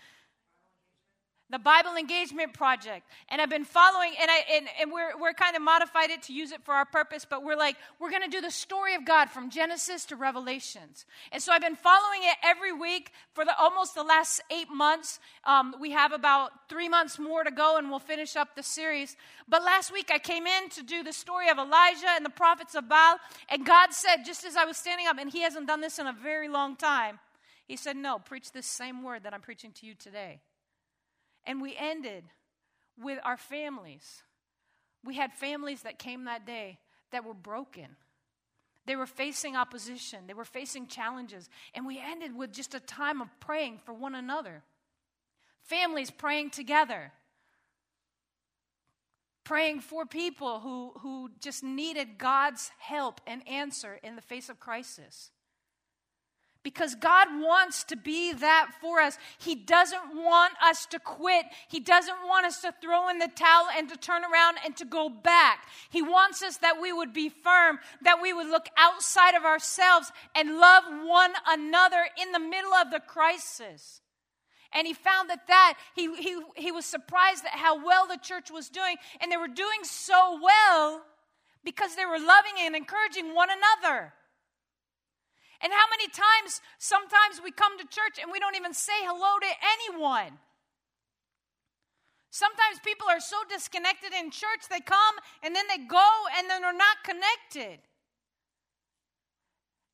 the 1.52 1.60
Bible 1.60 1.96
Engagement 1.96 2.54
Project. 2.54 3.08
And 3.30 3.40
I've 3.40 3.50
been 3.50 3.66
following, 3.66 4.14
and, 4.20 4.32
I, 4.32 4.44
and, 4.52 4.68
and 4.82 4.92
we're, 4.92 5.18
we're 5.20 5.34
kind 5.34 5.56
of 5.56 5.62
modified 5.62 6.10
it 6.10 6.24
to 6.24 6.34
use 6.34 6.52
it 6.52 6.64
for 6.64 6.74
our 6.74 6.86
purpose, 6.86 7.26
but 7.30 7.44
we're 7.44 7.56
like, 7.56 7.76
we're 8.00 8.10
going 8.10 8.24
to 8.24 8.30
do 8.30 8.42
the 8.42 8.50
story 8.50 8.96
of 8.96 9.06
God 9.06 9.30
from 9.30 9.52
Genesis 9.52 10.06
to 10.06 10.16
Revelations. 10.16 11.06
And 11.32 11.42
so 11.42 11.52
I've 11.52 11.62
been 11.62 11.76
following 11.76 12.22
it 12.24 12.36
every 12.44 12.74
week 12.74 13.12
for 13.34 13.46
the, 13.46 13.56
almost 13.60 13.94
the 13.94 14.04
last 14.04 14.42
eight 14.52 14.70
months. 14.72 15.20
Um, 15.44 15.76
we 15.80 15.92
have 15.92 16.12
about 16.14 16.68
three 16.68 16.90
months 16.90 17.20
more 17.20 17.44
to 17.44 17.52
go, 17.52 17.78
and 17.78 17.92
we'll 17.92 18.00
finish 18.00 18.36
up 18.36 18.56
the 18.56 18.64
series. 18.64 19.16
But 19.48 19.64
last 19.64 19.94
week 19.94 20.10
I 20.12 20.18
came 20.18 20.48
in 20.48 20.70
to 20.70 20.84
do 20.84 21.04
the 21.04 21.14
story 21.14 21.50
of 21.50 21.60
Elijah 21.60 22.10
and 22.16 22.26
the 22.26 22.32
prophets 22.32 22.74
of 22.74 22.90
Baal, 22.90 23.18
and 23.50 23.66
God 23.66 23.94
said, 23.94 24.24
just 24.26 24.46
as 24.46 24.56
I 24.56 24.66
was 24.66 24.78
standing 24.78 25.06
up, 25.06 25.18
and 25.20 25.30
He 25.30 25.42
hasn't 25.42 25.68
done 25.68 25.82
this 25.82 26.00
in 26.00 26.08
a 26.08 26.14
very 26.14 26.48
long 26.48 26.76
time, 26.76 27.20
He 27.68 27.76
said, 27.76 27.96
No, 27.96 28.18
preach 28.18 28.52
this 28.52 28.66
same 28.66 29.04
word 29.04 29.24
that 29.24 29.34
I'm 29.34 29.42
preaching 29.42 29.72
to 29.74 29.86
you 29.86 29.94
today. 29.94 30.40
And 31.46 31.62
we 31.62 31.76
ended 31.78 32.24
with 32.98 33.20
our 33.24 33.38
families. 33.38 34.24
We 35.04 35.16
had 35.16 35.34
families 35.34 35.84
that 35.84 36.00
came 36.00 36.26
that 36.26 36.46
day 36.46 36.80
that 37.12 37.24
were 37.24 37.34
broken. 37.34 37.96
They 38.86 38.96
were 38.96 39.08
facing 39.08 39.56
opposition, 39.56 40.28
they 40.28 40.34
were 40.34 40.46
facing 40.46 40.88
challenges. 40.88 41.50
And 41.74 41.86
we 41.86 42.00
ended 42.00 42.36
with 42.36 42.52
just 42.52 42.76
a 42.76 42.80
time 42.80 43.22
of 43.22 43.30
praying 43.40 43.80
for 43.84 43.94
one 43.94 44.16
another. 44.16 44.64
Families 45.64 46.12
praying 46.12 46.52
together, 46.52 47.12
praying 49.44 49.80
for 49.80 50.06
people 50.06 50.60
who, 50.60 50.94
who 51.00 51.32
just 51.40 51.64
needed 51.64 52.20
God's 52.20 52.70
help 52.78 53.20
and 53.26 53.48
answer 53.48 54.00
in 54.04 54.16
the 54.16 54.22
face 54.22 54.50
of 54.50 54.60
crisis 54.60 55.32
because 56.66 56.96
God 56.96 57.28
wants 57.40 57.84
to 57.86 57.96
be 57.96 58.34
that 58.34 58.72
for 58.82 59.00
us. 59.00 59.20
He 59.38 59.54
doesn't 59.54 60.16
want 60.16 60.54
us 60.64 60.88
to 60.88 61.00
quit. 61.00 61.46
He 61.70 61.80
doesn't 61.80 62.18
want 62.26 62.48
us 62.48 62.60
to 62.62 62.74
throw 62.82 63.08
in 63.08 63.20
the 63.20 63.30
towel 63.36 63.68
and 63.78 63.88
to 63.88 63.96
turn 63.96 64.24
around 64.24 64.58
and 64.66 64.76
to 64.78 64.84
go 64.84 65.08
back. 65.08 65.68
He 65.92 66.02
wants 66.02 66.42
us 66.42 66.58
that 66.58 66.82
we 66.82 66.92
would 66.92 67.14
be 67.14 67.30
firm, 67.30 67.78
that 68.02 68.20
we 68.20 68.34
would 68.34 68.48
look 68.48 68.66
outside 68.78 69.36
of 69.36 69.46
ourselves 69.46 70.12
and 70.34 70.58
love 70.58 70.86
one 71.06 71.34
another 71.48 72.04
in 72.20 72.32
the 72.32 72.40
middle 72.40 72.74
of 72.74 72.90
the 72.90 73.00
crisis. 73.00 74.02
And 74.74 74.88
he 74.88 74.96
found 74.96 75.30
that 75.30 75.46
that 75.48 75.76
he, 75.96 76.16
he, 76.16 76.42
he 76.56 76.72
was 76.72 76.88
surprised 76.88 77.46
at 77.46 77.60
how 77.60 77.86
well 77.86 78.08
the 78.08 78.18
church 78.18 78.50
was 78.50 78.70
doing 78.70 78.96
and 79.22 79.32
they 79.32 79.38
were 79.38 79.48
doing 79.48 79.84
so 79.84 80.40
well 80.42 81.04
because 81.64 81.96
they 81.96 82.06
were 82.06 82.18
loving 82.18 82.54
and 82.62 82.76
encouraging 82.76 83.36
one 83.36 83.50
another 83.52 84.14
and 85.62 85.72
how 85.72 85.86
many 85.90 86.08
times, 86.10 86.62
sometimes 86.78 87.42
we 87.44 87.52
come 87.52 87.78
to 87.78 87.86
church 87.86 88.20
and 88.22 88.32
we 88.32 88.40
don't 88.40 88.56
even 88.56 88.74
say 88.74 88.96
hello 89.04 89.40
to 89.40 89.52
anyone? 89.80 90.40
Sometimes 92.32 92.84
people 92.84 93.08
are 93.10 93.22
so 93.22 93.38
disconnected 93.48 94.12
in 94.12 94.32
church, 94.32 94.68
they 94.70 94.82
come 94.82 95.16
and 95.42 95.56
then 95.56 95.66
they 95.70 95.86
go 95.86 96.10
and 96.38 96.50
then 96.50 96.62
they're 96.62 96.74
not 96.76 96.98
connected. 97.04 97.80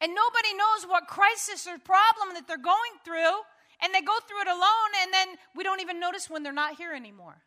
And 0.02 0.16
nobody 0.16 0.54
knows 0.58 0.90
what 0.90 1.06
crisis 1.06 1.68
or 1.68 1.78
problem 1.78 2.34
that 2.34 2.48
they're 2.48 2.58
going 2.58 2.98
through, 3.06 3.46
and 3.84 3.94
they 3.94 4.02
go 4.02 4.18
through 4.28 4.42
it 4.42 4.48
alone, 4.48 4.92
and 5.04 5.14
then 5.14 5.28
we 5.56 5.64
don't 5.64 5.80
even 5.80 6.00
notice 6.00 6.28
when 6.28 6.42
they're 6.42 6.52
not 6.52 6.76
here 6.76 6.94
anymore. 6.94 7.38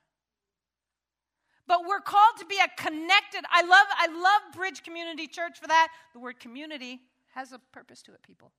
But 1.67 1.81
we're 1.85 2.01
called 2.01 2.39
to 2.39 2.47
be 2.47 2.59
a 2.59 2.69
connected. 2.81 3.43
I 3.51 3.63
love 3.63 3.87
I 3.99 4.07
love 4.07 4.55
Bridge 4.55 4.85
Community 4.85 5.27
Church 5.27 5.59
for 5.59 5.67
that. 5.67 5.89
The 6.13 6.21
word 6.21 6.39
community 6.39 7.01
has 7.35 7.53
a 7.53 7.59
purpose 7.73 8.03
to 8.03 8.13
it, 8.13 8.23
people. 8.23 8.53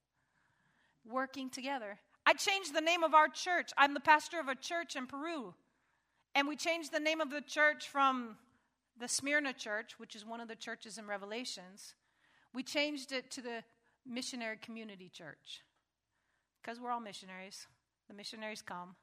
Working 1.06 1.50
together. 1.50 2.00
I 2.26 2.34
changed 2.34 2.74
the 2.74 2.82
name 2.82 3.04
of 3.04 3.14
our 3.14 3.28
church. 3.28 3.72
I'm 3.78 3.94
the 3.94 4.00
pastor 4.00 4.40
of 4.40 4.48
a 4.48 4.56
church 4.56 4.96
in 4.96 5.08
Peru. 5.08 5.54
And 6.34 6.48
we 6.48 6.56
changed 6.56 6.92
the 6.92 7.00
name 7.00 7.22
of 7.22 7.30
the 7.30 7.42
church 7.42 7.88
from 7.88 8.36
the 9.00 9.08
Smyrna 9.08 9.54
Church, 9.54 10.00
which 10.00 10.16
is 10.16 10.26
one 10.26 10.42
of 10.42 10.48
the 10.48 10.56
churches 10.56 10.98
in 10.98 11.08
Revelations. 11.08 11.96
We 12.54 12.64
changed 12.64 13.12
it 13.12 13.30
to 13.32 13.42
the 13.42 13.64
Missionary 14.06 14.58
Community 14.62 15.10
Church 15.10 15.62
because 16.62 16.80
we're 16.80 16.92
all 16.92 17.00
missionaries. 17.00 17.68
The 18.08 18.14
missionaries 18.14 18.62
come. 18.62 18.96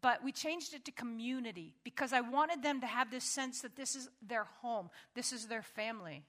But 0.00 0.24
we 0.24 0.32
changed 0.32 0.74
it 0.74 0.84
to 0.86 0.92
community 0.92 1.74
because 1.84 2.12
I 2.12 2.20
wanted 2.20 2.62
them 2.62 2.80
to 2.80 2.86
have 2.86 3.10
this 3.10 3.24
sense 3.24 3.60
that 3.60 3.76
this 3.76 3.94
is 3.94 4.08
their 4.26 4.44
home, 4.44 4.90
this 5.14 5.32
is 5.32 5.46
their 5.46 5.62
family. 5.62 6.24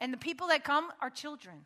And 0.00 0.12
the 0.12 0.18
people 0.18 0.48
that 0.48 0.64
come 0.64 0.90
are 1.00 1.10
children. 1.10 1.64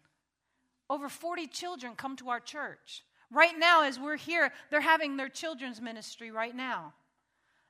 Over 0.88 1.08
40 1.08 1.46
children 1.46 1.94
come 1.96 2.16
to 2.16 2.30
our 2.30 2.40
church. 2.40 3.04
Right 3.30 3.58
now, 3.58 3.84
as 3.84 3.98
we're 3.98 4.16
here, 4.16 4.52
they're 4.70 4.80
having 4.80 5.16
their 5.16 5.28
children's 5.28 5.80
ministry 5.80 6.30
right 6.30 6.54
now. 6.54 6.92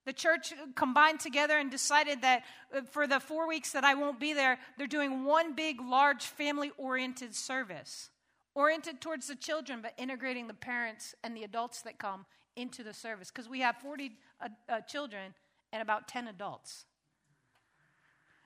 The 0.04 0.12
church 0.12 0.52
combined 0.74 1.20
together 1.20 1.56
and 1.58 1.70
decided 1.70 2.22
that 2.22 2.42
uh, 2.76 2.80
for 2.90 3.06
the 3.06 3.20
four 3.20 3.46
weeks 3.46 3.70
that 3.72 3.84
I 3.84 3.94
won't 3.94 4.18
be 4.18 4.32
there, 4.32 4.58
they're 4.76 4.88
doing 4.88 5.24
one 5.24 5.54
big, 5.54 5.80
large, 5.80 6.24
family 6.24 6.72
oriented 6.76 7.36
service, 7.36 8.10
oriented 8.56 9.00
towards 9.00 9.28
the 9.28 9.36
children, 9.36 9.80
but 9.80 9.94
integrating 9.96 10.48
the 10.48 10.54
parents 10.54 11.14
and 11.22 11.36
the 11.36 11.44
adults 11.44 11.82
that 11.82 11.98
come 11.98 12.26
into 12.56 12.82
the 12.82 12.92
service. 12.92 13.30
Because 13.30 13.48
we 13.48 13.60
have 13.60 13.76
40 13.76 14.12
uh, 14.40 14.48
uh, 14.68 14.80
children 14.80 15.34
and 15.72 15.80
about 15.80 16.08
10 16.08 16.26
adults. 16.26 16.86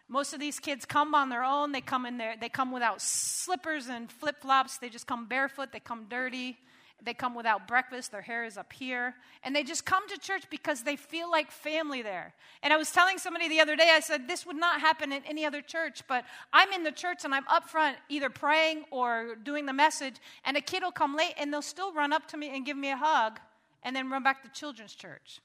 Most 0.09 0.33
of 0.33 0.41
these 0.41 0.61
kids 0.61 0.85
come 0.85 1.15
on 1.15 1.29
their 1.29 1.45
own. 1.45 1.73
They 1.73 1.81
come 1.81 2.07
in 2.07 2.19
there, 2.19 2.37
they 2.41 2.49
come 2.49 2.71
without 2.71 3.03
slippers 3.03 3.89
and 3.89 4.11
flip 4.11 4.41
flops. 4.41 4.79
They 4.79 4.89
just 4.89 5.07
come 5.07 5.27
barefoot. 5.27 5.73
They 5.73 5.81
come 5.81 6.07
dirty. 6.09 6.57
They 7.03 7.13
come 7.13 7.35
without 7.35 7.69
breakfast. 7.69 8.11
Their 8.11 8.23
hair 8.23 8.45
is 8.45 8.57
up 8.57 8.73
here. 8.73 9.15
And 9.43 9.55
they 9.55 9.63
just 9.65 9.85
come 9.85 10.09
to 10.09 10.19
church 10.19 10.45
because 10.49 10.83
they 10.83 10.97
feel 10.97 11.31
like 11.31 11.51
family 11.51 12.03
there. 12.03 12.35
And 12.63 12.73
I 12.73 12.77
was 12.79 12.91
telling 12.91 13.19
somebody 13.19 13.49
the 13.49 13.61
other 13.61 13.77
day, 13.77 13.91
I 13.93 14.01
said, 14.01 14.27
this 14.27 14.47
would 14.47 14.57
not 14.57 14.81
happen 14.81 15.13
in 15.13 15.23
any 15.27 15.45
other 15.45 15.61
church, 15.61 16.03
but 16.09 16.25
I'm 16.53 16.73
in 16.73 16.85
the 16.85 16.93
church 16.93 17.25
and 17.25 17.35
I'm 17.35 17.47
up 17.49 17.69
front 17.69 17.99
either 18.09 18.31
praying 18.31 18.85
or 18.91 19.37
doing 19.45 19.67
the 19.67 19.75
message, 19.75 20.17
and 20.45 20.57
a 20.57 20.61
kid 20.61 20.83
will 20.83 20.91
come 20.91 21.15
late 21.17 21.35
and 21.39 21.53
they'll 21.53 21.63
still 21.63 21.93
run 21.93 22.13
up 22.13 22.27
to 22.29 22.37
me 22.37 22.55
and 22.55 22.65
give 22.65 22.77
me 22.77 22.91
a 22.91 22.97
hug 22.97 23.39
and 23.83 23.95
then 23.95 24.11
run 24.11 24.23
back 24.23 24.43
to 24.43 24.49
children's 24.49 24.95
church. 24.95 25.41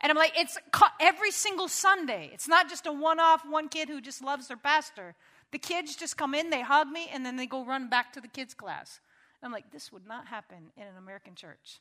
And 0.00 0.10
I'm 0.10 0.16
like, 0.16 0.32
it's 0.36 0.56
every 1.00 1.30
single 1.30 1.68
Sunday. 1.68 2.30
It's 2.32 2.46
not 2.46 2.68
just 2.68 2.86
a 2.86 2.92
one 2.92 3.18
off, 3.18 3.42
one 3.48 3.68
kid 3.68 3.88
who 3.88 4.00
just 4.00 4.22
loves 4.22 4.48
their 4.48 4.56
pastor. 4.56 5.14
The 5.50 5.58
kids 5.58 5.96
just 5.96 6.16
come 6.16 6.34
in, 6.34 6.50
they 6.50 6.62
hug 6.62 6.88
me, 6.88 7.08
and 7.12 7.26
then 7.26 7.36
they 7.36 7.46
go 7.46 7.64
run 7.64 7.88
back 7.88 8.12
to 8.12 8.20
the 8.20 8.28
kids' 8.28 8.54
class. 8.54 9.00
I'm 9.42 9.52
like, 9.52 9.70
this 9.72 9.92
would 9.92 10.06
not 10.06 10.26
happen 10.26 10.72
in 10.76 10.82
an 10.82 10.96
American 10.98 11.34
church. 11.34 11.80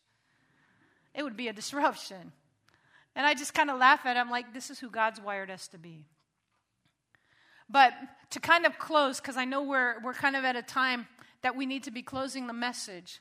It 1.14 1.24
would 1.24 1.38
be 1.38 1.48
a 1.48 1.54
disruption. 1.54 2.32
And 3.16 3.26
I 3.26 3.34
just 3.34 3.54
kind 3.54 3.70
of 3.70 3.80
laugh 3.80 4.06
at 4.06 4.16
it. 4.16 4.20
I'm 4.20 4.30
like, 4.30 4.54
this 4.54 4.70
is 4.70 4.80
who 4.80 4.90
God's 4.90 5.20
wired 5.20 5.50
us 5.50 5.68
to 5.70 5.78
be. 5.78 6.06
But 7.70 7.94
to 8.32 8.40
kind 8.40 8.66
of 8.66 8.78
close, 8.78 9.20
because 9.20 9.38
I 9.38 9.46
know 9.46 9.64
we're, 9.64 9.96
we're 10.04 10.14
kind 10.14 10.36
of 10.36 10.46
at 10.46 10.56
a 10.56 10.62
time 10.62 11.08
that 11.42 11.56
we 11.56 11.66
need 11.66 11.84
to 11.84 11.92
be 11.92 12.02
closing 12.02 12.48
the 12.48 12.54
message. 12.54 13.20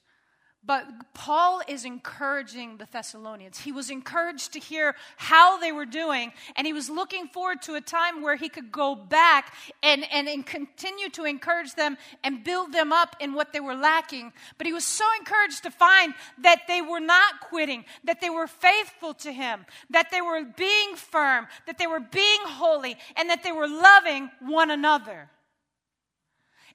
But 0.67 1.15
Paul 1.15 1.63
is 1.69 1.85
encouraging 1.85 2.79
the 2.79 2.89
Thessalonians. 2.91 3.59
He 3.61 3.71
was 3.71 3.89
encouraged 3.89 4.53
to 4.55 4.59
hear 4.59 4.97
how 5.17 5.59
they 5.59 5.71
were 5.71 5.87
doing, 5.87 6.33
and 6.57 6.67
he 6.67 6.73
was 6.73 6.91
looking 6.91 7.29
forward 7.29 7.63
to 7.63 7.77
a 7.77 7.81
time 7.81 8.21
where 8.21 8.35
he 8.35 8.49
could 8.49 8.73
go 8.73 8.97
back 8.97 9.55
and, 9.85 10.05
and, 10.13 10.29
and 10.29 10.45
continue 10.45 11.09
to 11.11 11.25
encourage 11.25 11.75
them 11.77 11.97
and 12.25 12.43
build 12.43 12.73
them 12.73 12.93
up 12.93 13.15
in 13.21 13.33
what 13.33 13.53
they 13.53 13.61
were 13.61 13.77
lacking. 13.77 14.33
But 14.59 14.67
he 14.67 14.73
was 14.73 14.85
so 14.85 15.05
encouraged 15.21 15.63
to 15.63 15.71
find 15.71 16.15
that 16.39 16.63
they 16.67 16.83
were 16.83 17.01
not 17.01 17.41
quitting, 17.43 17.85
that 18.03 18.21
they 18.21 18.31
were 18.31 18.49
faithful 18.49 19.15
to 19.15 19.33
him, 19.33 19.65
that 19.91 20.11
they 20.11 20.21
were 20.21 20.45
being 20.45 20.97
firm, 20.97 21.47
that 21.67 21.79
they 21.79 21.87
were 21.87 22.01
being 22.01 22.41
holy, 22.45 22.97
and 23.15 23.31
that 23.31 23.45
they 23.45 23.53
were 23.53 23.69
loving 23.69 24.33
one 24.41 24.73
another. 24.73 25.31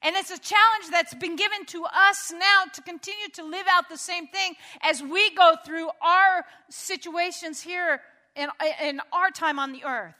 And 0.02 0.16
it's 0.16 0.30
a 0.30 0.38
challenge 0.38 0.90
that's 0.90 1.14
been 1.14 1.36
given 1.36 1.64
to 1.66 1.84
us 1.84 2.32
now 2.32 2.64
to 2.72 2.82
continue 2.82 3.28
to 3.34 3.44
live 3.44 3.66
out 3.70 3.88
the 3.88 3.96
same 3.96 4.26
thing 4.26 4.54
as 4.82 5.00
we 5.00 5.32
go 5.34 5.54
through 5.64 5.88
our 6.00 6.44
situations 6.68 7.60
here 7.60 8.00
in, 8.34 8.48
in 8.82 9.00
our 9.12 9.30
time 9.30 9.60
on 9.60 9.72
the 9.72 9.84
earth. 9.84 10.14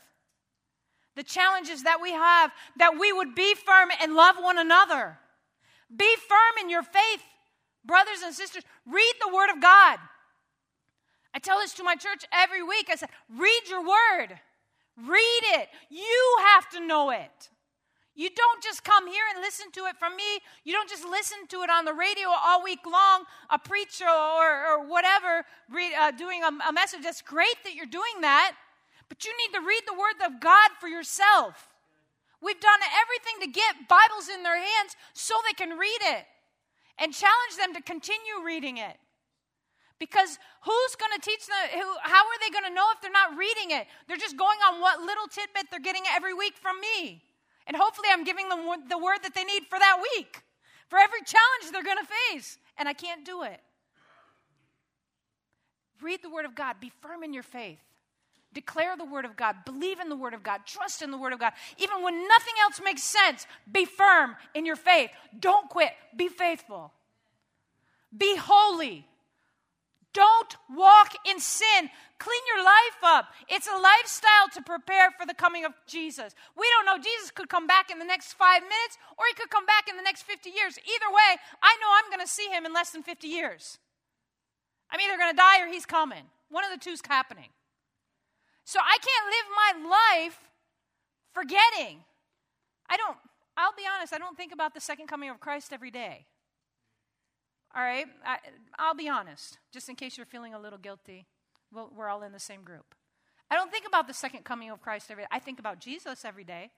The 1.16 1.24
challenges 1.24 1.82
that 1.82 2.00
we 2.00 2.12
have, 2.12 2.52
that 2.78 2.98
we 2.98 3.12
would 3.12 3.34
be 3.34 3.54
firm 3.54 3.90
and 4.00 4.14
love 4.14 4.36
one 4.40 4.58
another. 4.58 5.18
Be 5.94 6.14
firm 6.28 6.64
in 6.64 6.70
your 6.70 6.82
faith, 6.82 7.22
brothers 7.84 8.22
and 8.24 8.34
sisters. 8.34 8.62
Read 8.86 9.12
the 9.20 9.34
Word 9.34 9.50
of 9.50 9.60
God. 9.60 9.98
I 11.34 11.38
tell 11.38 11.58
this 11.58 11.74
to 11.74 11.82
my 11.82 11.96
church 11.96 12.24
every 12.32 12.62
week. 12.62 12.88
I 12.90 12.96
say, 12.96 13.06
read 13.36 13.62
your 13.68 13.80
Word, 13.80 14.38
read 14.96 15.42
it. 15.54 15.68
You 15.90 16.36
have 16.54 16.70
to 16.70 16.86
know 16.86 17.10
it. 17.10 17.50
You 18.14 18.28
don't 18.28 18.62
just 18.62 18.84
come 18.84 19.06
here 19.06 19.24
and 19.34 19.40
listen 19.40 19.70
to 19.72 19.86
it 19.86 19.96
from 19.96 20.16
me. 20.16 20.40
You 20.64 20.72
don't 20.74 20.88
just 20.88 21.04
listen 21.04 21.46
to 21.48 21.62
it 21.62 21.70
on 21.70 21.86
the 21.86 21.94
radio 21.94 22.28
all 22.28 22.62
week 22.62 22.84
long, 22.84 23.24
a 23.48 23.58
preacher 23.58 24.08
or, 24.08 24.76
or 24.76 24.86
whatever 24.86 25.44
uh, 25.98 26.10
doing 26.10 26.42
a, 26.42 26.68
a 26.68 26.72
message. 26.72 27.02
That's 27.02 27.22
great 27.22 27.56
that 27.64 27.74
you're 27.74 27.86
doing 27.86 28.20
that, 28.20 28.52
but 29.08 29.24
you 29.24 29.32
need 29.38 29.56
to 29.56 29.64
read 29.64 29.82
the 29.86 29.94
Word 29.94 30.20
of 30.26 30.40
God 30.40 30.70
for 30.78 30.88
yourself. 30.88 31.68
We've 32.42 32.60
done 32.60 32.80
everything 33.00 33.46
to 33.46 33.48
get 33.48 33.88
Bibles 33.88 34.28
in 34.28 34.42
their 34.42 34.58
hands 34.58 34.96
so 35.14 35.34
they 35.46 35.54
can 35.54 35.78
read 35.78 36.00
it 36.02 36.26
and 36.98 37.14
challenge 37.14 37.56
them 37.56 37.72
to 37.74 37.80
continue 37.80 38.44
reading 38.44 38.76
it. 38.76 38.96
Because 39.98 40.36
who's 40.66 40.94
going 40.96 41.12
to 41.14 41.22
teach 41.22 41.46
them? 41.46 41.80
Who, 41.80 41.86
how 42.02 42.26
are 42.26 42.38
they 42.42 42.50
going 42.50 42.66
to 42.68 42.74
know 42.74 42.84
if 42.92 43.00
they're 43.00 43.14
not 43.14 43.38
reading 43.38 43.70
it? 43.70 43.86
They're 44.08 44.18
just 44.18 44.36
going 44.36 44.58
on 44.68 44.80
what 44.80 45.00
little 45.00 45.28
tidbit 45.30 45.70
they're 45.70 45.80
getting 45.80 46.02
every 46.12 46.34
week 46.34 46.54
from 46.60 46.80
me. 46.80 47.22
And 47.66 47.76
hopefully, 47.76 48.08
I'm 48.10 48.24
giving 48.24 48.48
them 48.48 48.60
the 48.88 48.98
word 48.98 49.18
that 49.22 49.34
they 49.34 49.44
need 49.44 49.64
for 49.68 49.78
that 49.78 50.02
week, 50.14 50.42
for 50.88 50.98
every 50.98 51.20
challenge 51.20 51.72
they're 51.72 51.82
going 51.82 52.04
to 52.04 52.12
face. 52.30 52.58
And 52.78 52.88
I 52.88 52.92
can't 52.92 53.24
do 53.24 53.42
it. 53.42 53.60
Read 56.00 56.22
the 56.22 56.30
word 56.30 56.44
of 56.44 56.54
God, 56.54 56.76
be 56.80 56.90
firm 57.00 57.22
in 57.22 57.32
your 57.32 57.44
faith. 57.44 57.78
Declare 58.52 58.96
the 58.98 59.04
word 59.04 59.24
of 59.24 59.36
God, 59.36 59.64
believe 59.64 59.98
in 59.98 60.10
the 60.10 60.16
word 60.16 60.34
of 60.34 60.42
God, 60.42 60.60
trust 60.66 61.00
in 61.00 61.10
the 61.10 61.16
word 61.16 61.32
of 61.32 61.38
God. 61.38 61.52
Even 61.78 62.02
when 62.02 62.28
nothing 62.28 62.54
else 62.62 62.80
makes 62.84 63.02
sense, 63.02 63.46
be 63.70 63.86
firm 63.86 64.36
in 64.54 64.66
your 64.66 64.76
faith. 64.76 65.10
Don't 65.38 65.70
quit, 65.70 65.92
be 66.14 66.28
faithful. 66.28 66.92
Be 68.14 68.36
holy. 68.36 69.06
Don't 70.12 70.56
walk 70.68 71.14
in 71.24 71.40
sin. 71.40 71.88
Clean 72.18 72.42
your 72.54 72.64
life 72.64 73.00
up. 73.02 73.28
It's 73.48 73.66
a 73.66 73.76
lifestyle 73.76 74.48
to 74.54 74.62
prepare 74.62 75.10
for 75.10 75.26
the 75.26 75.34
coming 75.34 75.64
of 75.64 75.72
Jesus. 75.86 76.34
We 76.56 76.66
don't 76.76 76.86
know. 76.86 77.02
Jesus 77.02 77.30
could 77.30 77.48
come 77.48 77.66
back 77.66 77.90
in 77.90 77.98
the 77.98 78.04
next 78.04 78.34
five 78.34 78.62
minutes 78.62 78.98
or 79.18 79.24
he 79.28 79.34
could 79.34 79.50
come 79.50 79.66
back 79.66 79.88
in 79.88 79.96
the 79.96 80.02
next 80.02 80.22
50 80.22 80.50
years. 80.50 80.78
Either 80.78 81.10
way, 81.10 81.40
I 81.62 81.76
know 81.80 81.88
I'm 81.90 82.10
going 82.10 82.24
to 82.24 82.30
see 82.30 82.48
him 82.48 82.66
in 82.66 82.72
less 82.72 82.90
than 82.90 83.02
50 83.02 83.26
years. 83.26 83.78
I'm 84.90 85.00
either 85.00 85.16
going 85.16 85.32
to 85.32 85.36
die 85.36 85.62
or 85.62 85.68
he's 85.68 85.86
coming. 85.86 86.24
One 86.50 86.64
of 86.64 86.70
the 86.70 86.78
two's 86.78 87.00
happening. 87.06 87.48
So 88.64 88.78
I 88.78 88.98
can't 89.00 89.26
live 89.32 89.88
my 89.88 89.90
life 89.90 90.38
forgetting. 91.32 92.04
I 92.88 92.96
don't, 92.96 93.16
I'll 93.56 93.74
be 93.76 93.82
honest, 93.88 94.12
I 94.12 94.18
don't 94.18 94.36
think 94.36 94.52
about 94.52 94.74
the 94.74 94.80
second 94.80 95.06
coming 95.06 95.30
of 95.30 95.40
Christ 95.40 95.72
every 95.72 95.90
day. 95.90 96.26
All 97.74 97.82
right? 97.82 98.06
I, 98.24 98.38
will 98.88 98.94
be 98.94 99.08
honest, 99.08 99.58
just 99.72 99.88
in 99.88 99.96
case 99.96 100.16
you're 100.16 100.26
feeling 100.26 100.54
a 100.54 100.60
little 100.60 100.78
guilty. 100.78 101.26
Well, 101.72 101.90
we're 101.94 102.08
all 102.08 102.22
in 102.22 102.32
the 102.32 102.40
same 102.40 102.62
group. 102.62 102.94
I 103.50 103.56
don't 103.56 103.70
think 103.70 103.86
about 103.86 104.06
the 104.06 104.14
second 104.14 104.44
coming 104.44 104.70
of 104.70 104.80
Christ 104.80 105.10
every 105.10 105.24
day. 105.24 105.28
I 105.30 105.38
think 105.38 105.58
about 105.58 105.78
Jesus 105.78 106.24
every 106.24 106.44
day. 106.44 106.70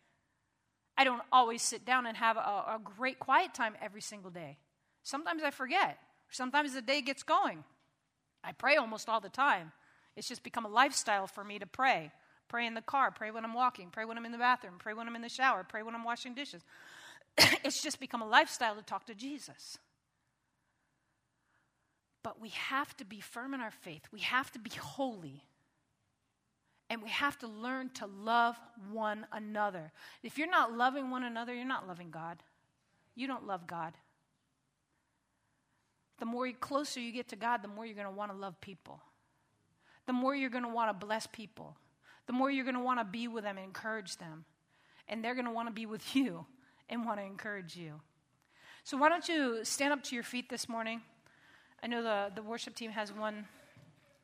I 0.96 1.04
don't 1.04 1.22
always 1.32 1.62
sit 1.62 1.84
down 1.84 2.06
and 2.06 2.16
have 2.16 2.36
a, 2.36 2.40
a 2.40 2.80
great 2.82 3.18
quiet 3.18 3.54
time 3.54 3.74
every 3.82 4.00
single 4.00 4.30
day. 4.30 4.58
Sometimes 5.02 5.42
I 5.42 5.50
forget. 5.50 5.98
Sometimes 6.30 6.74
the 6.74 6.82
day 6.82 7.00
gets 7.00 7.22
going. 7.22 7.64
I 8.42 8.52
pray 8.52 8.76
almost 8.76 9.08
all 9.08 9.20
the 9.20 9.28
time. 9.28 9.72
It's 10.16 10.28
just 10.28 10.44
become 10.44 10.64
a 10.64 10.68
lifestyle 10.68 11.26
for 11.26 11.42
me 11.42 11.58
to 11.58 11.66
pray. 11.66 12.12
Pray 12.48 12.66
in 12.66 12.74
the 12.74 12.82
car, 12.82 13.10
pray 13.10 13.30
when 13.30 13.44
I'm 13.44 13.54
walking, 13.54 13.90
pray 13.90 14.04
when 14.04 14.18
I'm 14.18 14.26
in 14.26 14.32
the 14.32 14.38
bathroom, 14.38 14.74
pray 14.78 14.94
when 14.94 15.08
I'm 15.08 15.16
in 15.16 15.22
the 15.22 15.28
shower, 15.28 15.64
pray 15.68 15.82
when 15.82 15.94
I'm 15.94 16.04
washing 16.04 16.34
dishes. 16.34 16.62
it's 17.38 17.82
just 17.82 17.98
become 17.98 18.22
a 18.22 18.28
lifestyle 18.28 18.76
to 18.76 18.82
talk 18.82 19.06
to 19.06 19.14
Jesus. 19.14 19.78
But 22.24 22.40
we 22.40 22.48
have 22.48 22.96
to 22.96 23.04
be 23.04 23.20
firm 23.20 23.54
in 23.54 23.60
our 23.60 23.70
faith. 23.70 24.02
We 24.10 24.20
have 24.20 24.50
to 24.52 24.58
be 24.58 24.70
holy. 24.70 25.44
And 26.90 27.02
we 27.02 27.10
have 27.10 27.38
to 27.40 27.46
learn 27.46 27.90
to 27.94 28.06
love 28.06 28.56
one 28.90 29.26
another. 29.30 29.92
If 30.22 30.38
you're 30.38 30.50
not 30.50 30.72
loving 30.72 31.10
one 31.10 31.22
another, 31.22 31.54
you're 31.54 31.64
not 31.66 31.86
loving 31.86 32.10
God. 32.10 32.42
You 33.14 33.26
don't 33.26 33.46
love 33.46 33.66
God. 33.66 33.92
The 36.18 36.24
more 36.24 36.50
closer 36.52 36.98
you 36.98 37.12
get 37.12 37.28
to 37.28 37.36
God, 37.36 37.62
the 37.62 37.68
more 37.68 37.84
you're 37.84 37.94
going 37.94 38.06
to 38.06 38.12
want 38.12 38.32
to 38.32 38.36
love 38.36 38.58
people. 38.60 39.00
The 40.06 40.12
more 40.14 40.34
you're 40.34 40.50
going 40.50 40.64
to 40.64 40.70
want 40.70 40.88
to 40.98 41.06
bless 41.06 41.26
people. 41.26 41.76
The 42.26 42.32
more 42.32 42.50
you're 42.50 42.64
going 42.64 42.76
to 42.76 42.80
want 42.80 43.00
to 43.00 43.04
be 43.04 43.28
with 43.28 43.44
them 43.44 43.58
and 43.58 43.66
encourage 43.66 44.16
them. 44.16 44.46
And 45.08 45.22
they're 45.22 45.34
going 45.34 45.44
to 45.44 45.50
want 45.50 45.68
to 45.68 45.74
be 45.74 45.84
with 45.84 46.16
you 46.16 46.46
and 46.88 47.04
want 47.04 47.20
to 47.20 47.26
encourage 47.26 47.76
you. 47.76 48.00
So, 48.82 48.96
why 48.96 49.08
don't 49.08 49.28
you 49.28 49.64
stand 49.64 49.92
up 49.92 50.02
to 50.04 50.14
your 50.14 50.24
feet 50.24 50.48
this 50.48 50.68
morning? 50.68 51.00
I 51.84 51.86
know 51.86 52.02
the, 52.02 52.32
the 52.34 52.42
worship 52.42 52.74
team 52.74 52.92
has 52.92 53.12
one 53.12 53.44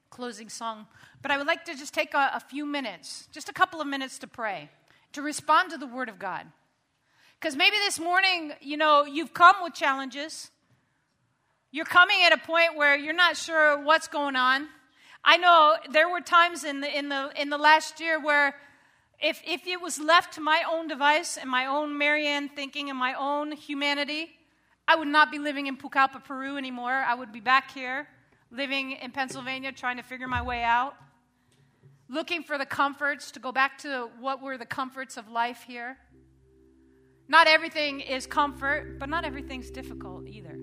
closing 0.09 0.49
song, 0.49 0.87
but 1.21 1.31
I 1.31 1.37
would 1.37 1.47
like 1.47 1.67
to 1.67 1.75
just 1.75 1.93
take 1.93 2.15
a, 2.15 2.31
a 2.33 2.41
few 2.41 2.65
minutes, 2.65 3.29
just 3.33 3.51
a 3.51 3.53
couple 3.53 3.83
of 3.83 3.87
minutes 3.87 4.19
to 4.21 4.27
pray, 4.27 4.71
to 5.13 5.21
respond 5.21 5.71
to 5.73 5.77
the 5.77 5.87
Word 5.87 6.09
of 6.09 6.19
God. 6.19 6.47
Because 7.39 7.57
maybe 7.57 7.77
this 7.85 8.01
morning, 8.01 8.53
you 8.63 8.79
know, 8.79 9.05
you've 9.05 9.35
come 9.35 9.57
with 9.63 9.75
challenges. 9.75 10.51
You're 11.71 11.85
coming 11.85 12.17
at 12.25 12.33
a 12.33 12.39
point 12.39 12.77
where 12.77 12.97
you're 12.97 13.13
not 13.13 13.37
sure 13.37 13.85
what's 13.85 14.09
going 14.09 14.37
on. 14.37 14.67
I 15.23 15.37
know 15.37 15.77
there 15.93 16.09
were 16.09 16.23
times 16.23 16.65
in 16.65 16.81
the, 16.81 16.99
in 16.99 17.11
the, 17.11 17.31
in 17.39 17.51
the 17.51 17.59
last 17.59 18.01
year 18.01 18.19
where 18.19 18.55
if, 19.21 19.43
if 19.47 19.67
it 19.67 19.83
was 19.83 19.99
left 19.99 20.33
to 20.37 20.41
my 20.41 20.63
own 20.73 20.89
device 20.89 21.37
and 21.37 21.51
my 21.51 21.67
own 21.67 21.99
Marianne 21.99 22.49
thinking 22.49 22.89
and 22.89 22.99
my 22.99 23.13
own 23.13 23.53
humanity, 23.53 24.31
I 24.91 24.97
would 24.97 25.07
not 25.07 25.31
be 25.31 25.39
living 25.39 25.69
in 25.69 25.77
Pucallpa, 25.77 26.25
Peru 26.25 26.57
anymore. 26.57 26.91
I 26.91 27.15
would 27.15 27.31
be 27.31 27.39
back 27.39 27.71
here, 27.71 28.09
living 28.51 28.91
in 28.91 29.13
Pennsylvania, 29.13 29.71
trying 29.71 29.99
to 29.99 30.03
figure 30.03 30.27
my 30.27 30.43
way 30.43 30.65
out, 30.65 30.97
looking 32.09 32.43
for 32.43 32.59
the 32.59 32.67
comforts, 32.67 33.31
to 33.31 33.39
go 33.39 33.53
back 33.53 33.79
to 33.79 34.09
what 34.19 34.43
were 34.43 34.59
the 34.59 34.67
comforts 34.67 35.17
of 35.17 35.29
life 35.29 35.63
here. 35.65 35.97
Not 37.29 37.47
everything 37.47 38.01
is 38.01 38.27
comfort, 38.27 38.99
but 38.99 39.09
not 39.09 39.25
everything's 39.25 39.71
difficult 39.71 40.27
either. 40.27 40.59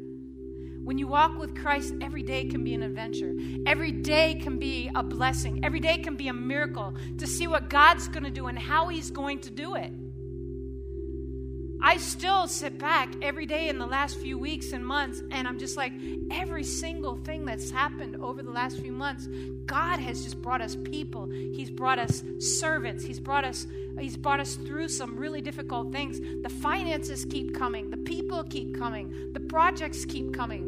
When 0.83 0.97
you 0.97 1.07
walk 1.07 1.39
with 1.39 1.55
Christ, 1.55 1.93
every 2.01 2.23
day 2.23 2.49
can 2.49 2.65
be 2.65 2.73
an 2.73 2.83
adventure. 2.83 3.33
Every 3.65 3.93
day 3.93 4.41
can 4.43 4.59
be 4.59 4.91
a 4.93 5.03
blessing. 5.03 5.63
Every 5.63 5.79
day 5.79 5.99
can 5.99 6.17
be 6.17 6.27
a 6.27 6.33
miracle 6.33 6.93
to 7.17 7.25
see 7.25 7.47
what 7.47 7.69
God's 7.69 8.09
going 8.09 8.25
to 8.25 8.29
do 8.29 8.47
and 8.47 8.59
how 8.59 8.89
He's 8.89 9.09
going 9.09 9.39
to 9.39 9.49
do 9.49 9.75
it. 9.75 9.93
I 11.81 11.97
still 11.97 12.47
sit 12.47 12.77
back 12.77 13.13
every 13.21 13.45
day 13.45 13.69
in 13.69 13.77
the 13.77 13.85
last 13.85 14.17
few 14.17 14.37
weeks 14.37 14.71
and 14.71 14.85
months, 14.85 15.21
and 15.31 15.47
I'm 15.47 15.59
just 15.59 15.77
like, 15.77 15.93
every 16.31 16.63
single 16.63 17.17
thing 17.17 17.45
that's 17.45 17.69
happened 17.69 18.17
over 18.21 18.41
the 18.41 18.51
last 18.51 18.79
few 18.79 18.91
months, 18.91 19.27
God 19.65 19.99
has 19.99 20.23
just 20.23 20.41
brought 20.41 20.61
us 20.61 20.75
people. 20.75 21.27
He's 21.27 21.69
brought 21.69 21.99
us 21.99 22.23
servants. 22.39 23.03
He's 23.03 23.19
brought 23.19 23.45
us, 23.45 23.67
He's 23.99 24.17
brought 24.17 24.39
us 24.39 24.55
through 24.55 24.89
some 24.89 25.17
really 25.17 25.41
difficult 25.41 25.91
things. 25.91 26.19
The 26.43 26.49
finances 26.49 27.25
keep 27.25 27.53
coming, 27.53 27.89
the 27.91 27.97
people 27.97 28.43
keep 28.43 28.77
coming, 28.77 29.31
the 29.33 29.39
projects 29.39 30.03
keep 30.05 30.33
coming. 30.33 30.63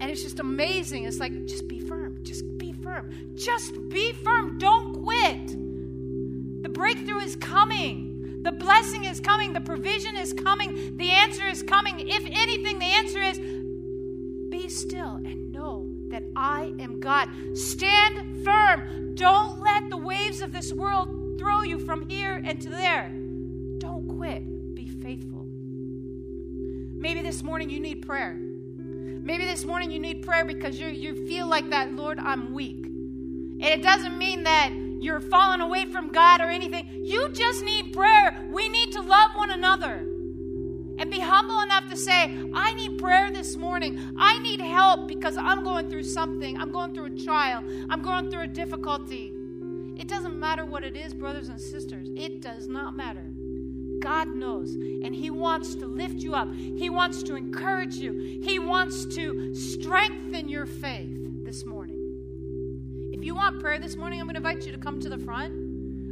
And 0.00 0.10
it's 0.10 0.22
just 0.22 0.38
amazing. 0.38 1.04
It's 1.04 1.18
like, 1.18 1.44
just 1.46 1.68
be 1.68 1.80
firm, 1.80 2.22
just 2.22 2.56
be 2.56 2.72
firm, 2.72 3.34
just 3.34 3.72
be 3.88 4.12
firm. 4.12 4.58
Don't 4.58 5.02
quit. 5.02 5.48
The 6.62 6.68
breakthrough 6.68 7.20
is 7.20 7.36
coming. 7.36 8.09
The 8.42 8.52
blessing 8.52 9.04
is 9.04 9.20
coming. 9.20 9.52
The 9.52 9.60
provision 9.60 10.16
is 10.16 10.32
coming. 10.32 10.96
The 10.96 11.10
answer 11.10 11.46
is 11.46 11.62
coming. 11.62 12.08
If 12.08 12.24
anything, 12.24 12.78
the 12.78 12.86
answer 12.86 13.20
is 13.20 13.38
be 14.50 14.68
still 14.68 15.16
and 15.16 15.52
know 15.52 15.86
that 16.08 16.22
I 16.34 16.72
am 16.80 17.00
God. 17.00 17.28
Stand 17.54 18.44
firm. 18.44 19.14
Don't 19.14 19.60
let 19.60 19.90
the 19.90 19.96
waves 19.96 20.40
of 20.40 20.52
this 20.52 20.72
world 20.72 21.38
throw 21.38 21.62
you 21.62 21.78
from 21.78 22.08
here 22.08 22.42
and 22.44 22.60
to 22.62 22.68
there. 22.68 23.10
Don't 23.78 24.08
quit. 24.16 24.74
Be 24.74 24.86
faithful. 24.86 25.46
Maybe 25.46 27.22
this 27.22 27.42
morning 27.42 27.70
you 27.70 27.80
need 27.80 28.06
prayer. 28.06 28.36
Maybe 28.38 29.44
this 29.44 29.64
morning 29.64 29.90
you 29.90 29.98
need 30.00 30.22
prayer 30.22 30.44
because 30.44 30.80
you 30.80 30.88
you 30.88 31.26
feel 31.26 31.46
like 31.46 31.70
that, 31.70 31.92
Lord, 31.92 32.18
I'm 32.18 32.54
weak. 32.54 32.86
And 32.86 33.64
it 33.64 33.82
doesn't 33.82 34.16
mean 34.16 34.44
that 34.44 34.70
you're 35.00 35.20
falling 35.20 35.60
away 35.60 35.86
from 35.86 36.12
God 36.12 36.40
or 36.40 36.48
anything. 36.48 36.86
You 37.02 37.28
just 37.30 37.64
need 37.64 37.92
prayer. 37.92 38.46
We 38.50 38.68
need 38.68 38.92
to 38.92 39.00
love 39.00 39.32
one 39.34 39.50
another. 39.50 40.06
And 40.98 41.10
be 41.10 41.18
humble 41.18 41.60
enough 41.60 41.88
to 41.88 41.96
say, 41.96 42.38
I 42.52 42.74
need 42.74 42.98
prayer 42.98 43.30
this 43.30 43.56
morning. 43.56 44.14
I 44.18 44.38
need 44.40 44.60
help 44.60 45.08
because 45.08 45.38
I'm 45.38 45.64
going 45.64 45.88
through 45.88 46.02
something. 46.02 46.60
I'm 46.60 46.70
going 46.70 46.94
through 46.94 47.06
a 47.06 47.24
trial. 47.24 47.64
I'm 47.88 48.02
going 48.02 48.30
through 48.30 48.42
a 48.42 48.46
difficulty. 48.46 49.32
It 49.96 50.08
doesn't 50.08 50.38
matter 50.38 50.64
what 50.66 50.84
it 50.84 50.96
is, 50.96 51.14
brothers 51.14 51.48
and 51.48 51.60
sisters. 51.60 52.08
It 52.16 52.42
does 52.42 52.68
not 52.68 52.96
matter. 52.96 53.24
God 54.00 54.28
knows, 54.28 54.74
and 54.74 55.14
He 55.14 55.30
wants 55.30 55.74
to 55.74 55.86
lift 55.86 56.22
you 56.22 56.34
up. 56.34 56.52
He 56.54 56.88
wants 56.88 57.22
to 57.24 57.36
encourage 57.36 57.96
you. 57.96 58.40
He 58.42 58.58
wants 58.58 59.04
to 59.14 59.54
strengthen 59.54 60.48
your 60.48 60.64
faith. 60.66 61.19
If 63.20 63.26
you 63.26 63.34
want 63.34 63.60
prayer 63.60 63.78
this 63.78 63.96
morning, 63.96 64.18
I'm 64.18 64.24
going 64.24 64.32
to 64.32 64.38
invite 64.38 64.64
you 64.64 64.72
to 64.72 64.78
come 64.78 64.98
to 65.00 65.10
the 65.10 65.18
front. 65.18 65.52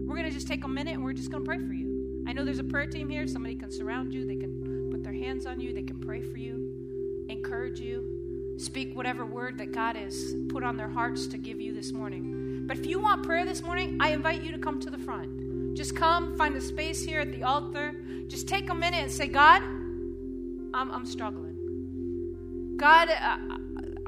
We're 0.07 0.15
going 0.15 0.29
to 0.29 0.31
just 0.31 0.47
take 0.47 0.63
a 0.65 0.69
minute 0.69 0.93
and 0.93 1.03
we're 1.03 1.15
just 1.15 1.31
going 1.31 1.43
to 1.43 1.49
pray 1.49 1.57
for 1.57 1.73
you. 1.73 2.23
I 2.29 2.35
know 2.35 2.45
there's 2.45 2.59
a 2.59 2.65
prayer 2.65 2.87
team 2.87 3.09
here. 3.09 3.27
Somebody 3.27 3.55
can 3.55 3.71
surround 3.71 4.13
you, 4.13 4.27
they 4.27 4.37
can 4.37 4.91
put 4.91 5.03
their 5.03 5.15
hands 5.15 5.47
on 5.47 5.59
you, 5.59 5.73
they 5.73 5.81
can 5.81 5.99
pray 6.01 6.21
for 6.21 6.37
you, 6.37 7.27
encourage 7.31 7.81
you, 7.81 8.55
speak 8.59 8.95
whatever 8.95 9.25
word 9.25 9.57
that 9.57 9.73
God 9.73 9.97
has 9.97 10.35
put 10.51 10.63
on 10.63 10.77
their 10.77 10.91
hearts 10.91 11.27
to 11.29 11.39
give 11.39 11.63
you 11.63 11.73
this 11.73 11.93
morning. 11.93 12.65
But 12.67 12.77
if 12.77 12.85
you 12.85 13.01
want 13.01 13.23
prayer 13.23 13.47
this 13.47 13.63
morning, 13.63 13.97
I 14.03 14.11
invite 14.11 14.43
you 14.43 14.53
to 14.53 14.59
come 14.59 14.79
to 14.81 14.91
the 14.91 14.99
front. 14.99 15.75
Just 15.75 15.97
come, 15.97 16.37
find 16.37 16.55
a 16.57 16.61
space 16.61 17.03
here 17.03 17.21
at 17.21 17.33
the 17.33 17.43
altar. 17.43 17.95
Just 18.27 18.49
take 18.49 18.69
a 18.69 18.75
minute 18.75 19.01
and 19.01 19.11
say, 19.11 19.29
God, 19.29 19.63
I'm, 19.63 20.91
I'm 20.91 21.07
struggling. 21.07 22.75
God, 22.77 23.09
uh, 23.09 23.58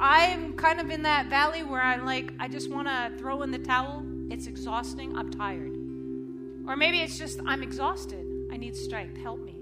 I'm 0.02 0.54
kind 0.54 0.80
of 0.80 0.88
in 0.90 1.02
that 1.02 1.26
valley 1.26 1.62
where 1.62 1.82
I'm 1.82 2.06
like, 2.06 2.32
I 2.40 2.48
just 2.48 2.70
want 2.70 2.88
to 2.88 3.12
throw 3.18 3.42
in 3.42 3.50
the 3.50 3.58
towel. 3.58 4.02
It's 4.30 4.46
exhausting. 4.46 5.14
I'm 5.14 5.30
tired. 5.30 5.76
Or 6.66 6.74
maybe 6.74 7.00
it's 7.00 7.18
just, 7.18 7.38
I'm 7.44 7.62
exhausted. 7.62 8.26
I 8.50 8.56
need 8.56 8.74
strength. 8.74 9.18
Help 9.18 9.40
me. 9.40 9.56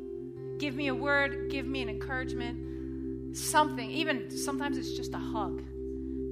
Give 0.59 0.76
me 0.76 0.89
a 0.89 0.95
word. 0.95 1.51
Give 1.51 1.66
me 1.66 1.82
an 1.82 1.89
encouragement. 1.89 3.36
Something. 3.36 3.91
Even 3.91 4.30
sometimes 4.30 4.78
it's 4.78 4.93
just 4.93 5.12
a 5.12 5.18
hug. 5.18 5.61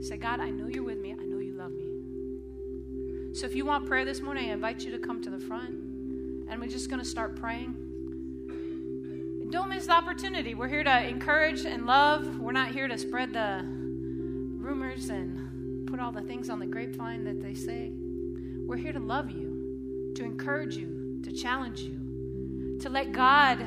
Say, 0.00 0.16
God, 0.16 0.38
I 0.38 0.50
know 0.50 0.68
you're 0.68 0.84
with 0.84 1.00
me. 1.00 1.12
I 1.12 1.24
know 1.24 1.38
you 1.38 1.54
love 1.54 1.72
me. 1.72 3.34
So 3.34 3.44
if 3.44 3.56
you 3.56 3.64
want 3.64 3.86
prayer 3.86 4.04
this 4.04 4.20
morning, 4.20 4.50
I 4.50 4.52
invite 4.52 4.84
you 4.84 4.92
to 4.92 4.98
come 4.98 5.20
to 5.22 5.30
the 5.30 5.40
front. 5.40 5.70
And 6.48 6.60
we're 6.60 6.68
just 6.68 6.88
going 6.88 7.02
to 7.02 7.08
start 7.08 7.34
praying. 7.34 7.74
Don't 9.50 9.68
miss 9.68 9.86
the 9.86 9.92
opportunity. 9.94 10.54
We're 10.54 10.68
here 10.68 10.84
to 10.84 11.08
encourage 11.08 11.64
and 11.64 11.86
love. 11.86 12.38
We're 12.38 12.52
not 12.52 12.68
here 12.68 12.86
to 12.86 12.96
spread 12.96 13.32
the 13.32 13.75
rumors 14.66 15.10
and 15.10 15.86
put 15.86 16.00
all 16.00 16.10
the 16.10 16.22
things 16.22 16.50
on 16.50 16.58
the 16.58 16.66
grapevine 16.66 17.24
that 17.24 17.40
they 17.40 17.54
say. 17.54 17.92
We're 18.66 18.76
here 18.76 18.92
to 18.92 18.98
love 18.98 19.30
you 19.30 20.12
to 20.16 20.24
encourage 20.24 20.76
you, 20.76 21.20
to 21.22 21.30
challenge 21.30 21.82
you, 21.82 22.78
to 22.80 22.88
let 22.88 23.12
God 23.12 23.64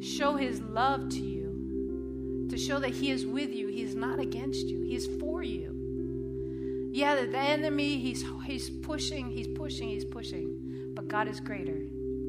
show 0.00 0.36
his 0.36 0.60
love 0.62 1.08
to 1.10 1.20
you, 1.20 2.46
to 2.48 2.56
show 2.56 2.78
that 2.78 2.90
he 2.90 3.10
is 3.10 3.26
with 3.26 3.52
you. 3.52 3.66
He 3.66 3.82
is 3.82 3.94
not 3.94 4.18
against 4.20 4.68
you, 4.68 4.82
he 4.82 4.94
is 4.94 5.06
for 5.20 5.42
you. 5.42 6.90
Yeah, 6.92 7.16
the 7.26 7.36
enemy, 7.36 7.98
he's, 7.98 8.24
he's 8.46 8.70
pushing, 8.70 9.30
he's 9.30 9.48
pushing, 9.48 9.88
he's 9.88 10.04
pushing, 10.04 10.92
but 10.94 11.08
God 11.08 11.26
is 11.26 11.40
greater. 11.40 11.82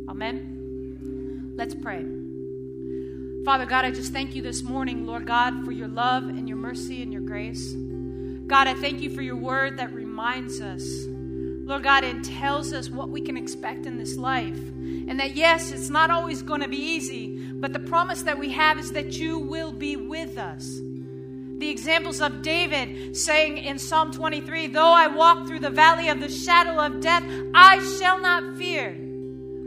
Amen? 0.10 1.54
Let's 1.56 1.76
pray. 1.76 2.04
Father 3.46 3.66
God, 3.66 3.86
I 3.86 3.92
just 3.92 4.12
thank 4.12 4.36
you 4.36 4.42
this 4.42 4.64
morning, 4.64 5.06
Lord 5.06 5.26
God, 5.28 5.64
for 5.64 5.72
your 5.72 5.88
love 5.88 6.24
and 6.24 6.50
your 6.50 6.58
mercy 6.58 7.04
and 7.04 7.14
your 7.14 7.22
grace. 7.22 7.74
God, 8.48 8.68
I 8.68 8.74
thank 8.74 9.02
you 9.02 9.12
for 9.12 9.22
your 9.22 9.36
word 9.36 9.78
that 9.78 9.94
reminds 9.94 10.60
us 10.62 11.06
Lord 11.66 11.82
God, 11.82 12.04
and 12.04 12.24
tells 12.24 12.74
us 12.74 12.92
what 12.92 13.10
we 13.10 13.22
can 13.22 13.36
expect 13.36 13.88
in 13.88 13.98
this 13.98 14.18
life. 14.18 14.56
And 14.58 15.20
that, 15.20 15.36
yes, 15.36 15.72
it's 15.72 15.90
not 15.90 16.12
always 16.12 16.44
going 16.44 16.62
to 16.62 16.68
be 16.68 16.78
easy, 16.78 17.40
but 17.54 17.74
the 17.74 17.80
promise 17.80 18.22
that 18.22 18.38
we 18.38 18.52
have 18.52 18.78
is 18.78 18.92
that 18.92 19.14
you 19.14 19.40
will 19.40 19.72
be 19.72 19.96
with 19.96 20.38
us. 20.38 20.80
The 21.58 21.70
examples 21.70 22.22
of 22.22 22.44
David 22.44 23.18
saying 23.18 23.58
in 23.58 23.80
Psalm 23.80 24.12
23 24.12 24.68
Though 24.68 24.94
I 24.94 25.08
walk 25.08 25.48
through 25.48 25.62
the 25.62 25.72
valley 25.72 26.10
of 26.10 26.20
the 26.20 26.30
shadow 26.30 26.80
of 26.80 27.00
death, 27.00 27.24
I 27.56 27.84
shall 27.98 28.20
not 28.20 28.58
fear. 28.58 28.92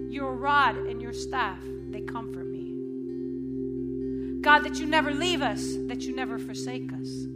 Your 0.09 0.35
rod 0.35 0.77
and 0.77 1.03
your 1.03 1.13
staff, 1.13 1.59
they 1.91 2.03
comfort. 2.03 2.38
God, 4.41 4.61
that 4.61 4.77
you 4.77 4.87
never 4.87 5.13
leave 5.13 5.43
us, 5.43 5.77
that 5.87 6.03
you 6.03 6.15
never 6.15 6.39
forsake 6.39 6.93
us, 6.93 7.27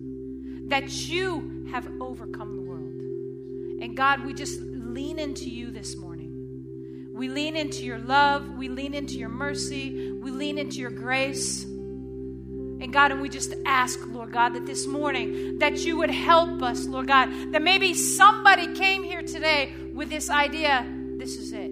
that 0.68 1.08
you 1.08 1.66
have 1.70 1.88
overcome 2.00 2.56
the 2.56 2.62
world. 2.62 3.82
And 3.82 3.96
God, 3.96 4.24
we 4.24 4.32
just 4.32 4.60
lean 4.60 5.18
into 5.18 5.50
you 5.50 5.70
this 5.70 5.96
morning. 5.96 7.10
We 7.12 7.28
lean 7.28 7.56
into 7.56 7.84
your 7.84 7.98
love. 7.98 8.56
We 8.56 8.68
lean 8.68 8.94
into 8.94 9.14
your 9.14 9.28
mercy. 9.28 10.12
We 10.12 10.30
lean 10.30 10.58
into 10.58 10.78
your 10.78 10.90
grace. 10.90 11.64
And 11.64 12.92
God, 12.92 13.12
and 13.12 13.20
we 13.20 13.28
just 13.28 13.54
ask, 13.64 13.98
Lord 14.06 14.32
God, 14.32 14.54
that 14.54 14.66
this 14.66 14.86
morning 14.86 15.58
that 15.58 15.78
you 15.78 15.96
would 15.98 16.10
help 16.10 16.62
us, 16.62 16.86
Lord 16.86 17.06
God, 17.06 17.28
that 17.52 17.62
maybe 17.62 17.94
somebody 17.94 18.74
came 18.74 19.04
here 19.04 19.22
today 19.22 19.72
with 19.94 20.10
this 20.10 20.30
idea, 20.30 20.84
this 21.16 21.36
is 21.36 21.52
it. 21.52 21.70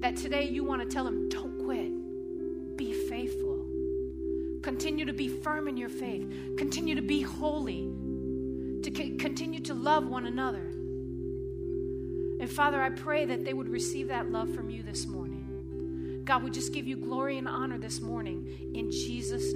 That 0.00 0.16
today 0.16 0.48
you 0.48 0.64
want 0.64 0.82
to 0.82 0.88
tell 0.88 1.04
them, 1.04 1.28
don't 1.28 1.47
Continue 4.68 5.06
to 5.06 5.14
be 5.14 5.28
firm 5.28 5.66
in 5.66 5.78
your 5.78 5.88
faith. 5.88 6.30
Continue 6.58 6.94
to 6.94 7.00
be 7.00 7.22
holy 7.22 7.90
to 8.82 8.90
continue 8.90 9.60
to 9.60 9.72
love 9.72 10.06
one 10.06 10.26
another. 10.26 10.74
And 12.38 12.50
Father, 12.50 12.78
I 12.78 12.90
pray 12.90 13.24
that 13.24 13.46
they 13.46 13.54
would 13.54 13.70
receive 13.70 14.08
that 14.08 14.30
love 14.30 14.54
from 14.54 14.68
you 14.68 14.82
this 14.82 15.06
morning. 15.06 16.20
God, 16.22 16.42
we 16.42 16.50
just 16.50 16.74
give 16.74 16.86
you 16.86 16.98
glory 16.98 17.38
and 17.38 17.48
honor 17.48 17.78
this 17.78 18.02
morning 18.02 18.70
in 18.74 18.90
Jesus. 18.90 19.54